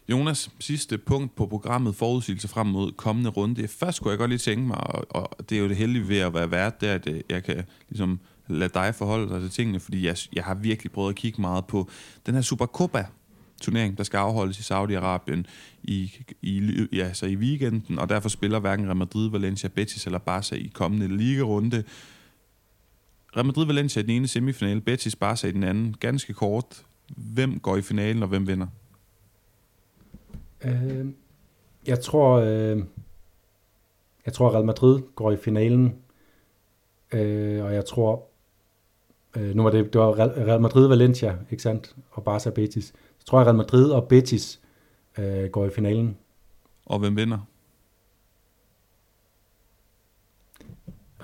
[0.10, 3.68] Jonas, sidste punkt på programmet, forudsigelse frem mod kommende runde.
[3.68, 6.18] Først skulle jeg godt lige tænke mig, og, og det er jo det heldige ved
[6.18, 9.50] at være vært, det er, at øh, jeg kan ligesom lade dig forholde dig til
[9.50, 11.90] tingene, fordi jeg, jeg har virkelig prøvet at kigge meget på
[12.26, 13.06] den her Supercopa
[13.62, 15.44] turnering, der skal afholdes i Saudi-Arabien
[15.84, 20.20] i, i, ja, så i weekenden, og derfor spiller hverken Real Madrid, Valencia, Betis eller
[20.20, 21.84] Barca i kommende ligerunde.
[23.38, 25.96] Real Madrid-Valencia i den ene semifinale, Betis, Barca i den anden.
[26.00, 26.86] Ganske kort.
[27.18, 28.68] Hvem går i finalen, og hvem vinder?
[30.66, 31.06] Øh,
[31.88, 32.84] jeg tror, øh,
[34.26, 35.96] jeg tror Real Madrid går i finalen,
[37.14, 38.28] øh, og jeg tror,
[39.38, 42.94] øh, nu var det, det var Real Madrid Valencia, ikke sandt, og Barca Betis.
[43.20, 44.60] Så tror jeg Real Madrid og Betis
[45.20, 46.18] øh, går i finalen.
[46.86, 47.38] Og hvem vinder?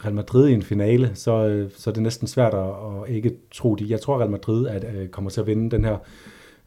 [0.05, 3.37] Real Madrid i en finale, så, øh, så er det næsten svært at, at ikke
[3.51, 3.89] tro det.
[3.89, 5.97] Jeg tror, Real Madrid at, øh, kommer til at vinde den her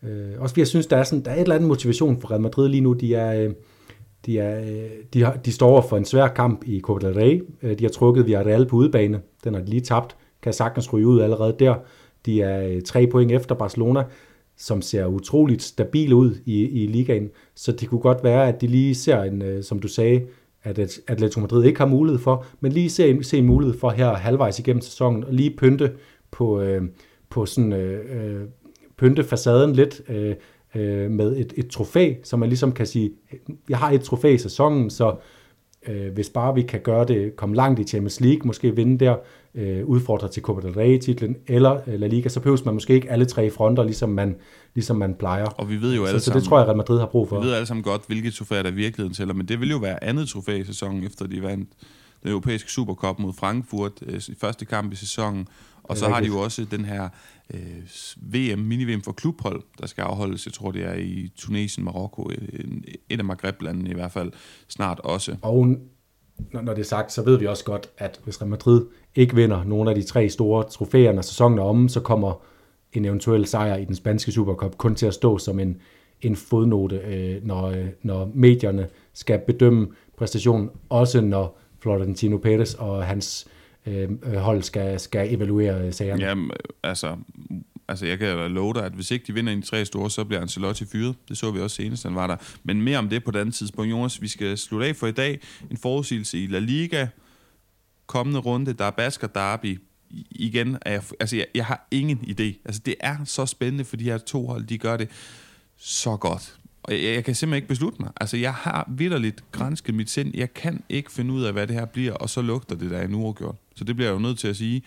[0.04, 2.30] Øh, også fordi jeg synes, der er, sådan, der er et eller andet motivation for
[2.30, 2.92] Real Madrid lige nu.
[2.92, 3.54] De, er, øh,
[4.26, 4.64] de, er,
[5.12, 7.44] de, har, de står over for en svær kamp i Copa del Rey.
[7.74, 9.20] De har trukket via Real på udebane.
[9.44, 10.16] Den har de lige tabt.
[10.44, 11.74] Kan sagtens ryge ud allerede der.
[12.26, 14.04] De er øh, tre point efter Barcelona,
[14.56, 17.30] som ser utroligt stabil ud i, i ligaen.
[17.54, 20.22] Så det kunne godt være, at de lige ser en, øh, som du sagde,
[20.62, 23.90] at Atletico Madrid ikke har mulighed for, men lige se en, se en mulighed for
[23.90, 25.92] her halvvejs igennem sæsonen, og lige pynte
[26.30, 26.82] på, øh,
[27.30, 28.42] på sådan øh, øh,
[28.96, 30.34] pynte facaden lidt øh,
[30.74, 33.12] øh, med et, et trofæ, så man ligesom kan sige,
[33.68, 35.16] jeg har et trofæ i sæsonen, så
[35.88, 39.16] øh, hvis bare vi kan gøre det, komme langt i Champions League, måske vinde der,
[39.54, 43.10] øh, udfordre til Copa del Rey-titlen, eller øh, La Liga, så behøver man måske ikke
[43.10, 44.36] alle tre fronter, ligesom man,
[44.74, 45.44] ligesom man plejer.
[45.46, 47.28] Og vi ved jo alle så, sammen, så det tror jeg, Real Madrid har brug
[47.28, 47.40] for.
[47.40, 49.76] Vi ved alle sammen godt, hvilke trofæer der i virkeligheden tæller, men det vil jo
[49.76, 51.68] være andet trofæ i sæsonen, efter de vandt
[52.22, 55.48] den europæiske Supercup mod Frankfurt øh, i første kamp i sæsonen,
[55.82, 57.08] og så har de jo også den her
[57.54, 57.60] øh,
[58.32, 62.30] VM, mini-VM for klubhold, der skal afholdes, jeg tror det er i Tunesien, Marokko,
[63.08, 64.32] et af Maghreb-landene i hvert fald,
[64.68, 65.36] snart også.
[65.42, 65.76] Og
[66.52, 68.86] når det er sagt, så ved vi også godt, at hvis Real Madrid
[69.16, 72.40] ikke vinder nogle af de tre store trofæer, når sæsonen er omme, så kommer
[72.92, 75.76] en eventuel sejr i den spanske Supercup kun til at stå som en,
[76.22, 79.88] en fodnote, øh, når, øh, når medierne skal bedømme
[80.18, 83.46] præstationen, også når Florentino Perez og hans
[83.86, 86.24] øh, hold skal, skal evaluere øh, sagerne.
[86.24, 87.16] Jamen, øh, altså,
[87.88, 90.40] altså jeg kan love dig, at hvis ikke de vinder en tre store, så bliver
[90.40, 91.14] Ancelotti fyret.
[91.28, 92.36] Det så vi også senest, han var der.
[92.64, 93.90] Men mere om det på et andet tidspunkt.
[93.90, 95.40] Jonas, vi skal slutte af for i dag.
[95.70, 97.06] En forudsigelse i La Liga.
[98.06, 99.80] Kommende runde, der er Basker Derby.
[100.30, 102.62] Igen, er jeg, altså jeg, jeg har ingen idé.
[102.64, 105.08] Altså det er så spændende, for de her to hold, de gør det
[105.76, 106.58] så godt.
[106.82, 108.10] Og jeg, jeg kan simpelthen ikke beslutte mig.
[108.20, 110.30] Altså, jeg har vidderligt grænsket mit sind.
[110.34, 113.02] Jeg kan ikke finde ud af, hvad det her bliver, og så lugter det der
[113.02, 113.56] en uafgjort.
[113.76, 114.82] Så det bliver jeg jo nødt til at sige.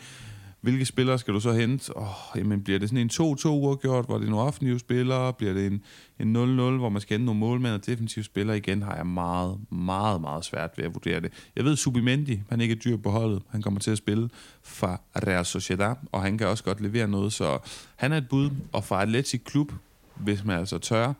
[0.61, 1.97] Hvilke spillere skal du så hente?
[1.97, 5.33] Oh, jamen, bliver det sådan en 2-2 uafgjort, hvor det er nogle offensive spillere?
[5.33, 5.83] Bliver det en,
[6.19, 6.39] en 0-0,
[6.77, 8.57] hvor man skal hente nogle målmænd og defensive spillere?
[8.57, 11.33] Igen har jeg meget, meget, meget svært ved at vurdere det.
[11.55, 13.41] Jeg ved, Subimendi, han ikke er dyr på holdet.
[13.49, 14.29] Han kommer til at spille
[14.63, 17.59] for Real Sociedad, og han kan også godt levere noget, så
[17.95, 18.49] han er et bud.
[18.71, 19.71] Og for Atletic Klub,
[20.15, 21.13] hvis man altså tør,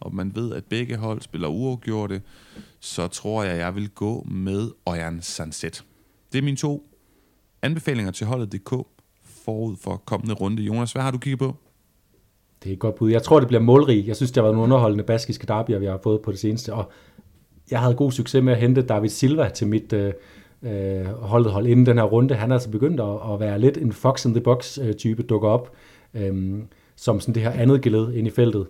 [0.00, 2.22] og man ved, at begge hold spiller uafgjorte,
[2.80, 5.84] så tror jeg, jeg vil gå med Ojan Sanset.
[6.32, 6.89] Det er mine to
[7.62, 8.74] anbefalinger til holdet.dk
[9.44, 10.62] forud for kommende runde.
[10.62, 11.56] Jonas, hvad har du kigget på?
[12.62, 13.10] Det er et godt bud.
[13.10, 14.06] Jeg tror, det bliver målrig.
[14.06, 16.74] Jeg synes, det har været nogle underholdende baskiske derbyer, vi har fået på det seneste,
[16.74, 16.90] og
[17.70, 20.12] jeg havde god succes med at hente David Silva til mit øh,
[20.62, 22.34] øh holdet hold inden den her runde.
[22.34, 25.22] Han er altså begyndt at, at være lidt en fox in the box øh, type,
[25.22, 25.72] dukker op
[26.14, 26.58] øh,
[26.96, 28.66] som sådan det her andet geled ind i feltet.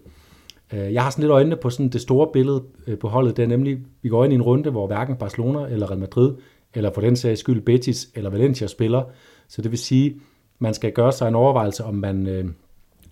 [0.73, 2.63] Øh, jeg har sådan lidt øjnene på sådan det store billede
[3.01, 3.37] på holdet.
[3.37, 6.35] Det er nemlig, vi går ind i en runde, hvor hverken Barcelona eller Real Madrid,
[6.75, 9.03] eller for den sags skyld Betis eller Valencia spiller.
[9.49, 10.17] Så det vil sige,
[10.59, 12.45] man skal gøre sig en overvejelse, om man, øh,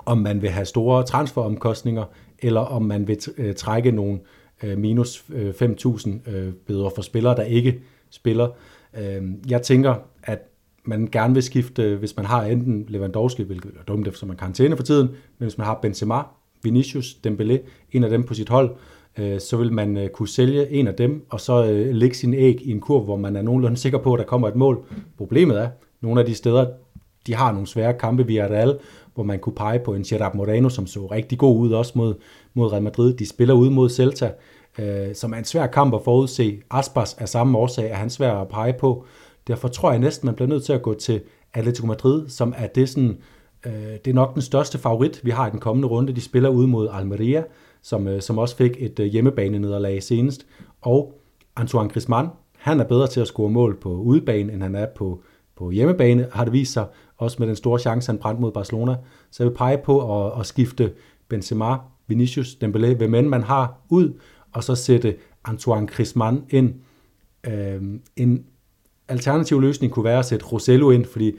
[0.06, 2.04] om man vil have store transferomkostninger,
[2.38, 4.20] eller om man vil øh, trække nogle
[4.62, 7.80] øh, minus øh, 5.000 øh, bøder for spillere, der ikke
[8.10, 8.48] spiller.
[8.98, 10.38] Øh, jeg tænker, at
[10.84, 14.76] man gerne vil skifte, hvis man har enten Lewandowski, hvilket er dumt, eftersom man karantæne
[14.76, 16.22] for tiden, men hvis man har Benzema,
[16.68, 17.58] Vinicius, Dembélé,
[17.92, 18.70] en af dem på sit hold,
[19.18, 22.34] øh, så vil man øh, kunne sælge en af dem, og så øh, lægge sin
[22.34, 24.84] æg i en kurv, hvor man er nogenlunde sikker på, at der kommer et mål.
[25.16, 25.68] Problemet er,
[26.00, 26.66] nogle af de steder,
[27.26, 28.78] de har nogle svære kampe via Real,
[29.14, 32.14] hvor man kunne pege på en Gerard Moreno, som så rigtig god ud også mod,
[32.54, 33.14] mod Real Madrid.
[33.14, 34.32] De spiller ud mod Celta,
[34.78, 36.58] øh, som er en svær kamp at forudse.
[36.70, 39.04] Aspas er samme årsag, er han svær at pege på.
[39.46, 41.20] Derfor tror jeg næsten, man bliver nødt til at gå til
[41.54, 43.16] Atletico Madrid, som er det sådan, øh,
[43.66, 46.12] Øh, det er nok den største favorit, vi har i den kommende runde.
[46.12, 47.44] De spiller ud mod Almeria,
[47.82, 50.46] som, øh, som også fik et øh, hjemmebane-nederlag senest.
[50.80, 51.20] Og
[51.56, 52.28] Antoine Griezmann,
[52.58, 55.22] han er bedre til at score mål på udebane, end han er på,
[55.56, 56.86] på hjemmebane, har det vist sig,
[57.16, 58.96] også med den store chance, han brændte mod Barcelona.
[59.30, 60.92] Så jeg vil pege på at, at skifte
[61.28, 61.76] Benzema,
[62.06, 64.12] Vinicius, Dembélé, hvem end man har, ud,
[64.52, 66.74] og så sætte Antoine Griezmann ind.
[67.46, 67.82] Øh,
[68.16, 68.44] en
[69.08, 71.32] alternativ løsning kunne være at sætte Rosello ind, fordi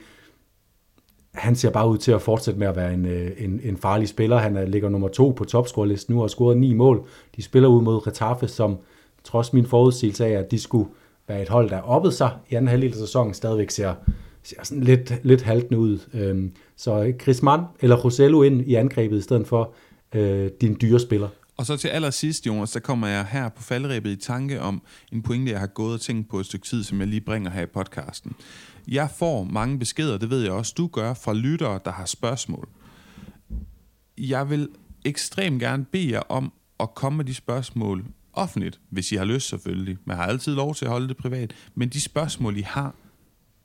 [1.34, 4.08] han ser bare ud til at fortsætte med at være en, øh, en, en farlig
[4.08, 4.38] spiller.
[4.38, 7.08] Han er, ligger nummer to på topscorelisten nu og har scoret ni mål.
[7.36, 8.78] De spiller ud mod Retaffe, som
[9.24, 10.90] trods min forudsigelse af, at de skulle
[11.28, 13.94] være et hold, der oppede sig i anden halvdel af sæsonen, stadigvæk ser,
[14.42, 15.98] ser sådan lidt, lidt haltende ud.
[16.14, 19.72] Øhm, så øh, Chris Mann eller Rosello ind i angrebet i stedet for
[20.14, 21.28] øh, din dyre spiller.
[21.56, 24.82] Og så til allersidst, Jonas, der kommer jeg her på faldrebet i tanke om
[25.12, 27.50] en pointe, jeg har gået og tænkt på et stykke tid, som jeg lige bringer
[27.50, 28.32] her i podcasten.
[28.90, 32.68] Jeg får mange beskeder, det ved jeg også, du gør, fra lyttere, der har spørgsmål.
[34.18, 34.68] Jeg vil
[35.04, 39.48] ekstremt gerne bede jer om at komme med de spørgsmål offentligt, hvis I har lyst
[39.48, 39.98] selvfølgelig.
[40.04, 42.94] Man har altid lov til at holde det privat, men de spørgsmål, I har,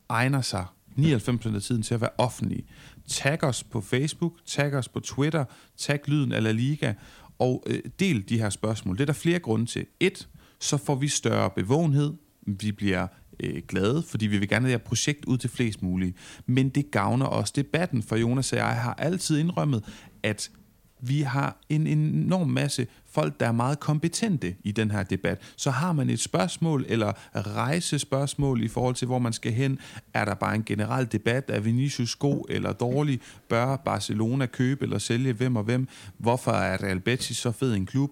[0.09, 0.65] egner sig
[0.97, 2.65] 99% af tiden til at være offentlige.
[3.07, 5.45] Tag os på Facebook, tag os på Twitter,
[5.77, 6.93] tag Lyden af La Liga,
[7.39, 8.95] og øh, del de her spørgsmål.
[8.95, 9.85] Det er der flere grunde til.
[9.99, 10.27] Et,
[10.59, 12.13] så får vi større bevågenhed,
[12.45, 13.07] vi bliver
[13.39, 16.13] øh, glade, fordi vi vil gerne have det her projekt ud til flest mulige.
[16.45, 19.83] Men det gavner også debatten, for Jonas og jeg har altid indrømmet,
[20.23, 20.51] at
[20.99, 25.41] vi har en enorm masse folk, der er meget kompetente i den her debat.
[25.55, 29.79] Så har man et spørgsmål eller rejsespørgsmål i forhold til, hvor man skal hen,
[30.13, 33.19] er der bare en generel debat, er Vinicius god eller dårlig?
[33.49, 35.87] Bør Barcelona købe eller sælge hvem og hvem?
[36.17, 38.11] Hvorfor er Real Betis så fed en klub?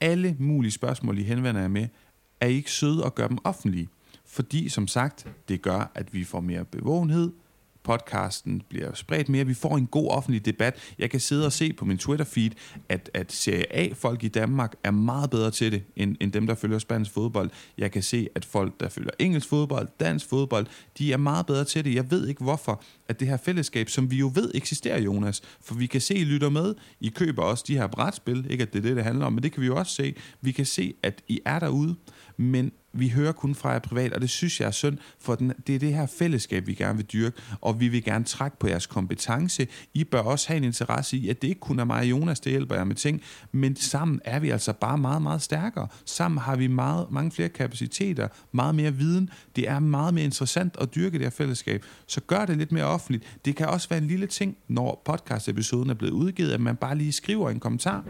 [0.00, 1.88] Alle mulige spørgsmål, I henvender jer med,
[2.40, 3.88] er I ikke søde og gør dem offentlige.
[4.36, 7.32] Fordi, som sagt, det gør, at vi får mere bevågenhed,
[7.84, 9.46] podcasten bliver spredt mere.
[9.46, 10.76] Vi får en god offentlig debat.
[10.98, 12.50] Jeg kan sidde og se på min Twitter-feed,
[12.88, 16.54] at, at Serie A-folk i Danmark er meget bedre til det, end, end dem, der
[16.54, 17.50] følger spansk fodbold.
[17.78, 20.66] Jeg kan se, at folk, der følger engelsk fodbold, dansk fodbold,
[20.98, 21.94] de er meget bedre til det.
[21.94, 25.74] Jeg ved ikke hvorfor, at det her fællesskab, som vi jo ved eksisterer, Jonas, for
[25.74, 26.74] vi kan se, I lytter med.
[27.00, 28.46] I køber også de her brætspil.
[28.50, 30.14] Ikke at det er det, det handler om, men det kan vi jo også se.
[30.40, 31.96] Vi kan se, at I er derude,
[32.36, 35.52] men vi hører kun fra jer privat, og det synes jeg er synd, for den,
[35.66, 38.68] det er det her fællesskab, vi gerne vil dyrke, og vi vil gerne trække på
[38.68, 39.66] jeres kompetence.
[39.94, 42.40] I bør også have en interesse i, at det ikke kun er mig og Jonas,
[42.40, 43.22] der hjælper jer med ting,
[43.52, 45.88] men sammen er vi altså bare meget, meget stærkere.
[46.04, 49.30] Sammen har vi meget, mange flere kapaciteter, meget mere viden.
[49.56, 51.84] Det er meget mere interessant at dyrke det her fællesskab.
[52.06, 53.38] Så gør det lidt mere offentligt.
[53.44, 56.98] Det kan også være en lille ting, når podcast-episoden er blevet udgivet, at man bare
[56.98, 58.04] lige skriver en kommentar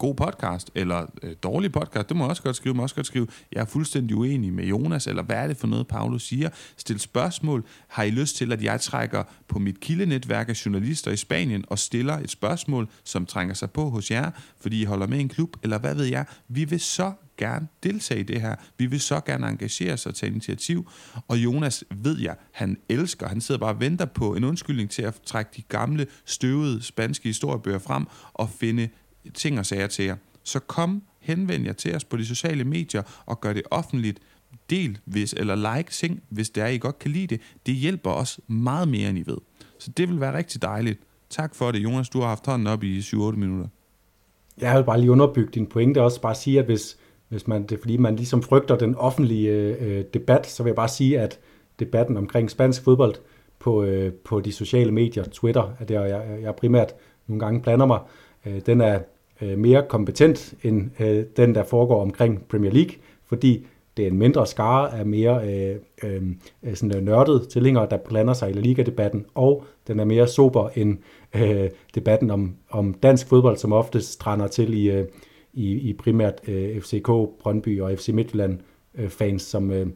[0.00, 2.74] god podcast, eller øh, dårlig podcast, det må jeg også godt skrive.
[2.74, 5.66] må også godt skrive, jeg er fuldstændig uenig med Jonas, eller hvad er det for
[5.66, 6.48] noget, Paulus siger?
[6.76, 7.64] Stil spørgsmål.
[7.88, 11.78] Har I lyst til, at jeg trækker på mit kildenetværk af journalister i Spanien og
[11.78, 15.56] stiller et spørgsmål, som trænger sig på hos jer, fordi I holder med en klub,
[15.62, 16.24] eller hvad ved jeg?
[16.48, 18.54] Vi vil så gerne deltage i det her.
[18.78, 20.90] Vi vil så gerne engagere os og tage initiativ.
[21.28, 25.02] Og Jonas ved jeg, han elsker, han sidder bare og venter på en undskyldning til
[25.02, 28.88] at trække de gamle, støvede spanske historiebøger frem og finde
[29.34, 30.16] ting og sager til jer.
[30.42, 34.18] Så kom, henvend jer til os på de sociale medier og gør det offentligt.
[34.70, 37.40] Del hvis, eller like ting, hvis det er, I godt kan lide det.
[37.66, 39.36] Det hjælper os meget mere, end I ved.
[39.78, 41.00] Så det vil være rigtig dejligt.
[41.30, 42.08] Tak for det, Jonas.
[42.08, 43.66] Du har haft hånden op i 7-8 minutter.
[44.60, 46.20] Jeg vil bare lige underbygge din pointe også.
[46.20, 46.98] Bare sige, at hvis,
[47.28, 50.76] hvis man, det er fordi, man ligesom frygter den offentlige øh, debat, så vil jeg
[50.76, 51.38] bare sige, at
[51.78, 53.14] debatten omkring spansk fodbold
[53.58, 56.94] på, øh, på de sociale medier, Twitter, er der jeg, jeg primært
[57.26, 58.00] nogle gange blander mig,
[58.46, 59.00] øh, den er
[59.42, 62.94] øh, mere kompetent end øh, den, der foregår omkring Premier League,
[63.26, 66.22] fordi det er en mindre skare af mere øh, øh,
[66.74, 70.68] sådan øh, nørdet tilhængere, der blander sig i La Liga-debatten, og den er mere sober
[70.74, 70.98] end
[71.36, 75.06] øh, debatten om, om dansk fodbold, som ofte strander til i, øh,
[75.52, 77.06] i, i primært øh, FCK,
[77.42, 78.58] Brøndby og FC Midtjylland
[78.94, 79.86] øh, fans, som, øh,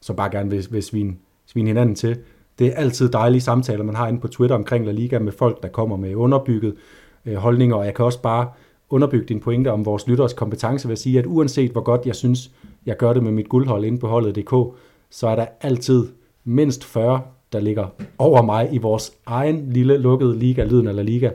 [0.00, 2.18] som bare gerne vil, vil svine, svine hinanden til.
[2.58, 5.62] Det er altid dejlige samtaler, man har inde på Twitter omkring La Liga med folk,
[5.62, 6.76] der kommer med underbygget
[7.26, 8.48] øh, holdninger, og jeg kan også bare
[8.90, 12.14] underbygge din pointe om vores lytteres kompetence ved at sige, at uanset hvor godt jeg
[12.14, 12.50] synes,
[12.86, 14.76] jeg gør det med mit guldhold inde på holdet.dk,
[15.10, 16.06] så er der altid
[16.44, 17.20] mindst 40,
[17.52, 17.86] der ligger
[18.18, 21.30] over mig i vores egen lille lukkede liga, lyden eller liga.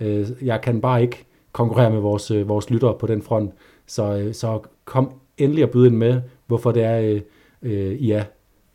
[0.00, 3.52] Øh, jeg kan bare ikke konkurrere med vores, øh, vores lyttere på den front.
[3.86, 7.20] Så, øh, så kom endelig og byde ind med, hvorfor det er, øh,
[7.62, 8.24] øh, I er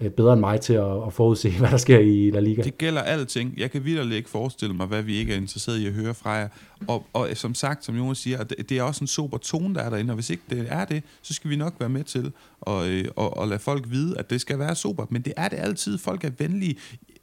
[0.02, 2.62] Øh, bedre end mig til at, at forudse, hvad der sker i La Liga.
[2.62, 3.54] Det gælder alting.
[3.58, 6.30] Jeg kan vidderligt ikke forestille mig, hvad vi ikke er interesseret i at høre fra
[6.30, 6.48] jer.
[6.88, 9.82] Og, og som sagt, som Jonas siger, det, det er også en super tone, der
[9.82, 12.32] er derinde, og hvis ikke det er det, så skal vi nok være med til
[12.68, 15.06] at, øh, at, at lade folk vide, at det skal være super.
[15.10, 15.98] Men det er det altid.
[15.98, 16.76] Folk er venlige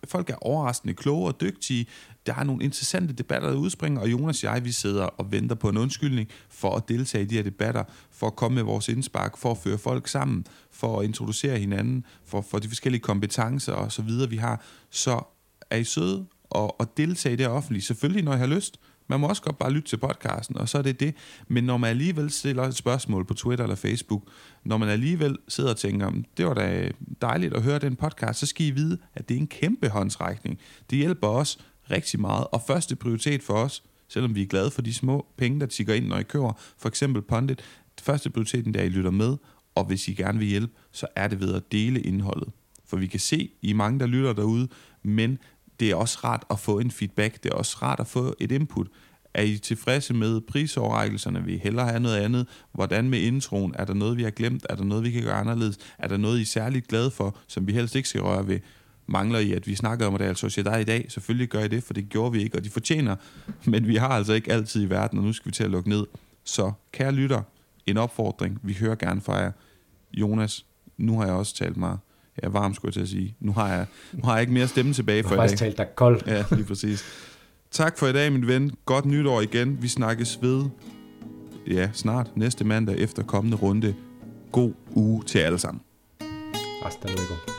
[0.04, 1.86] folk er overraskende kloge og dygtige.
[2.26, 5.56] Der er nogle interessante debatter, der udspringer, og Jonas og jeg, vi sidder og venter
[5.56, 8.88] på en undskyldning for at deltage i de her debatter, for at komme med vores
[8.88, 13.72] indspark, for at føre folk sammen, for at introducere hinanden, for, for de forskellige kompetencer
[13.72, 14.62] og så videre, vi har.
[14.90, 15.20] Så
[15.70, 17.82] er I søde og, og deltage i det offentlige.
[17.82, 18.80] Selvfølgelig, når I har lyst.
[19.08, 21.14] Man må også godt bare lytte til podcasten, og så er det det.
[21.48, 24.22] Men når man alligevel stiller et spørgsmål på Twitter eller Facebook,
[24.64, 26.90] når man alligevel sidder og tænker, det var da
[27.22, 30.58] dejligt at høre den podcast, så skal I vide, at det er en kæmpe håndsrækning.
[30.90, 31.58] Det hjælper os
[31.90, 35.60] rigtig meget, og første prioritet for os, selvom vi er glade for de små penge,
[35.60, 37.60] der tigger ind, når I kører, for eksempel Pondit,
[38.00, 39.36] første prioriteten er, at I lytter med,
[39.74, 42.48] og hvis I gerne vil hjælpe, så er det ved at dele indholdet.
[42.86, 44.68] For vi kan se, I er mange, der lytter derude,
[45.02, 45.38] men
[45.80, 48.52] det er også rart at få en feedback, det er også rart at få et
[48.52, 48.86] input.
[49.34, 51.44] Er I tilfredse med prisoverrækkelserne?
[51.44, 52.46] Vil I hellere have noget andet?
[52.72, 53.74] Hvordan med introen?
[53.78, 54.66] Er der noget, vi har glemt?
[54.70, 55.78] Er der noget, vi kan gøre anderledes?
[55.98, 58.60] Er der noget, I er særligt glade for, som vi helst ikke skal røre ved?
[59.06, 61.06] Mangler I, at vi snakker om Real Sociedad i dag?
[61.08, 63.16] Selvfølgelig gør I det, for det gjorde vi ikke, og de fortjener.
[63.64, 65.88] Men vi har altså ikke altid i verden, og nu skal vi til at lukke
[65.88, 66.06] ned.
[66.44, 67.42] Så kære lytter,
[67.86, 68.60] en opfordring.
[68.62, 69.52] Vi hører gerne fra jer.
[70.12, 71.98] Jonas, nu har jeg også talt meget
[72.42, 73.36] ja, varm, skulle jeg til at sige.
[73.40, 75.46] Nu har jeg, nu har jeg ikke mere stemme tilbage for i dag.
[75.46, 76.20] Du har talt dig kold.
[76.26, 77.04] Ja, lige præcis.
[77.70, 78.72] Tak for i dag, min ven.
[78.84, 79.82] Godt nytår igen.
[79.82, 80.64] Vi snakkes ved,
[81.66, 83.94] ja, snart næste mandag efter kommende runde.
[84.52, 85.82] God uge til alle sammen.
[86.82, 87.57] Hasta luego.